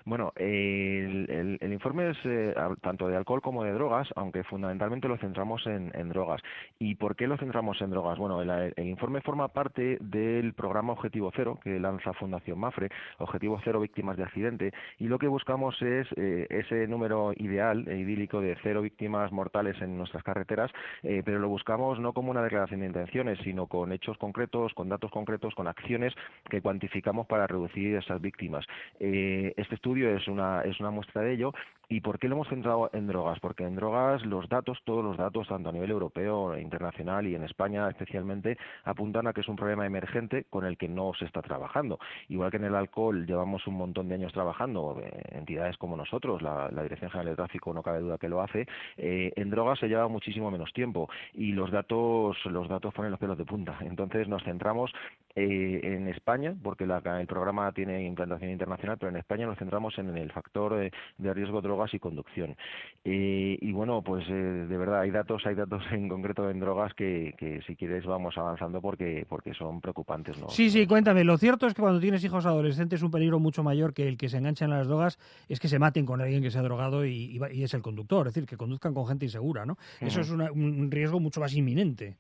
Bueno, 0.07 0.35
el, 0.37 1.59
informe 1.63 2.11
es 2.11 2.19
eh, 2.25 2.55
tanto 2.83 3.09
de 3.09 3.17
alcohol 3.17 3.41
como 3.41 3.65
de 3.65 3.73
drogas, 3.73 4.07
aunque 4.17 4.45
fundamentalmente 4.45 5.09
lo 5.09 5.17
centramos 5.17 5.67
en, 5.67 5.91
drogas. 6.11 6.43
¿Y 6.79 6.97
por 6.97 7.17
qué 7.17 7.27
lo 7.27 7.39
centramos 7.39 7.81
en 7.81 7.89
drogas? 7.89 8.19
Bueno, 8.19 8.43
el, 8.43 8.75
informe 8.77 9.23
forma 9.23 9.49
parte 9.49 9.97
del 10.03 10.53
programa 10.53 10.93
Objetivo 10.93 11.33
Cero 11.35 11.59
que 11.63 11.81
lanza 11.81 12.13
Fundación 12.13 12.59
Mafre, 12.59 12.91
Objetivo 13.17 13.59
Cero 13.65 13.81
Víctimas 13.81 14.19
de 14.19 14.25
Accidente, 14.25 14.73
y 14.99 15.09
lo 15.09 15.19
que 15.19 15.27
buscamos 15.27 15.81
es 15.81 16.07
eh, 16.17 16.49
ese 16.51 16.87
número 16.87 17.33
ideal, 17.37 17.89
e 17.89 17.97
idílico, 17.97 18.43
de 18.43 18.59
cero 18.63 18.83
víctimas 18.83 19.33
mortales 19.33 19.81
en 19.81 19.97
nuestras 19.97 20.23
carreteras, 20.23 20.71
eh, 21.03 21.23
pero 21.25 21.39
lo 21.39 21.49
buscamos 21.49 21.99
no 21.99 22.13
como 22.13 22.31
una 22.31 22.43
declaración 22.43 22.81
de 22.81 22.87
intenciones, 22.87 23.39
sino 23.43 23.69
con 23.69 23.91
hechos 23.91 24.19
concretos, 24.19 24.75
con 24.75 24.91
datos 24.91 25.11
concretos, 25.11 25.55
con 25.55 25.67
acciones 25.67 26.13
que 26.51 26.61
cuantificamos 26.61 27.27
para 27.27 27.47
reducir 27.47 27.97
esas 27.97 28.21
víctimas. 28.21 28.67
este 28.99 29.75
estudio 29.75 29.94
es 30.03 30.29
una, 30.29 30.63
es 30.63 30.79
una 30.81 30.91
muestra 30.91 31.23
de 31.23 31.35
ello. 31.35 31.53
¿Y 31.89 32.01
por 32.01 32.19
qué 32.19 32.29
lo 32.29 32.37
hemos 32.37 32.49
centrado 32.49 32.91
en 32.93 33.07
drogas? 33.07 33.39
Porque 33.41 33.65
en 33.65 33.77
drogas 33.77 34.25
los 34.25 34.49
datos, 34.49 34.79
todos 34.85 35.05
los 35.05 35.17
datos, 35.17 35.49
tanto 35.49 35.69
a 35.69 35.73
nivel 35.73 35.91
europeo, 35.91 36.57
internacional 36.59 37.27
y 37.27 37.35
en 37.35 37.45
España 37.45 37.89
especialmente, 37.89 38.57
apuntan 38.85 39.27
a 39.27 39.33
que 39.33 39.43
es 39.43 39.49
un 39.49 39.57
problema 39.57 39.87
emergente 39.87 40.45
con 40.51 40.65
el 40.65 40.79
que 40.79 40.89
no 40.89 41.13
se 41.15 41.25
está 41.25 41.43
trabajando. 41.43 41.99
Igual 42.29 42.51
que 42.51 42.57
en 42.57 42.65
el 42.65 42.75
alcohol 42.75 43.27
llevamos 43.27 43.67
un 43.67 43.75
montón 43.75 44.09
de 44.09 44.15
años 44.15 44.33
trabajando, 44.33 45.01
eh, 45.03 45.23
entidades 45.33 45.77
como 45.77 45.97
nosotros, 45.97 46.43
la, 46.43 46.71
Dirección 46.85 47.11
General 47.11 47.33
de 47.33 47.37
Tráfico 47.37 47.73
no 47.73 47.83
cabe 47.83 48.01
duda 48.01 48.19
que 48.19 48.29
lo 48.29 48.43
hace, 48.43 48.67
eh, 48.99 49.33
en 49.37 49.49
drogas 49.49 49.79
se 49.79 49.89
lleva 49.89 50.07
muchísimo 50.07 50.51
menos 50.51 50.71
tiempo 50.75 51.09
y 51.33 51.53
los 51.53 51.71
datos, 51.71 52.37
los 52.45 52.69
datos 52.69 52.93
ponen 52.93 53.11
los 53.11 53.21
pelos 53.21 53.39
de 53.39 53.47
punta. 53.47 53.79
Entonces 53.81 54.29
nos 54.29 54.43
centramos 54.45 54.93
eh, 55.35 55.81
en 55.83 56.09
España, 56.09 56.55
porque 56.63 56.85
el 56.85 57.27
programa 57.27 57.73
tiene 57.73 58.05
implantación 58.05 58.51
internacional, 58.51 58.99
pero 58.99 59.11
en 59.11 59.17
España 59.17 59.47
nos 59.47 59.59
centramos 59.59 59.99
en 59.99 60.17
el 60.17 60.31
factor 60.31 60.91
de 61.19 61.35
riesgo 61.35 61.63
de 61.63 61.69
drogas 61.75 61.93
y 61.93 61.99
conducción. 61.99 62.57
Eh, 63.05 63.59
y 63.61 63.73
bueno, 63.73 64.03
pues 64.03 64.25
eh, 64.29 64.33
de 64.33 64.77
verdad 64.79 65.01
hay 65.01 65.11
datos, 65.11 65.45
hay 65.45 65.55
datos 65.55 65.83
en 65.91 66.09
concreto 66.09 66.49
en 66.49 66.61
drogas 66.61 66.95
que, 66.95 67.35
que, 67.37 67.61
si 67.67 67.75
quieres 67.75 68.07
vamos 68.07 68.39
avanzando 68.39 68.81
porque 68.81 69.27
porque 69.29 69.53
son 69.55 69.81
preocupantes, 69.81 70.39
¿no? 70.39 70.49
Sí, 70.49 70.71
sí, 70.71 70.87
cuéntame. 70.87 71.25
Lo 71.25 71.37
cierto 71.37 71.67
es 71.67 71.75
que 71.75 71.83
cuando 71.83 72.01
tienes 72.01 72.25
hijos 72.25 72.47
adolescentes 72.47 73.03
un 73.03 73.11
peligro 73.11 73.41
mucho 73.41 73.63
mayor 73.63 73.93
que 73.93 74.07
el 74.07 74.17
que 74.17 74.29
se 74.29 74.39
enganchan 74.39 74.71
en 74.71 74.79
las 74.79 74.87
drogas 74.87 75.19
es 75.49 75.59
que 75.59 75.69
se 75.69 75.79
maten 75.79 76.07
con 76.07 76.21
alguien 76.21 76.43
que 76.43 76.51
se 76.51 76.59
ha 76.59 76.63
drogado 76.63 77.05
y, 77.05 77.41
es 77.53 77.75
el 77.75 77.83
conductor, 77.83 78.29
es 78.29 78.35
decir, 78.35 78.49
que 78.49 78.57
conduzcan 78.57 78.95
con 78.95 79.07
gente 79.07 79.25
insegura, 79.25 79.67
¿no? 79.67 79.77
Eso 80.01 80.21
es 80.21 80.31
un 80.31 80.91
riesgo 80.91 81.19
mucho 81.21 81.41
más 81.41 81.55
inminente. 81.55 82.17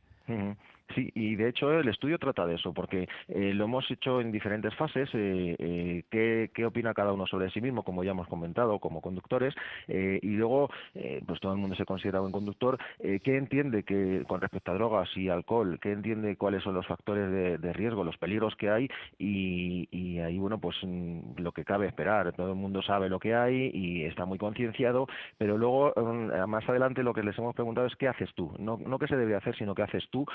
Sí, 0.93 1.11
y 1.15 1.35
de 1.37 1.49
hecho 1.49 1.73
el 1.73 1.89
estudio 1.89 2.19
trata 2.19 2.47
de 2.47 2.57
eso, 2.57 2.73
porque 2.73 3.09
eh, 3.29 3.53
lo 3.55 3.65
hemos 3.65 3.91
hecho 3.91 4.21
en 4.21 4.31
diferentes 4.31 4.75
fases. 4.75 5.09
Eh, 5.15 5.57
eh, 5.59 6.05
qué, 6.11 6.51
qué, 6.55 6.67
opina 6.67 6.93
cada 6.95 7.13
uno 7.13 7.27
sobre 7.27 7.51
sí 7.51 7.61
mismo, 7.61 7.83
como 7.83 8.05
ya 8.05 8.11
hemos 8.11 8.29
comentado, 8.29 8.79
como 8.79 9.01
conductores, 9.01 9.55
y 9.89 10.29
luego, 10.37 10.71
pues 11.27 11.41
todo 11.41 11.53
el 11.53 11.59
mundo 11.59 11.77
se 11.77 11.85
considera 11.85 12.21
buen 12.21 12.33
conductor. 12.33 12.79
¿Qué 12.99 13.37
entiende 13.37 13.83
que 13.83 14.25
con 14.27 14.41
respecto 14.41 14.73
a 14.73 14.75
drogas 14.75 15.09
y 15.17 15.29
alcohol? 15.29 15.79
¿Qué 15.81 15.93
entiende 15.93 16.37
cuáles 16.37 16.63
son 16.63 16.75
los 16.75 16.87
factores 16.87 17.31
de, 17.61 17.73
riesgo, 17.73 18.05
los 18.05 18.17
peligros 18.19 18.55
que 18.57 18.71
hay? 18.71 18.89
Y, 19.19 19.89
y, 19.91 20.19
ahí, 20.21 20.39
bueno, 20.39 20.59
pues 20.59 20.77
mm, 20.83 21.39
lo 21.39 21.53
que 21.53 21.65
cabe 21.65 21.87
esperar. 21.87 22.33
Todo 22.33 22.51
el 22.51 22.57
mundo 22.57 22.83
sabe 22.83 23.09
lo 23.09 23.19
que 23.19 23.35
hay 23.35 23.71
y 23.73 24.05
está 24.05 24.25
muy 24.25 24.39
concienciado, 24.39 25.07
pero 25.39 25.59
luego 25.59 25.93
mm, 25.97 26.49
más 26.49 26.69
adelante 26.69 27.03
lo 27.03 27.15
que 27.15 27.23
les 27.23 27.39
hemos 27.39 27.55
preguntado 27.55 27.87
es 27.87 27.97
qué 27.97 28.09
haces 28.09 28.33
tú, 28.35 28.55
no, 28.59 28.79
no 28.79 28.99
qué 28.99 29.07
se 29.07 29.17
debe 29.17 29.37
hacer, 29.37 29.57
sino 29.57 29.75
qué 29.75 29.83
haces 29.83 30.05
tú 30.11 30.27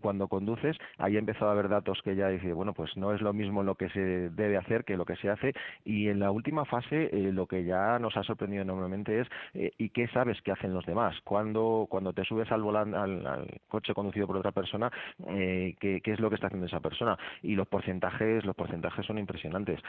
cuando 0.00 0.28
conduces, 0.28 0.76
ahí 0.98 1.16
ha 1.16 1.18
empezado 1.18 1.50
a 1.50 1.52
haber 1.52 1.68
datos 1.68 2.00
que 2.02 2.16
ya 2.16 2.28
dice, 2.28 2.52
bueno, 2.52 2.72
pues 2.72 2.96
no 2.96 3.12
es 3.12 3.20
lo 3.20 3.32
mismo 3.32 3.62
lo 3.62 3.74
que 3.74 3.88
se 3.90 4.30
debe 4.30 4.56
hacer 4.56 4.84
que 4.84 4.96
lo 4.96 5.04
que 5.04 5.16
se 5.16 5.30
hace. 5.30 5.54
Y 5.84 6.08
en 6.08 6.20
la 6.20 6.30
última 6.30 6.64
fase, 6.64 7.10
eh, 7.12 7.32
lo 7.32 7.46
que 7.46 7.64
ya 7.64 7.98
nos 7.98 8.16
ha 8.16 8.22
sorprendido 8.22 8.62
enormemente 8.62 9.20
es, 9.20 9.28
eh, 9.54 9.72
¿y 9.78 9.90
qué 9.90 10.08
sabes 10.08 10.40
que 10.42 10.52
hacen 10.52 10.74
los 10.74 10.84
demás? 10.86 11.16
Cuando, 11.24 11.86
cuando 11.88 12.12
te 12.12 12.24
subes 12.24 12.50
al 12.52 12.62
volante, 12.62 12.96
al, 12.96 13.60
coche 13.68 13.94
conducido 13.94 14.26
por 14.26 14.36
otra 14.36 14.52
persona, 14.52 14.90
eh, 15.28 15.74
¿qué, 15.78 16.00
es 16.04 16.20
lo 16.20 16.28
que 16.28 16.36
está 16.36 16.48
haciendo 16.48 16.66
esa 16.66 16.80
persona? 16.80 17.18
Y 17.42 17.54
los 17.54 17.68
porcentajes, 17.68 18.44
los 18.44 18.56
porcentajes 18.56 19.06
son 19.06 19.18
impresionantes. 19.18 19.80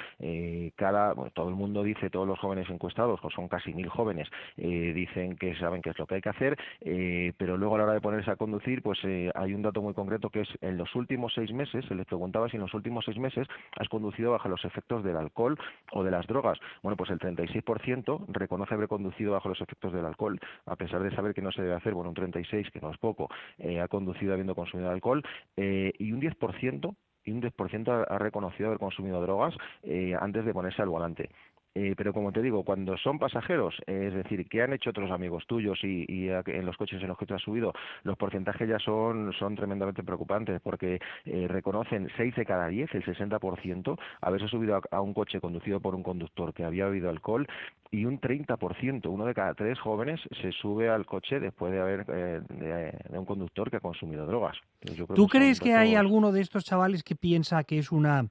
cada, 0.75 1.13
todo 1.33 1.49
el 1.49 1.55
mundo 1.55 1.83
dice, 1.83 2.09
todos 2.09 2.27
los 2.27 2.39
jóvenes 2.39 2.69
encuestados, 2.69 3.19
son 3.33 3.47
casi 3.47 3.73
mil 3.73 3.89
jóvenes, 3.89 4.27
dicen 4.57 5.35
que 5.37 5.55
saben 5.55 5.81
qué 5.81 5.91
es 5.91 5.99
lo 5.99 6.05
que 6.05 6.15
hay 6.15 6.21
que 6.21 6.29
hacer, 6.29 6.57
pero 7.37 7.57
luego 7.57 7.75
a 7.75 7.77
la 7.79 7.83
hora 7.85 7.93
de 7.93 8.01
ponerse 8.01 8.31
a 8.31 8.35
conducir, 8.35 8.81
pues 8.81 8.99
hay 9.35 9.53
un 9.53 9.61
dato 9.61 9.81
muy 9.81 9.93
concreto 9.99 10.29
que 10.29 10.41
es 10.41 10.49
en 10.61 10.77
los 10.77 10.95
últimos 10.95 11.33
seis 11.33 11.51
meses, 11.51 11.85
se 11.85 11.95
les 11.95 12.05
preguntaba 12.05 12.49
si 12.49 12.55
en 12.55 12.61
los 12.61 12.73
últimos 12.73 13.03
seis 13.05 13.17
meses 13.17 13.47
has 13.77 13.89
conducido 13.89 14.31
bajo 14.31 14.47
los 14.47 14.63
efectos 14.63 15.03
del 15.03 15.17
alcohol 15.17 15.57
o 15.91 16.03
de 16.03 16.11
las 16.11 16.25
drogas. 16.25 16.57
Bueno, 16.81 16.95
pues 16.95 17.09
el 17.09 17.19
36% 17.19 18.25
reconoce 18.29 18.73
haber 18.73 18.87
conducido 18.87 19.33
bajo 19.33 19.49
los 19.49 19.59
efectos 19.59 19.91
del 19.91 20.05
alcohol, 20.05 20.39
a 20.65 20.75
pesar 20.75 21.03
de 21.03 21.13
saber 21.15 21.33
que 21.33 21.41
no 21.41 21.51
se 21.51 21.61
debe 21.61 21.75
hacer, 21.75 21.93
bueno, 21.93 22.09
un 22.09 22.15
36, 22.15 22.69
que 22.71 22.79
no 22.79 22.91
es 22.91 22.97
poco, 22.97 23.29
eh, 23.57 23.81
ha 23.81 23.87
conducido 23.87 24.31
habiendo 24.31 24.55
consumido 24.55 24.89
alcohol, 24.89 25.23
eh, 25.57 25.91
y 25.99 26.11
un 26.11 26.21
10% 26.21 26.95
y 27.25 27.31
un 27.31 27.41
10% 27.41 28.05
ha 28.09 28.17
reconocido 28.17 28.67
haber 28.67 28.79
consumido 28.79 29.21
drogas 29.21 29.55
eh, 29.83 30.15
antes 30.19 30.45
de 30.45 30.53
ponerse 30.53 30.81
al 30.81 30.89
volante. 30.89 31.29
Eh, 31.75 31.93
pero 31.95 32.13
como 32.13 32.31
te 32.31 32.41
digo, 32.41 32.63
cuando 32.63 32.97
son 32.97 33.19
pasajeros, 33.19 33.75
es 33.85 34.13
decir, 34.13 34.47
que 34.49 34.61
han 34.61 34.73
hecho 34.73 34.89
otros 34.89 35.11
amigos 35.11 35.45
tuyos 35.47 35.79
y, 35.83 36.29
en 36.29 36.65
los 36.65 36.77
coches 36.77 37.01
en 37.01 37.07
los 37.07 37.17
que 37.17 37.25
tú 37.25 37.35
has 37.35 37.41
subido, 37.41 37.73
los 38.03 38.17
porcentajes 38.17 38.67
ya 38.67 38.79
son, 38.79 39.31
son 39.37 39.55
tremendamente 39.55 40.03
preocupantes 40.03 40.59
porque 40.61 40.99
eh, 41.25 41.47
reconocen 41.47 42.09
6 42.17 42.35
de 42.35 42.45
cada 42.45 42.67
10, 42.67 42.95
el 42.95 43.05
60%, 43.05 43.99
haberse 44.21 44.47
subido 44.47 44.81
a, 44.91 45.01
un 45.01 45.13
coche 45.13 45.39
conducido 45.39 45.79
por 45.79 45.95
un 45.95 46.03
conductor 46.03 46.53
que 46.53 46.63
había 46.63 46.85
bebido 46.85 47.09
alcohol 47.09 47.47
y 47.91 48.05
un 48.05 48.19
30%, 48.19 49.07
uno 49.07 49.25
de 49.25 49.33
cada 49.33 49.53
tres 49.53 49.79
jóvenes, 49.79 50.19
se 50.41 50.51
sube 50.51 50.89
al 50.89 51.05
coche 51.05 51.39
después 51.39 51.71
de 51.71 51.79
haber 51.79 52.05
eh, 52.07 52.41
de, 53.09 53.17
un 53.17 53.25
conductor 53.25 53.69
que 53.69 53.77
ha 53.77 53.81
consumido 53.81 54.25
drogas. 54.25 54.57
¿Tú 55.15 55.27
crees 55.27 55.59
que 55.59 55.73
hay 55.73 55.95
alguno 55.95 56.31
de 56.31 56.41
estos 56.41 56.63
chavales 56.63 57.03
que 57.03 57.15
piensa 57.15 57.63
que 57.63 57.79
es 57.79 57.91
una 57.91 58.27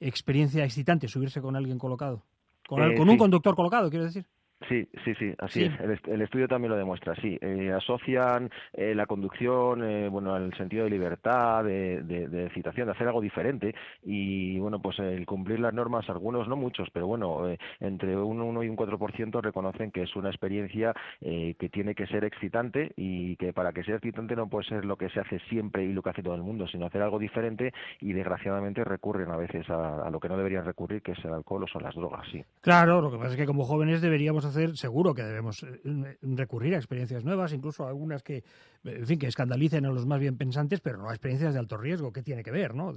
experiencia 0.00 0.64
excitante 0.64 1.08
subirse 1.08 1.40
con 1.40 1.56
alguien 1.56 1.78
colocado? 1.78 2.22
Con, 2.68 2.82
eh, 2.82 3.00
un 3.00 3.16
conductor 3.16 3.54
colocado, 3.54 3.90
quiero 3.90 4.04
decir. 4.04 4.26
Sí, 4.68 4.88
sí, 5.04 5.14
sí, 5.16 5.34
así 5.38 5.64
es. 5.64 5.72
El, 6.06 6.22
estudio 6.22 6.48
también 6.48 6.70
lo 6.70 6.78
demuestra, 6.78 7.14
sí. 7.16 7.38
Eh, 7.42 7.70
asocian 7.72 8.50
eh, 8.72 8.94
la 8.94 9.04
conducción, 9.04 9.84
eh, 9.84 10.08
bueno, 10.08 10.34
al 10.34 10.56
sentido 10.56 10.84
de 10.84 10.90
libertad, 10.90 11.62
de, 11.62 12.02
de, 12.02 12.26
de, 12.28 12.46
excitación, 12.46 12.86
de 12.86 12.92
hacer 12.92 13.06
algo 13.06 13.20
diferente 13.20 13.74
y, 14.02 14.58
bueno, 14.58 14.80
pues 14.80 14.98
el 14.98 15.26
cumplir 15.26 15.60
las 15.60 15.74
normas, 15.74 16.08
algunos, 16.08 16.48
no 16.48 16.56
muchos, 16.56 16.88
pero 16.90 17.06
bueno, 17.06 17.46
entre 17.80 18.16
un 18.16 18.40
1 18.40 18.62
y 18.62 18.68
un 18.70 18.76
4% 18.76 19.42
reconocen 19.42 19.90
que 19.90 20.04
es 20.04 20.16
una 20.16 20.30
experiencia 20.30 20.94
que 21.20 21.68
tiene 21.70 21.94
que 21.94 22.06
ser 22.06 22.24
excitante 22.24 22.92
y 22.96 23.36
que 23.36 23.52
para 23.52 23.72
que 23.72 23.84
sea 23.84 23.96
excitante 23.96 24.36
no 24.36 24.48
puede 24.48 24.68
ser 24.68 24.84
lo 24.84 24.96
que 24.96 25.10
se 25.10 25.20
hace 25.20 25.38
siempre 25.50 25.84
y 25.84 25.92
lo 25.92 26.02
que 26.02 26.10
hace 26.10 26.22
todo 26.22 26.34
el 26.34 26.42
mundo, 26.42 26.66
sino 26.66 26.86
hacer 26.86 27.02
algo 27.02 27.18
diferente 27.18 27.72
y 28.00 28.12
desgraciadamente 28.14 28.84
recurren 28.84 29.30
a 29.30 29.36
veces 29.36 29.68
a, 29.68 30.06
a 30.06 30.10
lo 30.10 30.18
que 30.18 30.28
no 30.28 30.36
deberían 30.38 30.64
recurrir, 30.64 31.02
que 31.02 31.12
es 31.12 31.24
el 31.24 31.34
alcohol 31.34 31.64
o 31.64 31.68
son 31.68 31.82
las 31.82 31.94
drogas, 31.94 32.26
sí. 32.32 32.42
Claro, 32.62 33.02
lo 33.02 33.10
que 33.10 33.18
pasa 33.18 33.30
es 33.30 33.36
que 33.36 33.46
como 33.46 33.64
jóvenes 33.64 34.00
deberíamos 34.00 34.45
hacer, 34.48 34.76
seguro 34.76 35.14
que 35.14 35.22
debemos 35.22 35.62
eh, 35.62 36.16
recurrir 36.22 36.74
a 36.74 36.78
experiencias 36.78 37.24
nuevas, 37.24 37.52
incluso 37.52 37.86
algunas 37.86 38.22
que, 38.22 38.44
en 38.84 39.06
fin, 39.06 39.18
que 39.18 39.26
escandalicen 39.26 39.86
a 39.86 39.90
los 39.90 40.06
más 40.06 40.20
bien 40.20 40.36
pensantes, 40.36 40.80
pero 40.80 40.98
no 40.98 41.08
a 41.08 41.12
experiencias 41.12 41.54
de 41.54 41.60
alto 41.60 41.76
riesgo. 41.76 42.12
¿Qué 42.12 42.22
tiene 42.22 42.42
que 42.42 42.50
ver, 42.50 42.74
no? 42.74 42.94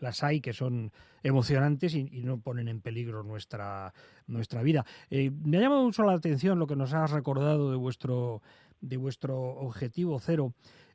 Las 0.00 0.22
hay 0.22 0.40
que 0.40 0.52
son 0.52 0.92
emocionantes 1.22 1.94
y, 1.94 2.22
no 2.22 2.40
ponen 2.40 2.68
en 2.68 2.80
peligro 2.80 3.22
nuestra, 3.22 3.92
nuestra 4.26 4.62
vida. 4.62 4.84
Eh, 5.10 5.30
me 5.30 5.58
ha 5.58 5.60
llamado 5.60 5.84
mucho 5.84 6.02
la 6.02 6.12
atención 6.12 6.58
lo 6.58 6.66
que 6.66 6.76
nos 6.76 6.92
has 6.92 7.10
recordado 7.10 7.70
de 7.70 7.76
vuestro, 7.76 8.42
de 8.80 8.96
vuestro 8.96 9.38
objetivo 9.38 10.18
cero. 10.20 10.52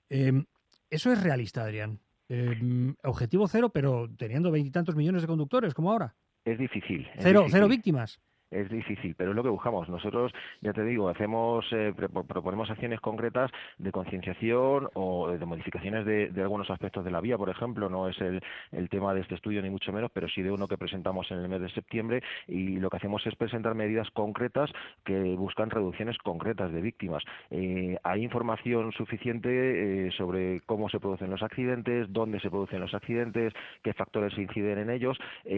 Em, 0.09 0.45
eso 0.89 1.11
es 1.11 1.23
realista, 1.23 1.63
Adrián. 1.63 1.99
Em, 2.29 2.95
objetivo 3.03 3.47
cero, 3.47 3.69
pero 3.69 4.09
teniendo 4.17 4.51
veintitantos 4.51 4.95
millones 4.95 5.21
de 5.21 5.27
conductores, 5.27 5.73
como 5.73 5.91
ahora. 5.91 6.15
Es 6.45 6.59
difícil. 6.59 7.07
cero, 7.19 7.45
cero 7.49 7.67
víctimas 7.67 8.19
es 8.53 8.69
difícil, 8.69 9.15
pero 9.17 9.31
es 9.31 9.35
lo 9.35 9.43
que 9.43 9.49
buscamos. 9.49 9.89
Nosotros, 9.89 10.31
ya 10.61 10.73
te 10.73 10.83
digo, 10.83 11.09
hacemos, 11.09 11.65
eh, 11.71 11.93
proponemos 12.27 12.69
acciones 12.69 12.99
concretas 12.99 13.51
de 13.77 13.91
concienciación 13.91 14.89
o 14.93 15.31
de 15.31 15.45
modificaciones 15.45 16.05
de, 16.05 16.31
algunos 16.41 16.69
aspectos 16.69 17.05
de 17.05 17.11
la 17.11 17.21
vía, 17.21 17.37
por 17.37 17.49
ejemplo, 17.49 17.89
no 17.89 18.09
es 18.09 18.19
el, 18.21 18.41
el, 18.71 18.89
tema 18.89 19.13
de 19.13 19.21
este 19.21 19.35
estudio 19.35 19.61
ni 19.61 19.69
mucho 19.69 19.93
menos, 19.93 20.11
pero 20.11 20.27
sí 20.27 20.41
de 20.41 20.51
uno 20.51 20.67
que 20.67 20.77
presentamos 20.77 21.31
en 21.31 21.39
el 21.39 21.49
mes 21.49 21.61
de 21.61 21.69
septiembre 21.69 22.21
y 22.47 22.77
lo 22.77 22.89
que 22.89 22.97
hacemos 22.97 23.25
es 23.25 23.35
presentar 23.35 23.75
medidas 23.75 24.09
concretas 24.11 24.69
que 25.05 25.35
buscan 25.35 25.69
reducciones 25.69 26.17
concretas 26.17 26.71
de 26.71 26.81
víctimas. 26.81 27.23
Eh, 27.49 27.97
hay 28.03 28.23
información 28.23 28.91
suficiente 28.91 30.07
eh, 30.07 30.11
sobre 30.11 30.61
cómo 30.65 30.89
se 30.89 30.99
producen 30.99 31.29
los 31.29 31.41
accidentes, 31.41 32.11
dónde 32.11 32.39
se 32.41 32.49
producen 32.49 32.81
los 32.81 32.93
accidentes, 32.93 33.53
qué 33.81 33.93
factores 33.93 34.37
inciden 34.37 34.79
en 34.79 34.89
ellos. 34.89 35.17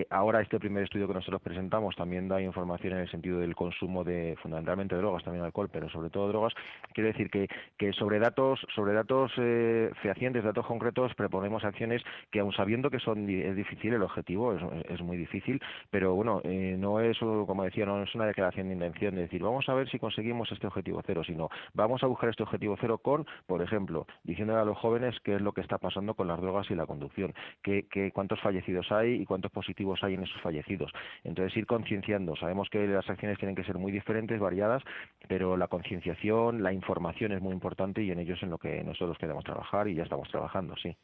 ahora 0.10 0.42
este 0.42 0.60
primer 0.60 0.84
estudio 0.84 1.08
que 1.08 1.14
nosotros 1.14 1.42
presentamos 1.42 1.96
también 1.96 2.28
da 2.28 2.42
información 2.42 2.85
en 2.94 3.00
el 3.00 3.10
sentido 3.10 3.40
del 3.40 3.56
consumo 3.56 4.04
de 4.04 4.36
fundamentalmente 4.42 4.96
drogas, 4.96 5.24
también 5.24 5.46
alcohol, 5.46 5.70
pero 5.72 5.90
sobre 5.90 6.10
todo 6.10 6.28
drogas, 6.28 6.54
quiero 6.94 7.08
decir 7.08 7.30
que, 7.30 7.48
que 7.78 7.94
sobre 7.94 8.20
datos, 8.20 8.60
sobre 8.76 8.94
datos 8.94 9.32
eh, 9.38 9.92
fehacientes, 10.02 10.44
datos 10.44 10.66
concretos, 10.66 11.14
proponemos 11.16 11.64
acciones 11.64 12.04
que 12.32 12.40
aun 12.40 12.54
sabiendo 12.54 12.90
que 12.90 13.00
son 13.00 13.30
es 13.30 13.56
difícil 13.56 13.94
el 13.94 14.04
objetivo, 14.04 14.54
es, 14.54 14.62
es 14.90 15.02
muy 15.02 15.18
difícil, 15.18 15.62
pero 15.90 16.14
bueno, 16.16 16.42
eh, 16.44 16.76
no 16.78 17.00
es, 17.00 17.18
como 17.20 17.64
decía, 17.64 17.86
no 17.86 18.04
es 18.04 18.14
una 18.16 18.26
declaración 18.26 18.68
de 18.68 18.74
intención 18.74 19.16
de 19.16 19.22
decir 19.22 19.42
vamos 19.42 19.68
a 19.70 19.74
ver 19.74 19.90
si 19.90 20.00
conseguimos 20.00 20.52
este 20.52 20.68
objetivo 20.68 21.02
cero, 21.06 21.24
sino 21.26 21.50
vamos 21.74 22.04
a 22.04 22.08
buscar 22.08 22.30
este 22.30 22.44
objetivo 22.44 22.78
cero 22.80 22.98
con, 22.98 23.26
por 23.46 23.62
ejemplo, 23.62 24.06
diciéndole 24.24 24.60
a 24.60 24.66
los 24.66 24.78
jóvenes 24.78 25.16
qué 25.24 25.36
es 25.36 25.42
lo 25.42 25.54
que 25.54 25.62
está 25.62 25.78
pasando 25.78 26.14
con 26.14 26.28
las 26.28 26.40
drogas 26.42 26.70
y 26.70 26.76
la 26.76 26.86
conducción, 26.86 27.34
que, 27.62 27.86
cuántos 28.14 28.40
fallecidos 28.42 28.92
hay 28.92 29.22
y 29.22 29.26
cuántos 29.26 29.52
positivos 29.52 30.04
hay 30.04 30.16
en 30.16 30.24
esos 30.24 30.42
fallecidos. 30.42 30.92
Entonces 31.24 31.56
ir 31.58 31.66
concienciando, 31.66 32.36
sabemos 32.36 32.70
que 32.70 32.75
las 32.80 33.10
acciones 33.10 33.38
tienen 33.38 33.56
que 33.56 33.64
ser 33.64 33.78
muy 33.78 33.92
diferentes, 33.92 34.40
variadas, 34.40 34.84
pero 35.28 35.58
la 35.58 35.68
concienciación, 35.68 36.64
la 36.64 36.74
información 36.74 37.32
es 37.32 37.42
muy 37.42 37.54
importante 37.54 38.04
y 38.04 38.12
en 38.12 38.20
ello 38.20 38.36
es 38.36 38.44
en 38.44 38.50
lo 38.50 38.58
que 38.58 38.84
nosotros 38.84 39.18
queremos 39.18 39.44
trabajar 39.44 39.88
y 39.88 39.96
ya 39.96 40.04
estamos 40.04 40.30
trabajando, 40.30 40.76
sí. 40.82 40.96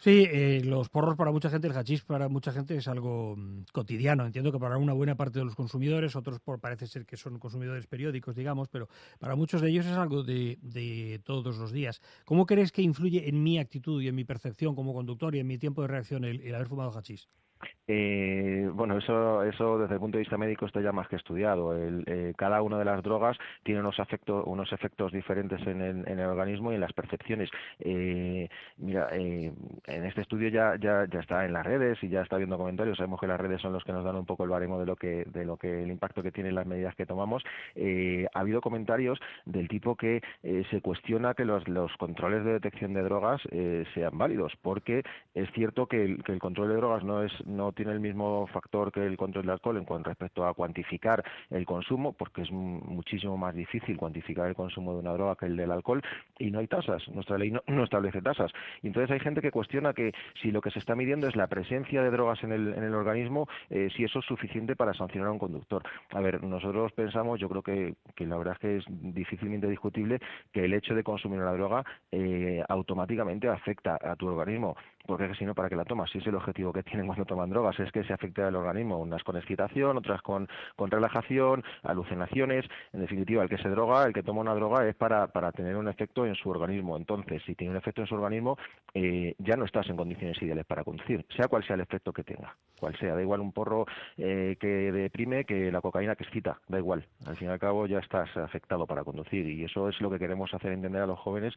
Sí, 0.00 0.26
eh, 0.32 0.62
los 0.64 0.88
porros 0.88 1.14
para 1.14 1.30
mucha 1.30 1.50
gente, 1.50 1.66
el 1.66 1.76
hachís 1.76 2.04
para 2.04 2.30
mucha 2.30 2.52
gente 2.52 2.74
es 2.74 2.88
algo 2.88 3.36
mm, 3.36 3.64
cotidiano. 3.70 4.24
Entiendo 4.24 4.50
que 4.50 4.58
para 4.58 4.78
una 4.78 4.94
buena 4.94 5.14
parte 5.14 5.40
de 5.40 5.44
los 5.44 5.54
consumidores, 5.54 6.16
otros 6.16 6.40
por, 6.40 6.58
parece 6.58 6.86
ser 6.86 7.04
que 7.04 7.18
son 7.18 7.38
consumidores 7.38 7.86
periódicos, 7.86 8.34
digamos, 8.34 8.68
pero 8.68 8.88
para 9.18 9.36
muchos 9.36 9.60
de 9.60 9.68
ellos 9.68 9.84
es 9.84 9.92
algo 9.92 10.22
de, 10.22 11.20
todos 11.22 11.58
los 11.58 11.70
días. 11.70 12.00
¿Cómo 12.24 12.46
crees 12.46 12.72
que 12.72 12.80
influye 12.80 13.28
en 13.28 13.42
mi 13.42 13.58
actitud 13.58 14.00
y 14.00 14.08
en 14.08 14.14
mi 14.14 14.24
percepción 14.24 14.74
como 14.74 14.94
conductor 14.94 15.34
y 15.34 15.40
en 15.40 15.46
mi 15.46 15.58
tiempo 15.58 15.82
de 15.82 15.88
reacción 15.88 16.24
el 16.24 16.54
haber 16.54 16.68
fumado 16.68 16.92
hachís? 16.96 17.28
Eh, 17.92 18.70
bueno, 18.72 18.96
eso, 18.98 19.42
eso 19.42 19.78
desde 19.78 19.94
el 19.94 20.00
punto 20.00 20.16
de 20.16 20.22
vista 20.22 20.38
médico 20.38 20.64
está 20.64 20.80
ya 20.80 20.92
más 20.92 21.08
que 21.08 21.16
estudiado. 21.16 21.76
Eh, 21.76 22.32
cada 22.36 22.62
una 22.62 22.78
de 22.78 22.84
las 22.84 23.02
drogas 23.02 23.36
tiene 23.64 23.80
unos, 23.80 23.98
efectos, 23.98 24.44
unos 24.46 24.72
efectos 24.72 25.10
diferentes 25.10 25.60
en 25.66 25.80
el, 25.80 26.08
en 26.08 26.20
el 26.20 26.26
organismo 26.26 26.70
y 26.70 26.76
en 26.76 26.82
las 26.82 26.92
percepciones. 26.92 27.50
Eh, 27.80 28.48
mira, 28.76 29.08
eh, 29.12 29.52
en 29.86 30.04
este 30.04 30.20
estudio 30.20 30.48
ya, 30.50 30.76
ya, 30.80 31.06
ya 31.10 31.18
está 31.18 31.44
en 31.44 31.52
las 31.52 31.66
redes 31.66 31.98
y 32.02 32.08
ya 32.08 32.22
está 32.22 32.36
viendo 32.36 32.56
comentarios. 32.58 32.96
Sabemos 32.96 33.18
que 33.18 33.26
las 33.26 33.40
redes 33.40 33.60
son 33.60 33.72
los 33.72 33.82
que 33.82 33.92
nos 33.92 34.04
dan 34.04 34.14
un 34.14 34.26
poco 34.26 34.44
el 34.44 34.50
baremo 34.50 34.78
de 34.78 34.86
lo 34.86 34.94
que, 34.94 35.24
de 35.24 35.44
lo 35.44 35.56
que 35.56 35.82
el 35.82 35.90
impacto 35.90 36.22
que 36.22 36.30
tienen 36.30 36.54
las 36.54 36.66
medidas 36.66 36.94
que 36.94 37.06
tomamos. 37.06 37.42
ha 38.34 38.38
habido 38.38 38.60
comentarios 38.60 39.18
del 39.46 39.66
tipo 39.66 39.96
que 39.96 40.22
se 40.42 40.80
cuestiona 40.80 41.34
que 41.34 41.44
los, 41.44 41.66
los 41.66 41.92
controles 41.96 42.44
de 42.44 42.52
detección 42.52 42.94
de 42.94 43.02
drogas 43.02 43.42
sean 43.94 44.16
válidos, 44.16 44.52
porque 44.62 45.02
es 45.34 45.50
cierto 45.52 45.88
el, 45.90 46.22
que 46.22 46.32
el 46.32 46.38
control 46.38 46.68
de 46.68 46.76
drogas 46.76 47.04
no 47.04 47.22
es 47.22 47.32
no 47.50 47.72
tiene 47.72 47.92
el 47.92 48.00
mismo 48.00 48.46
factor 48.48 48.92
que 48.92 49.04
el 49.04 49.16
control 49.16 49.44
del 49.44 49.52
alcohol 49.52 49.76
en 49.76 49.84
cuanto 49.84 50.10
respecto 50.10 50.46
a 50.46 50.54
cuantificar 50.54 51.24
el 51.50 51.66
consumo, 51.66 52.12
porque 52.12 52.42
es 52.42 52.50
muchísimo 52.50 53.36
más 53.36 53.54
difícil 53.54 53.96
cuantificar 53.96 54.48
el 54.48 54.54
consumo 54.54 54.92
de 54.94 55.00
una 55.00 55.12
droga 55.12 55.36
que 55.36 55.46
el 55.46 55.56
del 55.56 55.70
alcohol 55.70 56.02
y 56.38 56.50
no 56.50 56.58
hay 56.60 56.66
tasas. 56.66 57.06
Nuestra 57.08 57.38
ley 57.38 57.52
no, 57.52 57.84
establece 57.84 58.22
tasas. 58.22 58.52
Y 58.82 58.88
entonces 58.88 59.10
hay 59.10 59.20
gente 59.20 59.40
que 59.40 59.50
cuestiona 59.50 59.92
que 59.92 60.12
si 60.40 60.50
lo 60.50 60.60
que 60.60 60.70
se 60.70 60.78
está 60.78 60.94
midiendo 60.94 61.28
es 61.28 61.36
la 61.36 61.46
presencia 61.46 62.02
de 62.02 62.10
drogas 62.10 62.42
en 62.44 62.52
el, 62.52 62.74
en 62.74 62.84
el 62.84 62.94
organismo, 62.94 63.48
eh, 63.68 63.88
si 63.96 64.04
eso 64.04 64.20
es 64.20 64.24
suficiente 64.24 64.76
para 64.76 64.94
sancionar 64.94 65.28
a 65.28 65.32
un 65.32 65.38
conductor. 65.38 65.82
A 66.10 66.20
ver, 66.20 66.42
nosotros 66.42 66.92
pensamos, 66.92 67.40
yo 67.40 67.48
creo 67.48 67.62
que, 67.62 67.94
que 68.14 68.26
la 68.26 68.36
verdad 68.36 68.54
es 68.54 68.60
que 68.60 68.76
es 68.78 68.84
difícilmente 68.88 69.68
discutible 69.68 70.20
que 70.52 70.64
el 70.64 70.74
hecho 70.74 70.94
de 70.94 71.02
consumir 71.02 71.40
una 71.40 71.52
droga 71.52 71.84
eh, 72.12 72.62
automáticamente 72.68 73.48
afecta 73.48 73.98
a 74.00 74.16
tu 74.16 74.28
organismo 74.28 74.76
porque 75.10 75.34
si 75.34 75.44
no, 75.44 75.56
¿para 75.56 75.68
qué 75.68 75.74
la 75.74 75.84
tomas? 75.84 76.08
Si 76.10 76.18
es 76.18 76.26
el 76.28 76.36
objetivo 76.36 76.72
que 76.72 76.84
tienen 76.84 77.06
cuando 77.06 77.24
toman 77.24 77.50
drogas, 77.50 77.78
es 77.80 77.90
que 77.90 78.04
se 78.04 78.12
afecte 78.12 78.42
al 78.42 78.54
organismo, 78.54 78.98
unas 78.98 79.24
con 79.24 79.36
excitación, 79.36 79.96
otras 79.96 80.22
con, 80.22 80.48
con 80.76 80.88
relajación, 80.88 81.64
alucinaciones, 81.82 82.64
en 82.92 83.00
definitiva, 83.00 83.42
el 83.42 83.48
que 83.48 83.58
se 83.58 83.68
droga, 83.68 84.04
el 84.04 84.12
que 84.12 84.22
toma 84.22 84.42
una 84.42 84.54
droga 84.54 84.86
es 84.86 84.94
para, 84.94 85.26
para 85.26 85.50
tener 85.50 85.74
un 85.74 85.88
efecto 85.88 86.26
en 86.26 86.36
su 86.36 86.48
organismo. 86.48 86.96
Entonces, 86.96 87.42
si 87.44 87.56
tiene 87.56 87.72
un 87.72 87.76
efecto 87.76 88.02
en 88.02 88.06
su 88.06 88.14
organismo, 88.14 88.56
eh, 88.94 89.34
ya 89.38 89.56
no 89.56 89.64
estás 89.64 89.88
en 89.90 89.96
condiciones 89.96 90.40
ideales 90.40 90.64
para 90.64 90.84
conducir, 90.84 91.26
sea 91.36 91.48
cual 91.48 91.64
sea 91.64 91.74
el 91.74 91.80
efecto 91.80 92.12
que 92.12 92.22
tenga. 92.22 92.54
cual 92.78 92.96
sea, 92.96 93.16
da 93.16 93.20
igual 93.20 93.40
un 93.40 93.52
porro 93.52 93.86
eh, 94.16 94.56
que 94.60 94.92
deprime 94.92 95.44
que 95.44 95.72
la 95.72 95.80
cocaína 95.80 96.14
que 96.14 96.22
excita, 96.22 96.60
da 96.68 96.78
igual. 96.78 97.04
Al 97.26 97.36
fin 97.36 97.48
y 97.48 97.50
al 97.50 97.58
cabo 97.58 97.86
ya 97.86 97.98
estás 97.98 98.34
afectado 98.36 98.86
para 98.86 99.02
conducir 99.02 99.46
y 99.46 99.64
eso 99.64 99.88
es 99.88 100.00
lo 100.00 100.08
que 100.08 100.20
queremos 100.20 100.54
hacer 100.54 100.70
entender 100.70 101.02
a 101.02 101.06
los 101.06 101.18
jóvenes, 101.18 101.52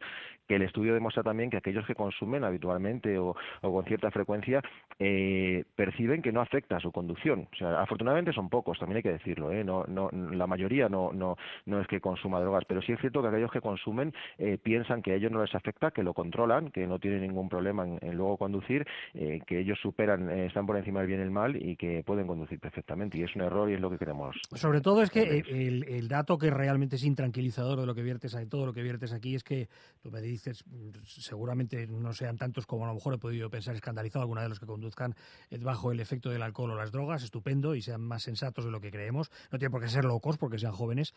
que 0.48 0.56
el 0.56 0.62
estudio 0.62 0.92
demuestra 0.92 1.22
también 1.22 1.50
que 1.50 1.56
aquellos 1.56 1.86
que 1.86 1.94
consumen 1.94 2.42
habitualmente 2.42 3.16
o, 3.18 3.36
con 3.60 3.84
cierta 3.84 4.10
frecuencia 4.10 4.62
eh, 4.98 5.64
perciben 5.76 6.22
que 6.22 6.32
no 6.32 6.40
afecta 6.40 6.76
a 6.76 6.80
su 6.80 6.92
conducción. 6.92 7.48
O 7.52 7.56
sea, 7.56 7.80
afortunadamente 7.80 8.32
son 8.32 8.48
pocos, 8.48 8.78
también 8.78 8.98
hay 8.98 9.02
que 9.02 9.12
decirlo, 9.12 9.50
¿eh? 9.50 9.64
no, 9.64 9.84
no, 9.88 10.10
la 10.12 10.46
mayoría 10.46 10.88
no, 10.88 11.12
no, 11.12 11.36
no 11.66 11.80
es 11.80 11.86
que 11.88 12.00
consuma 12.00 12.40
drogas, 12.40 12.64
pero 12.66 12.82
sí 12.82 12.92
es 12.92 13.00
cierto 13.00 13.22
que 13.22 13.28
aquellos 13.28 13.50
que 13.50 13.60
consumen 13.60 14.12
eh, 14.38 14.58
piensan 14.62 15.02
que 15.02 15.12
a 15.12 15.14
ellos 15.16 15.32
no 15.32 15.42
les 15.42 15.54
afecta, 15.54 15.90
que 15.90 16.02
lo 16.02 16.14
controlan, 16.14 16.70
que 16.70 16.86
no 16.86 16.98
tienen 16.98 17.22
ningún 17.22 17.48
problema 17.48 17.84
en, 17.84 18.16
luego 18.16 18.36
conducir, 18.36 18.86
eh, 19.14 19.40
que 19.46 19.60
ellos 19.60 19.78
superan, 19.80 20.30
eh, 20.30 20.46
están 20.46 20.66
por 20.66 20.76
encima 20.76 21.00
del 21.00 21.08
bien 21.08 21.20
y 21.20 21.22
el 21.22 21.30
mal 21.30 21.56
y 21.56 21.76
que 21.76 22.02
pueden 22.04 22.26
conducir 22.26 22.60
perfectamente. 22.60 23.18
Y 23.18 23.22
es 23.22 23.34
un 23.34 23.42
error 23.42 23.70
y 23.70 23.74
es 23.74 23.80
lo 23.80 23.90
que 23.90 23.98
queremos. 23.98 24.36
Sobre 24.52 24.80
todo 24.80 25.02
es 25.02 25.10
que 25.10 25.22
el, 25.22 25.84
el 25.84 26.08
dato 26.08 26.38
que 26.38 26.50
realmente 26.50 26.96
es 26.96 27.04
intranquilizador 27.04 27.80
de 27.80 27.86
lo 27.86 27.94
que 27.94 28.02
viertes 28.02 28.34
ahí, 28.34 28.46
todo 28.46 28.66
lo 28.66 28.72
que 28.72 28.82
viertes 28.82 29.12
aquí 29.12 29.34
es 29.34 29.42
que 29.42 29.68
tú 30.00 30.10
me 30.10 30.20
dices, 30.20 30.64
seguramente 31.02 31.86
no 31.86 32.12
sean 32.12 32.36
tantos 32.36 32.66
como 32.66 32.84
a 32.84 32.88
lo 32.88 32.94
mejor 32.94 33.14
he 33.14 33.18
podido 33.18 33.33
pensar 33.50 33.74
escandalizado 33.74 34.22
alguna 34.22 34.42
de 34.42 34.48
los 34.48 34.60
que 34.60 34.66
conduzcan 34.66 35.14
bajo 35.60 35.92
el 35.92 36.00
efecto 36.00 36.30
del 36.30 36.42
alcohol 36.42 36.72
o 36.72 36.76
las 36.76 36.92
drogas, 36.92 37.22
estupendo 37.22 37.74
y 37.74 37.82
sean 37.82 38.00
más 38.00 38.22
sensatos 38.22 38.64
de 38.64 38.70
lo 38.70 38.80
que 38.80 38.90
creemos. 38.90 39.30
No 39.50 39.58
tiene 39.58 39.70
por 39.70 39.80
qué 39.80 39.88
ser 39.88 40.04
locos 40.04 40.38
porque 40.38 40.58
sean 40.58 40.72
jóvenes. 40.72 41.14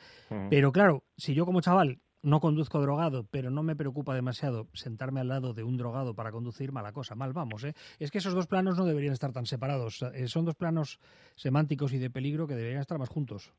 Pero 0.50 0.72
claro, 0.72 1.04
si 1.18 1.34
yo 1.34 1.46
como 1.46 1.62
chaval 1.62 2.00
no 2.22 2.40
conduzco 2.40 2.82
drogado, 2.82 3.26
pero 3.30 3.50
no 3.50 3.64
me 3.64 3.76
preocupa 3.76 4.16
demasiado 4.16 4.68
sentarme 4.74 5.22
al 5.22 5.30
lado 5.30 5.54
de 5.54 5.64
un 5.64 5.78
drogado 5.78 6.16
para 6.16 6.32
conducir, 6.32 6.72
mala 6.72 6.92
cosa, 6.92 7.16
mal 7.16 7.34
vamos. 7.34 7.64
¿eh? 7.64 7.74
Es 8.00 8.12
que 8.12 8.18
esos 8.18 8.34
dos 8.34 8.48
planos 8.48 8.78
no 8.78 8.86
deberían 8.86 9.14
estar 9.14 9.32
tan 9.32 9.46
separados. 9.46 10.02
Eh, 10.14 10.28
son 10.28 10.46
dos 10.46 10.56
planos 10.56 11.00
semánticos 11.36 11.94
y 11.94 12.00
de 12.00 12.10
peligro 12.10 12.48
que 12.48 12.56
deberían 12.56 12.82
estar 12.82 12.98
más 12.98 13.10
juntos. 13.10 13.54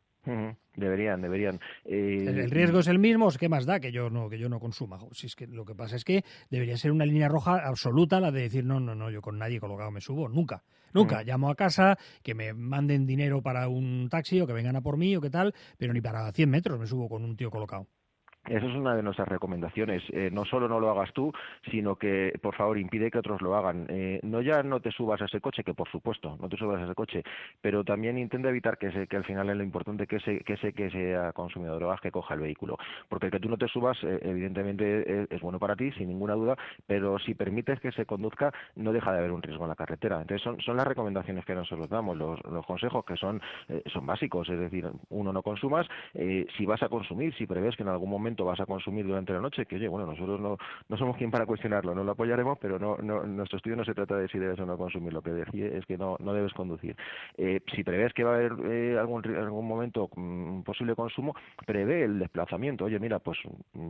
Deberían, 0.77 1.21
deberían. 1.21 1.59
Eh, 1.85 2.25
el, 2.29 2.51
riesgo 2.51 2.79
es 2.79 2.87
el 2.87 2.99
mismo, 2.99 3.29
¿qué 3.39 3.49
más 3.49 3.67
da 3.67 3.81
que 3.81 3.91
yo 3.91 4.11
no 4.11 4.29
que 4.29 4.39
yo 4.39 4.49
no 4.49 4.61
consuma? 4.61 4.99
Si 5.13 5.27
es 5.27 5.35
que 5.35 5.47
lo 5.47 5.65
que 5.65 5.75
pasa 5.75 5.97
es 5.97 6.05
que 6.05 6.25
debería 6.51 6.77
ser 6.77 6.93
una 6.93 7.05
línea 7.05 7.29
roja 7.29 7.67
absoluta 7.67 8.21
la 8.21 8.31
de 8.31 8.43
decir 8.43 8.65
no, 8.65 8.79
no, 8.79 8.95
no, 8.95 9.11
yo 9.11 9.21
con 9.21 9.39
nadie 9.39 9.59
colocado 9.59 9.91
me 9.91 10.01
subo, 10.01 10.29
nunca, 10.29 10.63
nunca. 10.93 11.25
Llamo 11.25 11.51
a 11.51 11.57
casa, 11.57 11.99
que 12.23 12.35
me 12.35 12.53
manden 12.53 13.07
dinero 13.07 13.43
para 13.43 13.69
un 13.69 14.09
taxi 14.09 14.41
o 14.41 14.47
que 14.47 14.53
vengan 14.53 14.77
a 14.77 14.81
por 14.81 14.97
mí 14.97 15.17
o 15.17 15.21
qué 15.21 15.31
tal, 15.31 15.53
pero 15.79 15.93
ni 15.93 16.01
para 16.01 16.31
100 16.31 16.49
metros 16.49 16.79
me 16.79 16.87
subo 16.87 17.09
con 17.09 17.25
un 17.25 17.37
tío 17.37 17.51
colocado. 17.51 17.89
Esa 18.49 18.67
es 18.67 18.75
una 18.75 18.97
de 18.97 19.03
nuestras 19.03 19.29
recomendaciones. 19.29 20.03
Eh, 20.11 20.31
no 20.33 20.45
solo 20.47 20.69
no 20.69 20.81
lo 20.81 20.91
hagas 20.91 21.13
tú, 21.13 21.33
sino 21.71 21.97
que, 21.97 22.33
por 22.43 22.55
favor, 22.55 22.79
impide 22.79 23.11
que 23.11 23.19
otros 23.19 23.43
lo 23.43 23.55
hagan. 23.55 23.87
Eh, 23.91 24.21
no 24.23 24.41
ya 24.41 24.63
no 24.63 24.81
te 24.81 24.91
subas 24.91 25.21
a 25.21 25.27
ese 25.27 25.41
coche, 25.41 25.63
que 25.63 25.75
por 25.75 25.89
supuesto, 25.91 26.37
no 26.41 26.49
te 26.49 26.57
subas 26.57 26.81
a 26.81 26.85
ese 26.85 26.95
coche, 26.95 27.23
pero 27.61 27.85
también 27.85 28.17
intenta 28.17 28.49
evitar 28.49 28.79
que, 28.79 29.07
que 29.07 29.17
al 29.17 29.25
final 29.25 29.51
es 29.51 29.57
lo 29.57 29.63
importante 29.63 30.07
que 30.07 30.17
ese 30.17 30.41
que, 30.41 30.55
ese, 30.55 30.73
que 30.73 30.91
sea 30.91 31.33
consumido 31.33 31.75
de 31.75 31.81
drogas 31.81 32.01
que 32.01 32.11
coja 32.11 32.35
el 32.35 32.41
vehículo. 32.41 32.79
Porque 33.09 33.27
el 33.27 33.33
que 33.33 33.41
tú 33.41 33.51
no 33.51 33.59
te 33.59 33.69
subas, 33.69 33.99
eh, 34.03 34.19
evidentemente, 34.23 35.27
es, 35.31 35.41
bueno 35.43 35.59
para 35.59 35.77
ti, 35.77 35.93
sin 35.93 36.09
ninguna 36.09 36.35
duda, 36.35 36.57
pero 36.87 37.19
si 37.19 37.35
permites 37.35 37.81
que 37.81 37.93
se 37.93 38.07
conduzca, 38.07 38.53
no 38.77 38.93
deja 38.93 39.13
de 39.13 39.19
haber 39.19 39.33
un 39.33 39.43
riesgo 39.43 39.65
en 39.65 39.71
la 39.71 39.77
carretera. 39.77 40.23
Entonces, 40.23 40.43
son, 40.43 40.61
son 40.61 40.77
las 40.77 40.87
recomendaciones 40.87 41.45
que 41.45 41.55
nosotros 41.55 41.89
damos, 41.91 42.17
los, 42.17 42.43
los 42.45 42.65
consejos 42.65 43.05
que 43.05 43.17
son, 43.17 43.43
son 43.93 44.07
básicos. 44.07 44.49
Es 44.49 44.59
decir, 44.59 44.89
uno, 45.11 45.33
no 45.33 45.43
consumas. 45.43 45.87
si 46.15 46.67
vas 46.67 46.83
a 46.83 46.89
consumir, 46.89 47.35
si 47.35 47.47
prevés 47.47 47.77
que 47.77 47.83
en 47.83 47.89
algún 47.89 48.11
momento 48.11 48.38
vas 48.45 48.61
a 48.61 48.67
consumir 48.67 49.07
durante 49.07 49.33
la 49.33 49.41
noche, 49.41 49.67
que 49.67 49.77
oye, 49.77 49.89
bueno, 49.89 50.07
nosotros 50.07 50.41
no, 50.41 50.57
no 50.89 50.97
somos 50.97 51.17
quien 51.17 51.31
para 51.31 51.47
cuestionarlo, 51.47 51.95
no 51.95 52.05
lo 52.05 52.13
apoyaremos, 52.13 52.59
pero 52.61 52.79
no, 52.79 52.97
no, 52.99 53.25
nuestro 53.25 53.57
estudio 53.59 53.77
no 53.77 53.85
se 53.85 53.95
trata 53.95 54.17
de 54.17 54.29
si 54.29 54.39
debes 54.39 54.59
o 54.61 54.67
no 54.67 54.77
consumir, 54.77 55.13
lo 55.13 55.23
que 55.23 55.31
decía 55.31 55.67
es 55.67 55.85
que 55.87 55.97
no, 55.97 56.17
no 56.21 56.33
debes 56.33 56.53
conducir. 56.53 56.97
Eh, 57.37 57.61
si 57.75 57.85
prevés 57.85 58.13
que 58.13 58.25
va 58.25 58.33
a 58.33 58.35
haber 58.37 58.53
eh, 58.67 58.99
algún, 58.99 59.25
algún 59.37 59.67
momento 59.67 60.11
un 60.17 60.63
posible 60.65 60.95
consumo, 60.95 61.35
prevé 61.67 62.05
el 62.05 62.19
desplazamiento, 62.19 62.85
oye, 62.85 62.99
mira, 62.99 63.19
pues, 63.19 63.39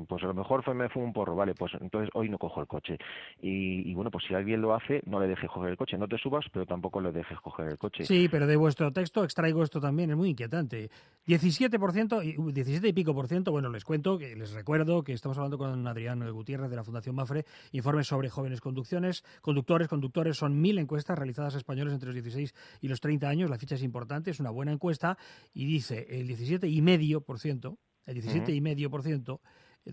pues 0.08 0.22
a 0.22 0.26
lo 0.26 0.34
mejor 0.34 0.62
fue, 0.62 0.74
me 0.74 0.88
fue 0.88 1.02
un 1.02 1.12
porro, 1.12 1.34
vale, 1.34 1.54
pues 1.54 1.72
entonces 1.80 2.10
hoy 2.14 2.28
no 2.28 2.38
cojo 2.38 2.60
el 2.60 2.66
coche. 2.66 2.98
Y, 3.40 3.90
y 3.90 3.94
bueno, 3.94 4.10
pues 4.10 4.24
si 4.26 4.34
alguien 4.34 4.60
lo 4.60 4.74
hace, 4.74 5.02
no 5.06 5.20
le 5.20 5.28
dejes 5.28 5.50
coger 5.50 5.70
el 5.70 5.76
coche, 5.76 5.98
no 5.98 6.08
te 6.08 6.18
subas, 6.18 6.44
pero 6.52 6.66
tampoco 6.66 7.00
le 7.00 7.12
dejes 7.12 7.38
coger 7.40 7.68
el 7.68 7.78
coche. 7.78 8.04
Sí, 8.04 8.28
pero 8.30 8.46
de 8.46 8.56
vuestro 8.56 8.92
texto 8.92 9.24
extraigo 9.24 9.62
esto 9.62 9.80
también, 9.80 10.10
es 10.10 10.16
muy 10.16 10.30
inquietante. 10.30 10.90
17%, 11.26 12.52
17 12.52 12.88
y 12.88 12.92
pico 12.92 13.14
por 13.14 13.28
ciento, 13.28 13.52
bueno, 13.52 13.68
les 13.70 13.84
cuento 13.84 14.18
que 14.18 14.34
les 14.38 14.52
recuerdo 14.52 15.02
que 15.02 15.12
estamos 15.12 15.36
hablando 15.36 15.58
con 15.58 15.86
Adrián 15.86 16.30
Gutiérrez 16.30 16.70
de 16.70 16.76
la 16.76 16.84
Fundación 16.84 17.16
Mafre, 17.16 17.44
informes 17.72 18.06
sobre 18.06 18.30
jóvenes 18.30 18.60
conducciones, 18.60 19.24
conductores, 19.42 19.88
conductores, 19.88 20.36
son 20.36 20.60
mil 20.60 20.78
encuestas 20.78 21.18
realizadas 21.18 21.56
a 21.56 21.58
españoles 21.58 21.92
entre 21.92 22.06
los 22.06 22.14
16 22.14 22.54
y 22.80 22.88
los 22.88 23.00
30 23.00 23.28
años, 23.28 23.50
la 23.50 23.58
ficha 23.58 23.74
es 23.74 23.82
importante, 23.82 24.30
es 24.30 24.40
una 24.40 24.50
buena 24.50 24.72
encuesta 24.72 25.18
y 25.52 25.66
dice 25.66 26.06
el 26.08 26.28
17,5%, 26.28 27.76
el 28.06 28.22
17,5% 28.22 29.40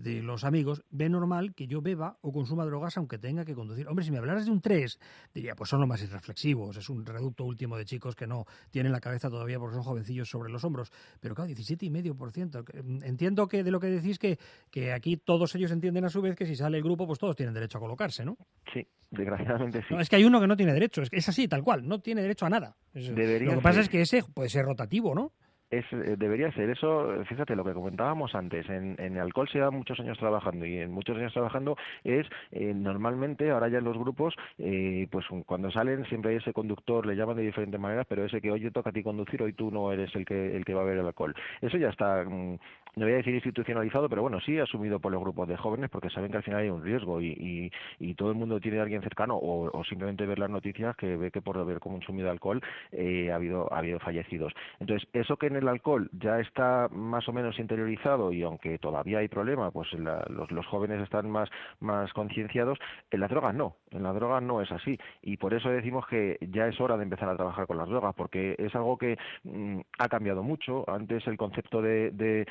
de 0.00 0.22
los 0.22 0.44
amigos, 0.44 0.82
ve 0.90 1.08
normal 1.08 1.54
que 1.54 1.66
yo 1.66 1.80
beba 1.80 2.18
o 2.20 2.32
consuma 2.32 2.64
drogas 2.64 2.96
aunque 2.96 3.18
tenga 3.18 3.44
que 3.44 3.54
conducir. 3.54 3.88
Hombre, 3.88 4.04
si 4.04 4.10
me 4.10 4.18
hablaras 4.18 4.46
de 4.46 4.52
un 4.52 4.60
3, 4.60 4.98
diría, 5.34 5.54
pues 5.54 5.70
son 5.70 5.80
los 5.80 5.88
más 5.88 6.02
irreflexivos, 6.02 6.76
es 6.76 6.88
un 6.88 7.04
reducto 7.04 7.44
último 7.44 7.76
de 7.76 7.84
chicos 7.84 8.14
que 8.14 8.26
no 8.26 8.44
tienen 8.70 8.92
la 8.92 9.00
cabeza 9.00 9.30
todavía 9.30 9.58
porque 9.58 9.74
son 9.74 9.84
jovencillos 9.84 10.28
sobre 10.28 10.50
los 10.50 10.64
hombros. 10.64 10.92
Pero 11.20 11.34
claro, 11.34 11.50
17,5%. 11.50 12.84
Mm, 12.84 13.04
entiendo 13.04 13.48
que 13.48 13.64
de 13.64 13.70
lo 13.70 13.80
que 13.80 13.88
decís 13.88 14.18
que, 14.18 14.38
que 14.70 14.92
aquí 14.92 15.16
todos 15.16 15.54
ellos 15.54 15.70
entienden 15.70 16.04
a 16.04 16.10
su 16.10 16.20
vez 16.20 16.36
que 16.36 16.46
si 16.46 16.56
sale 16.56 16.76
el 16.76 16.84
grupo, 16.84 17.06
pues 17.06 17.18
todos 17.18 17.36
tienen 17.36 17.54
derecho 17.54 17.78
a 17.78 17.80
colocarse, 17.80 18.24
¿no? 18.24 18.36
Sí, 18.72 18.86
desgraciadamente 19.10 19.82
sí. 19.88 19.94
es 19.98 20.08
que 20.08 20.16
hay 20.16 20.24
uno 20.24 20.40
que 20.40 20.46
no 20.46 20.56
tiene 20.56 20.72
derecho, 20.72 21.02
es, 21.02 21.08
es 21.12 21.28
así, 21.28 21.48
tal 21.48 21.62
cual, 21.62 21.86
no 21.86 22.00
tiene 22.00 22.22
derecho 22.22 22.46
a 22.46 22.50
nada. 22.50 22.76
lo 22.94 23.14
que 23.14 23.60
pasa 23.62 23.80
es 23.80 23.88
que 23.88 24.02
ese 24.02 24.22
puede 24.22 24.48
ser 24.48 24.64
rotativo, 24.64 25.14
¿no? 25.14 25.32
Es, 25.70 25.84
eh, 25.92 26.16
debería 26.16 26.52
ser 26.52 26.70
eso, 26.70 27.24
fíjate 27.28 27.56
lo 27.56 27.64
que 27.64 27.72
comentábamos 27.72 28.34
antes, 28.34 28.68
en, 28.68 28.96
en 28.98 29.18
alcohol 29.18 29.48
se 29.48 29.58
da 29.58 29.70
muchos 29.70 29.98
años 30.00 30.18
trabajando 30.18 30.66
y 30.66 30.78
en 30.78 30.92
muchos 30.92 31.16
años 31.16 31.32
trabajando 31.32 31.76
es 32.04 32.26
eh, 32.52 32.72
normalmente, 32.74 33.50
ahora 33.50 33.68
ya 33.68 33.78
en 33.78 33.84
los 33.84 33.98
grupos, 33.98 34.34
eh, 34.58 35.08
pues 35.10 35.26
cuando 35.46 35.70
salen 35.70 36.04
siempre 36.06 36.32
hay 36.32 36.36
ese 36.38 36.52
conductor, 36.52 37.06
le 37.06 37.16
llaman 37.16 37.36
de 37.36 37.42
diferentes 37.42 37.80
maneras, 37.80 38.06
pero 38.08 38.24
ese 38.24 38.40
que 38.40 38.50
hoy 38.50 38.60
te 38.60 38.70
toca 38.70 38.90
a 38.90 38.92
ti 38.92 39.02
conducir, 39.02 39.42
hoy 39.42 39.52
tú 39.52 39.70
no 39.70 39.92
eres 39.92 40.14
el 40.14 40.24
que, 40.24 40.56
el 40.56 40.64
que 40.64 40.74
va 40.74 40.82
a 40.82 40.86
ver 40.86 40.98
el 40.98 41.06
alcohol. 41.06 41.34
Eso 41.60 41.76
ya 41.76 41.88
está 41.88 42.24
mm, 42.24 42.58
no 42.96 43.04
voy 43.04 43.12
a 43.12 43.16
decir 43.16 43.34
institucionalizado, 43.34 44.08
pero 44.08 44.22
bueno, 44.22 44.40
sí 44.40 44.58
asumido 44.58 44.98
por 44.98 45.12
los 45.12 45.20
grupos 45.20 45.46
de 45.46 45.56
jóvenes 45.58 45.90
porque 45.90 46.08
saben 46.08 46.30
que 46.30 46.38
al 46.38 46.42
final 46.42 46.60
hay 46.60 46.70
un 46.70 46.82
riesgo 46.82 47.20
y, 47.20 47.70
y, 48.00 48.14
todo 48.14 48.30
el 48.30 48.36
mundo 48.36 48.58
tiene 48.58 48.78
a 48.78 48.82
alguien 48.84 49.02
cercano 49.02 49.38
o, 49.38 49.84
simplemente 49.84 50.24
ver 50.24 50.38
las 50.38 50.48
noticias 50.48 50.96
que 50.96 51.14
ve 51.18 51.30
que 51.30 51.42
por 51.42 51.58
haber 51.58 51.78
consumido 51.78 52.30
alcohol 52.30 52.62
eh, 52.92 53.30
ha, 53.30 53.34
habido, 53.34 53.70
ha 53.70 53.78
habido 53.78 53.98
fallecidos. 53.98 54.54
Entonces, 54.80 55.06
eso 55.12 55.36
que 55.36 55.48
en 55.48 55.56
el 55.56 55.68
alcohol 55.68 56.08
ya 56.12 56.40
está 56.40 56.88
más 56.90 57.28
o 57.28 57.34
menos 57.34 57.58
interiorizado 57.58 58.32
y 58.32 58.42
aunque 58.42 58.78
todavía 58.78 59.18
hay 59.18 59.28
problema, 59.28 59.70
pues 59.70 59.92
los, 59.92 60.50
los, 60.50 60.66
jóvenes 60.66 61.02
están 61.02 61.30
más, 61.30 61.50
más 61.80 62.10
concienciados, 62.14 62.78
en 63.10 63.20
las 63.20 63.28
drogas 63.28 63.54
no, 63.54 63.76
en 63.90 64.04
las 64.04 64.14
drogas 64.14 64.42
no 64.42 64.62
es 64.62 64.72
así 64.72 64.98
y 65.20 65.36
por 65.36 65.52
eso 65.52 65.68
decimos 65.68 66.06
que 66.06 66.38
ya 66.40 66.66
es 66.66 66.80
hora 66.80 66.96
de 66.96 67.02
empezar 67.02 67.28
a 67.28 67.36
trabajar 67.36 67.66
con 67.66 67.76
las 67.76 67.88
drogas 67.90 68.14
porque 68.14 68.56
es 68.58 68.74
algo 68.74 68.96
que 68.96 69.18
mm, 69.44 69.80
ha 69.98 70.08
cambiado 70.08 70.42
mucho. 70.42 70.88
Antes 70.88 71.26
el 71.26 71.36
concepto 71.36 71.82
de 71.82 72.46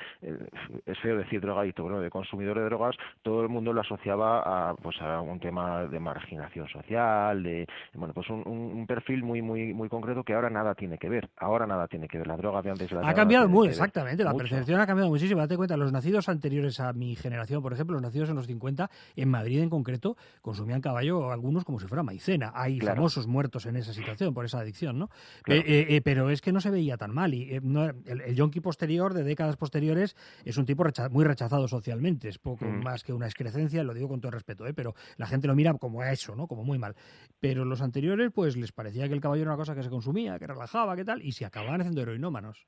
es 0.86 0.99
feo 0.99 1.17
decir 1.17 1.41
drogadicto, 1.41 1.83
bueno, 1.83 1.99
de 1.99 2.09
consumidor 2.09 2.57
de 2.57 2.65
drogas, 2.65 2.95
todo 3.23 3.41
el 3.41 3.49
mundo 3.49 3.73
lo 3.73 3.81
asociaba 3.81 4.69
a, 4.69 4.75
pues, 4.75 4.99
a 5.01 5.21
un 5.21 5.39
tema 5.39 5.86
de 5.86 5.99
marginación 5.99 6.67
social, 6.69 7.43
de, 7.43 7.67
bueno, 7.93 8.13
pues 8.13 8.29
un, 8.29 8.86
perfil 8.88 9.23
muy, 9.23 9.41
muy, 9.41 9.73
muy 9.73 9.89
concreto 9.89 10.23
que 10.23 10.33
ahora 10.33 10.49
nada 10.49 10.75
tiene 10.75 10.97
que 10.97 11.09
ver. 11.09 11.29
Ahora 11.38 11.65
nada 11.65 11.88
tiene 11.88 12.07
que 12.07 12.17
ver. 12.17 12.27
La 12.27 12.38
droga 12.38 12.61
de 12.61 12.71
antes 12.71 12.91
Ha 12.93 13.13
cambiado 13.13 13.47
muy, 13.49 13.69
exactamente. 13.69 14.23
La 14.23 14.33
percepción 14.33 14.79
ha 14.79 14.86
cambiado 14.86 15.09
muchísimo. 15.09 15.41
Date 15.41 15.57
cuenta, 15.57 15.77
los 15.77 15.91
nacidos 15.91 16.29
anteriores 16.29 16.79
a 16.79 16.93
mi 16.93 17.15
generación, 17.15 17.61
por 17.61 17.73
ejemplo, 17.73 17.93
los 17.93 18.01
nacidos 18.01 18.29
en 18.29 18.36
los 18.36 18.47
50, 18.47 18.89
en 19.15 19.29
Madrid 19.29 19.61
en 19.61 19.69
concreto, 19.69 20.17
consumían 20.41 20.81
caballo 20.81 21.31
algunos 21.31 21.63
como 21.63 21.79
si 21.79 21.88
fuera 21.88 22.03
maicena. 22.03 22.51
Hay 22.53 22.79
famosos 22.79 23.27
muertos 23.27 23.65
en 23.65 23.75
esa 23.75 23.93
situación 23.93 24.33
por 24.33 24.45
esa 24.45 24.59
adicción, 24.59 24.99
¿no? 24.99 25.09
Eh, 25.47 25.88
eh, 25.89 26.01
pero 26.03 26.29
es 26.29 26.41
que 26.41 26.51
no 26.51 26.61
se 26.61 26.69
veía 26.69 26.97
tan 26.97 27.13
mal. 27.13 27.33
Y 27.33 27.43
eh, 27.53 27.61
el, 28.05 28.21
el 28.21 28.36
yonki 28.36 28.59
posterior, 28.59 29.13
de 29.13 29.23
décadas 29.23 29.57
posteriores, 29.57 30.15
es 30.43 30.57
un 30.57 30.65
tipo 30.65 30.84
muy 31.11 31.26
rechazado 31.26 31.67
socialmente, 31.67 32.30
es 32.30 32.38
poco 32.38 32.65
mm. 32.65 32.84
más 32.84 33.03
que 33.03 33.13
una 33.13 33.26
excrecencia, 33.26 33.84
lo 33.84 33.93
digo 33.93 34.09
con 34.09 34.21
todo 34.21 34.32
respeto, 34.32 34.65
¿eh? 34.67 34.73
pero 34.73 34.95
la 35.17 35.28
gente 35.28 35.47
lo 35.47 35.55
mira 35.55 35.73
como 35.76 36.01
a 36.01 36.11
eso, 36.11 36.36
¿no? 36.36 36.47
como 36.47 36.63
muy 36.63 36.78
mal. 36.78 36.95
Pero 37.39 37.65
los 37.65 37.82
anteriores, 37.82 38.32
pues 38.34 38.57
les 38.57 38.71
parecía 38.71 39.07
que 39.07 39.13
el 39.13 39.21
caballo 39.21 39.41
era 39.41 39.51
una 39.51 39.57
cosa 39.57 39.76
que 39.76 39.84
se 39.84 39.89
consumía, 39.89 40.39
que 40.39 40.47
relajaba, 40.47 40.95
que 40.95 41.05
tal, 41.05 41.21
y 41.21 41.32
se 41.32 41.45
acababan 41.45 41.82
haciendo 41.82 42.01
heroinómanos. 42.01 42.67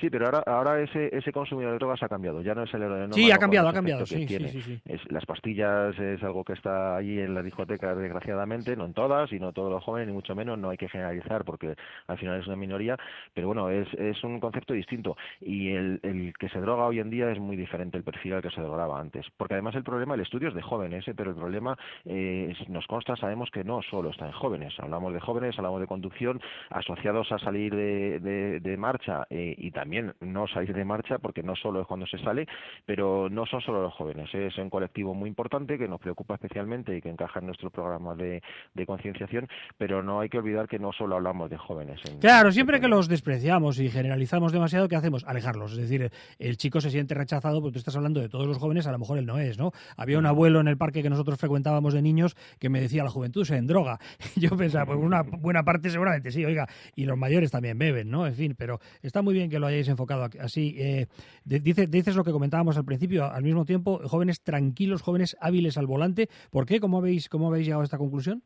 Sí, 0.00 0.10
pero 0.10 0.26
ahora, 0.26 0.42
ahora 0.46 0.80
ese, 0.80 1.16
ese 1.16 1.32
consumidor 1.32 1.70
de 1.72 1.78
drogas 1.78 2.02
ha 2.02 2.08
cambiado. 2.08 2.42
Ya 2.42 2.52
no 2.54 2.64
es 2.64 2.74
el 2.74 2.82
heroinómano 2.82 3.14
Sí, 3.14 3.30
ha 3.30 3.38
cambiado, 3.38 3.68
ha 3.68 3.72
cambiado, 3.72 4.02
efecto 4.02 4.14
que 4.16 4.26
sí, 4.26 4.26
sí, 4.26 4.38
tiene. 4.38 4.52
sí, 4.52 4.62
sí. 4.62 4.80
Es, 4.92 5.00
las 5.12 5.24
pastillas 5.24 5.96
es 5.98 6.20
algo 6.24 6.42
que 6.44 6.54
está 6.54 6.96
allí 6.96 7.20
en 7.20 7.32
las 7.34 7.44
discotecas, 7.44 7.96
desgraciadamente, 7.96 8.74
no 8.74 8.86
en 8.86 8.92
todas 8.92 9.32
y 9.32 9.38
no 9.38 9.52
todos 9.52 9.70
los 9.70 9.84
jóvenes, 9.84 10.08
ni 10.08 10.14
mucho 10.14 10.34
menos. 10.34 10.58
No 10.58 10.70
hay 10.70 10.76
que 10.76 10.88
generalizar 10.88 11.44
porque 11.44 11.74
al 12.08 12.18
final 12.18 12.40
es 12.40 12.46
una 12.48 12.56
minoría, 12.56 12.96
pero 13.34 13.46
bueno, 13.46 13.70
es, 13.70 13.86
es 13.94 14.22
un 14.24 14.40
concepto 14.40 14.74
distinto. 14.74 15.16
Y 15.40 15.70
el, 15.70 16.00
el 16.02 16.32
que 16.38 16.48
se 16.48 16.60
droga 16.60 16.86
hoy 16.86 16.98
en 16.98 17.10
día 17.10 17.30
es 17.30 17.38
muy 17.38 17.54
diferente 17.56 17.96
el 17.96 18.02
perfil 18.04 18.34
al 18.34 18.42
que 18.42 18.50
se 18.50 18.60
drogaba 18.62 18.98
antes. 19.00 19.24
Porque 19.36 19.54
además 19.54 19.76
el 19.76 19.84
problema, 19.84 20.14
el 20.14 20.20
estudio 20.22 20.48
es 20.48 20.54
de 20.54 20.62
jóvenes, 20.62 21.06
¿eh? 21.06 21.14
pero 21.16 21.30
el 21.30 21.36
problema 21.36 21.78
eh, 22.04 22.52
nos 22.68 22.86
consta, 22.88 23.14
sabemos 23.14 23.48
que 23.52 23.62
no 23.62 23.80
solo 23.82 24.10
está 24.10 24.26
en 24.26 24.32
jóvenes. 24.32 24.74
Hablamos 24.80 25.14
de 25.14 25.20
jóvenes, 25.20 25.56
hablamos 25.56 25.80
de 25.80 25.86
conducción, 25.86 26.40
asociados 26.70 27.30
a 27.30 27.38
salir 27.38 27.74
de, 27.74 28.18
de- 28.18 28.60
de 28.60 28.76
marcha 28.76 29.24
eh, 29.36 29.54
y 29.58 29.70
también 29.72 30.14
no 30.20 30.46
salir 30.46 30.72
de 30.72 30.84
marcha, 30.84 31.18
porque 31.18 31.42
no 31.42 31.56
solo 31.56 31.80
es 31.80 31.86
cuando 31.88 32.06
se 32.06 32.18
sale, 32.18 32.46
pero 32.86 33.28
no 33.28 33.46
son 33.46 33.60
solo 33.60 33.82
los 33.82 33.92
jóvenes, 33.94 34.28
¿eh? 34.32 34.46
es 34.46 34.58
un 34.58 34.70
colectivo 34.70 35.12
muy 35.12 35.28
importante 35.28 35.76
que 35.76 35.88
nos 35.88 36.00
preocupa 36.00 36.34
especialmente 36.34 36.96
y 36.96 37.00
que 37.02 37.08
encaja 37.10 37.40
en 37.40 37.46
nuestro 37.46 37.70
programa 37.70 38.14
de, 38.14 38.42
de 38.74 38.86
concienciación, 38.86 39.48
pero 39.76 40.02
no 40.02 40.20
hay 40.20 40.28
que 40.28 40.38
olvidar 40.38 40.68
que 40.68 40.78
no 40.78 40.92
solo 40.92 41.16
hablamos 41.16 41.50
de 41.50 41.56
jóvenes. 41.56 42.00
en- 42.08 42.20
Claro, 42.20 42.48
en 42.48 42.54
siempre 42.54 42.80
que 42.80 42.86
los 42.88 43.08
despreciamos 43.08 43.80
y 43.80 43.90
generalizamos 43.90 44.52
demasiado, 44.52 44.88
¿qué 44.88 44.96
hacemos? 44.96 45.24
Alejarlos. 45.26 45.72
Es 45.72 45.78
decir, 45.78 46.10
el 46.38 46.56
chico 46.56 46.80
se 46.80 46.90
siente 46.90 47.14
rechazado 47.14 47.60
porque 47.60 47.72
tú 47.72 47.78
estás 47.80 47.96
hablando 47.96 48.20
de 48.20 48.28
todos 48.28 48.46
los 48.46 48.58
jóvenes, 48.58 48.86
a 48.86 48.92
lo 48.92 48.98
mejor 49.00 49.18
él 49.18 49.26
no 49.26 49.38
es, 49.38 49.58
¿no? 49.58 49.72
Había 49.96 50.18
un 50.18 50.26
abuelo 50.26 50.60
en 50.60 50.68
el 50.68 50.76
parque 50.76 51.02
que 51.02 51.10
nosotros 51.10 51.38
frecuentábamos 51.40 51.92
de 51.94 52.02
niños 52.02 52.36
que 52.60 52.68
me 52.68 52.80
decía, 52.80 53.02
la 53.02 53.10
juventud 53.10 53.44
se 53.44 53.56
endroga. 53.56 53.98
Yo 54.36 54.50
pensaba, 54.56 54.86
pues 54.86 54.98
una 54.98 55.22
buena 55.22 55.62
parte 55.64 55.90
seguramente 55.90 56.30
sí, 56.30 56.44
oiga, 56.44 56.66
y 56.94 57.04
los 57.04 57.18
mayores 57.18 57.50
también 57.50 57.78
beben, 57.78 58.10
¿no? 58.10 58.26
En 58.26 58.34
fin, 58.34 58.54
pero 58.56 58.78
está 59.14 59.22
muy 59.22 59.32
bien 59.34 59.48
que 59.48 59.60
lo 59.60 59.68
hayáis 59.68 59.86
enfocado 59.86 60.28
así. 60.40 60.74
Eh, 60.76 61.06
de- 61.44 61.60
dice- 61.60 61.86
dices 61.86 62.16
lo 62.16 62.24
que 62.24 62.32
comentábamos 62.32 62.76
al 62.76 62.84
principio, 62.84 63.30
al 63.30 63.44
mismo 63.44 63.64
tiempo, 63.64 64.00
jóvenes 64.08 64.40
tranquilos, 64.42 65.02
jóvenes 65.02 65.36
hábiles 65.40 65.78
al 65.78 65.86
volante. 65.86 66.28
¿Por 66.50 66.66
qué? 66.66 66.80
¿Cómo 66.80 66.98
habéis, 66.98 67.28
cómo 67.28 67.46
habéis 67.46 67.66
llegado 67.66 67.82
a 67.82 67.84
esta 67.84 67.96
conclusión? 67.98 68.42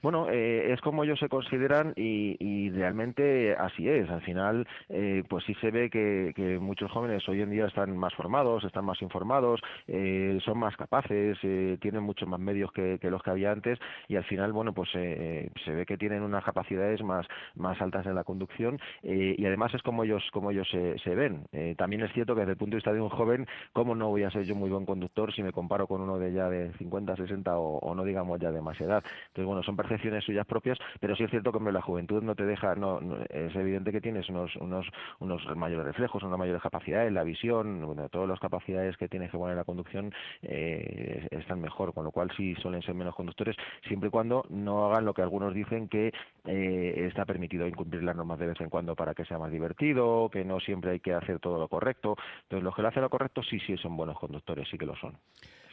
Bueno, 0.00 0.28
eh, 0.30 0.72
es 0.72 0.80
como 0.80 1.04
ellos 1.04 1.18
se 1.18 1.28
consideran 1.28 1.92
y, 1.96 2.70
realmente 2.70 3.54
así 3.54 3.88
es. 3.88 4.08
Al 4.08 4.22
final, 4.22 4.66
eh, 4.88 5.22
pues 5.28 5.44
sí 5.44 5.54
se 5.60 5.70
ve 5.70 5.90
que, 5.90 6.32
que 6.34 6.58
muchos 6.58 6.90
jóvenes 6.90 7.28
hoy 7.28 7.42
en 7.42 7.50
día 7.50 7.66
están 7.66 7.96
más 7.96 8.14
formados, 8.14 8.64
están 8.64 8.84
más 8.84 9.00
informados, 9.02 9.60
eh, 9.88 10.38
son 10.44 10.58
más 10.58 10.76
capaces, 10.76 11.38
eh, 11.42 11.76
tienen 11.80 12.02
muchos 12.02 12.28
más 12.28 12.40
medios 12.40 12.72
que, 12.72 12.98
los 13.02 13.22
que 13.22 13.30
había 13.30 13.52
antes 13.52 13.78
y 14.08 14.16
al 14.16 14.24
final, 14.24 14.52
bueno, 14.52 14.72
pues 14.72 14.88
eh, 14.94 15.50
se 15.64 15.72
ve 15.72 15.84
que 15.84 15.98
tienen 15.98 16.22
unas 16.22 16.44
capacidades 16.44 17.02
más, 17.02 17.26
más 17.54 17.80
altas 17.82 18.06
en 18.06 18.14
la 18.14 18.24
conducción 18.24 18.78
eh, 19.02 19.34
y 19.36 19.44
además 19.46 19.74
es 19.74 19.82
como 19.82 20.04
ellos, 20.04 20.22
como 20.32 20.50
ellos 20.50 20.68
se, 20.70 20.98
se 20.98 21.14
ven. 21.14 21.46
También 21.76 22.02
es 22.02 22.12
cierto 22.12 22.34
que 22.34 22.40
desde 22.40 22.52
el 22.52 22.58
punto 22.58 22.72
de 22.72 22.78
vista 22.78 22.92
de 22.92 23.00
un 23.00 23.08
joven, 23.08 23.46
¿cómo 23.72 23.94
no 23.94 24.08
voy 24.08 24.22
a 24.22 24.30
ser 24.30 24.44
yo 24.44 24.54
muy 24.54 24.70
buen 24.70 24.86
conductor 24.86 25.32
si 25.34 25.42
me 25.42 25.52
comparo 25.52 25.86
con 25.86 26.00
uno 26.00 26.18
de 26.18 26.32
ya 26.32 26.48
de 26.48 26.72
50, 26.74 27.16
60 27.16 27.58
o, 27.58 27.78
o 27.78 27.94
no 27.94 28.04
digamos 28.04 28.40
ya 28.40 28.50
de 28.50 28.60
más 28.60 28.80
edad? 28.80 29.02
Entonces, 29.28 29.46
bueno, 29.46 29.62
son 29.62 29.76
percepciones 29.82 30.24
suyas 30.24 30.46
propias, 30.46 30.78
pero 31.00 31.16
sí 31.16 31.24
es 31.24 31.30
cierto 31.30 31.50
que 31.52 31.58
hombre, 31.58 31.72
la 31.72 31.82
juventud 31.82 32.22
no 32.22 32.34
te 32.34 32.44
deja, 32.44 32.74
no, 32.74 33.00
no- 33.00 33.18
es 33.28 33.54
evidente 33.56 33.92
que 33.92 34.00
tienes 34.00 34.28
unos, 34.28 34.54
unos, 34.56 34.86
unos 35.20 35.44
mayores 35.56 35.86
reflejos, 35.86 36.22
unas 36.22 36.38
mayores 36.38 36.62
capacidades, 36.62 37.12
la 37.12 37.24
visión, 37.24 37.84
bueno, 37.86 38.08
todas 38.08 38.28
las 38.28 38.40
capacidades 38.40 38.96
que 38.96 39.08
tienes 39.08 39.30
que 39.30 39.38
poner 39.38 39.52
en 39.52 39.58
la 39.58 39.64
conducción 39.64 40.12
eh, 40.42 41.26
están 41.30 41.60
mejor, 41.60 41.92
con 41.94 42.04
lo 42.04 42.10
cual 42.10 42.30
sí 42.36 42.54
suelen 42.56 42.82
ser 42.82 42.94
menos 42.94 43.14
conductores, 43.14 43.56
siempre 43.86 44.08
y 44.08 44.10
cuando 44.10 44.44
no 44.50 44.86
hagan 44.86 45.04
lo 45.04 45.14
que 45.14 45.22
algunos 45.22 45.54
dicen 45.54 45.88
que 45.88 46.12
eh, 46.46 47.04
está 47.08 47.24
permitido 47.24 47.66
incumplir 47.66 48.02
las 48.02 48.16
normas 48.16 48.38
de 48.38 48.46
vez 48.48 48.60
en 48.60 48.70
cuando 48.70 48.94
para 48.94 49.14
que 49.14 49.24
sea 49.24 49.38
más 49.38 49.50
divertido, 49.50 50.28
que 50.30 50.44
no 50.44 50.60
siempre 50.60 50.92
hay 50.92 51.00
que 51.00 51.14
hacer 51.14 51.38
todo 51.40 51.58
lo 51.58 51.68
correcto. 51.68 52.16
Entonces, 52.44 52.64
los 52.64 52.74
que 52.74 52.82
lo 52.82 52.88
hacen 52.88 53.02
lo 53.02 53.10
correcto 53.10 53.42
sí, 53.42 53.58
sí 53.60 53.76
son 53.76 53.96
buenos 53.96 54.18
conductores, 54.18 54.68
sí 54.68 54.78
que 54.78 54.86
lo 54.86 54.96
son. 54.96 55.16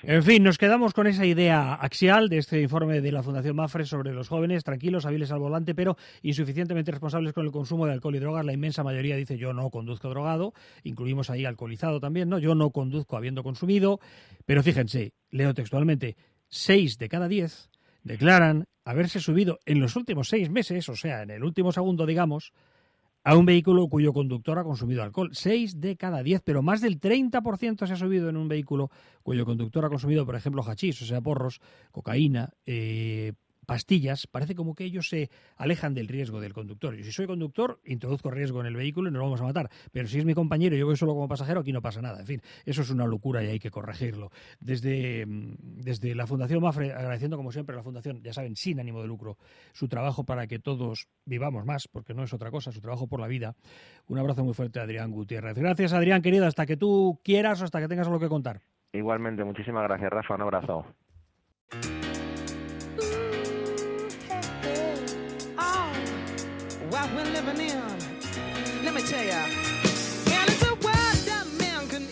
En 0.01 0.23
fin, 0.23 0.43
nos 0.43 0.57
quedamos 0.57 0.93
con 0.93 1.07
esa 1.07 1.25
idea 1.25 1.73
axial 1.73 2.29
de 2.29 2.37
este 2.37 2.61
informe 2.61 3.01
de 3.01 3.11
la 3.11 3.21
Fundación 3.21 3.57
Mafre 3.57 3.85
sobre 3.85 4.13
los 4.13 4.29
jóvenes 4.29 4.63
tranquilos, 4.63 5.05
hábiles 5.05 5.29
al 5.31 5.39
volante, 5.39 5.75
pero 5.75 5.97
insuficientemente 6.21 6.91
responsables 6.91 7.33
con 7.33 7.45
el 7.45 7.51
consumo 7.51 7.85
de 7.85 7.91
alcohol 7.91 8.15
y 8.15 8.19
drogas. 8.19 8.45
La 8.45 8.53
inmensa 8.53 8.81
mayoría 8.81 9.17
dice 9.17 9.37
yo 9.37 9.51
no 9.51 9.69
conduzco 9.69 10.07
drogado, 10.07 10.53
incluimos 10.83 11.29
ahí 11.29 11.43
alcoholizado 11.43 11.99
también, 11.99 12.29
¿no? 12.29 12.39
Yo 12.39 12.55
no 12.55 12.71
conduzco 12.71 13.17
habiendo 13.17 13.43
consumido, 13.43 13.99
pero 14.45 14.63
fíjense, 14.63 15.11
leo 15.31 15.53
textualmente, 15.53 16.15
seis 16.47 16.97
de 16.97 17.09
cada 17.09 17.27
diez 17.27 17.69
declaran 18.01 18.67
haberse 18.85 19.19
subido 19.19 19.59
en 19.65 19.81
los 19.81 19.97
últimos 19.97 20.29
seis 20.29 20.49
meses, 20.49 20.87
o 20.87 20.95
sea, 20.95 21.23
en 21.23 21.31
el 21.31 21.43
último 21.43 21.73
segundo, 21.73 22.05
digamos, 22.05 22.53
a 23.23 23.35
un 23.35 23.45
vehículo 23.45 23.87
cuyo 23.87 24.13
conductor 24.13 24.59
ha 24.59 24.63
consumido 24.63 25.03
alcohol. 25.03 25.29
Seis 25.33 25.79
de 25.79 25.97
cada 25.97 26.23
diez, 26.23 26.41
pero 26.43 26.61
más 26.61 26.81
del 26.81 26.99
30% 26.99 27.85
se 27.85 27.93
ha 27.93 27.97
subido 27.97 28.29
en 28.29 28.37
un 28.37 28.47
vehículo 28.47 28.89
cuyo 29.23 29.45
conductor 29.45 29.85
ha 29.85 29.89
consumido, 29.89 30.25
por 30.25 30.35
ejemplo, 30.35 30.63
hachís, 30.63 31.01
o 31.01 31.05
sea, 31.05 31.21
porros, 31.21 31.61
cocaína, 31.91 32.53
eh, 32.65 33.33
pastillas. 33.69 34.25
Parece 34.25 34.55
como 34.55 34.73
que 34.73 34.83
ellos 34.83 35.07
se 35.09 35.29
alejan 35.55 35.93
del 35.93 36.07
riesgo 36.07 36.41
del 36.41 36.53
conductor. 36.53 36.95
Yo 36.95 37.03
si 37.03 37.11
soy 37.11 37.27
conductor, 37.27 37.79
introduzco 37.85 38.31
riesgo 38.31 38.61
en 38.61 38.65
el 38.65 38.75
vehículo 38.75 39.09
y 39.09 39.11
nos 39.11 39.21
vamos 39.21 39.41
a 39.41 39.43
matar. 39.43 39.69
Pero 39.91 40.07
si 40.07 40.17
es 40.17 40.25
mi 40.25 40.33
compañero 40.33 40.75
y 40.75 40.79
yo 40.79 40.87
voy 40.87 40.97
solo 40.97 41.13
como 41.13 41.27
pasajero, 41.27 41.59
aquí 41.59 41.71
no 41.71 41.81
pasa 41.81 42.01
nada. 42.01 42.19
En 42.19 42.25
fin, 42.25 42.41
eso 42.65 42.81
es 42.81 42.89
una 42.89 43.05
locura 43.05 43.43
y 43.43 43.47
hay 43.47 43.59
que 43.59 43.69
corregirlo. 43.69 44.31
Desde, 44.59 45.23
mm, 45.27 45.53
desde 45.83 46.15
la 46.15 46.25
Fundación 46.25 46.63
Mafre, 46.63 46.93
agradeciendo 46.93 47.37
como 47.37 47.51
siempre 47.51 47.75
a 47.75 47.77
la 47.77 47.83
Fundación, 47.83 48.23
ya 48.23 48.33
saben, 48.33 48.55
sin 48.55 48.79
ánimo 48.79 49.01
de 49.01 49.07
lucro, 49.07 49.37
su 49.71 49.87
trabajo 49.87 50.23
para 50.23 50.47
que 50.47 50.57
todos 50.57 51.07
vivamos 51.25 51.63
más, 51.63 51.87
porque 51.87 52.15
no 52.15 52.23
es 52.23 52.33
otra 52.33 52.49
cosa, 52.49 52.71
su 52.71 52.81
trabajo 52.81 53.05
por 53.05 53.19
la 53.19 53.27
vida. 53.27 53.55
Un 54.07 54.17
abrazo 54.17 54.43
muy 54.43 54.55
fuerte 54.55 54.79
a 54.79 54.83
Adrián 54.83 55.11
Gutiérrez. 55.11 55.55
Gracias, 55.55 55.93
Adrián, 55.93 56.23
querido, 56.23 56.47
hasta 56.47 56.65
que 56.65 56.75
tú 56.75 57.19
quieras 57.23 57.61
o 57.61 57.65
hasta 57.65 57.79
que 57.79 57.87
tengas 57.87 58.07
algo 58.07 58.19
que 58.19 58.29
contar. 58.29 58.61
Igualmente, 58.93 59.43
muchísimas 59.43 59.83
gracias, 59.83 60.09
Rafa. 60.09 60.33
Un 60.33 60.41
abrazo. 60.41 60.85
What 66.99 67.15
we're 67.15 67.31
living 67.31 67.61
in. 67.61 68.83
Let 68.83 68.93
me 68.93 69.01
tell 69.01 69.25
ya. 69.25 69.45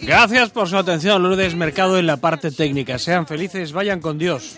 Gracias 0.01 0.51
por 0.51 0.69
su 0.69 0.77
atención, 0.77 1.21
Lourdes 1.21 1.53
Mercado 1.55 1.97
en 1.97 2.07
la 2.07 2.15
parte 2.15 2.49
técnica. 2.49 2.97
Sean 2.97 3.27
felices, 3.27 3.73
vayan 3.73 3.99
con 3.99 4.17
Dios. 4.17 4.57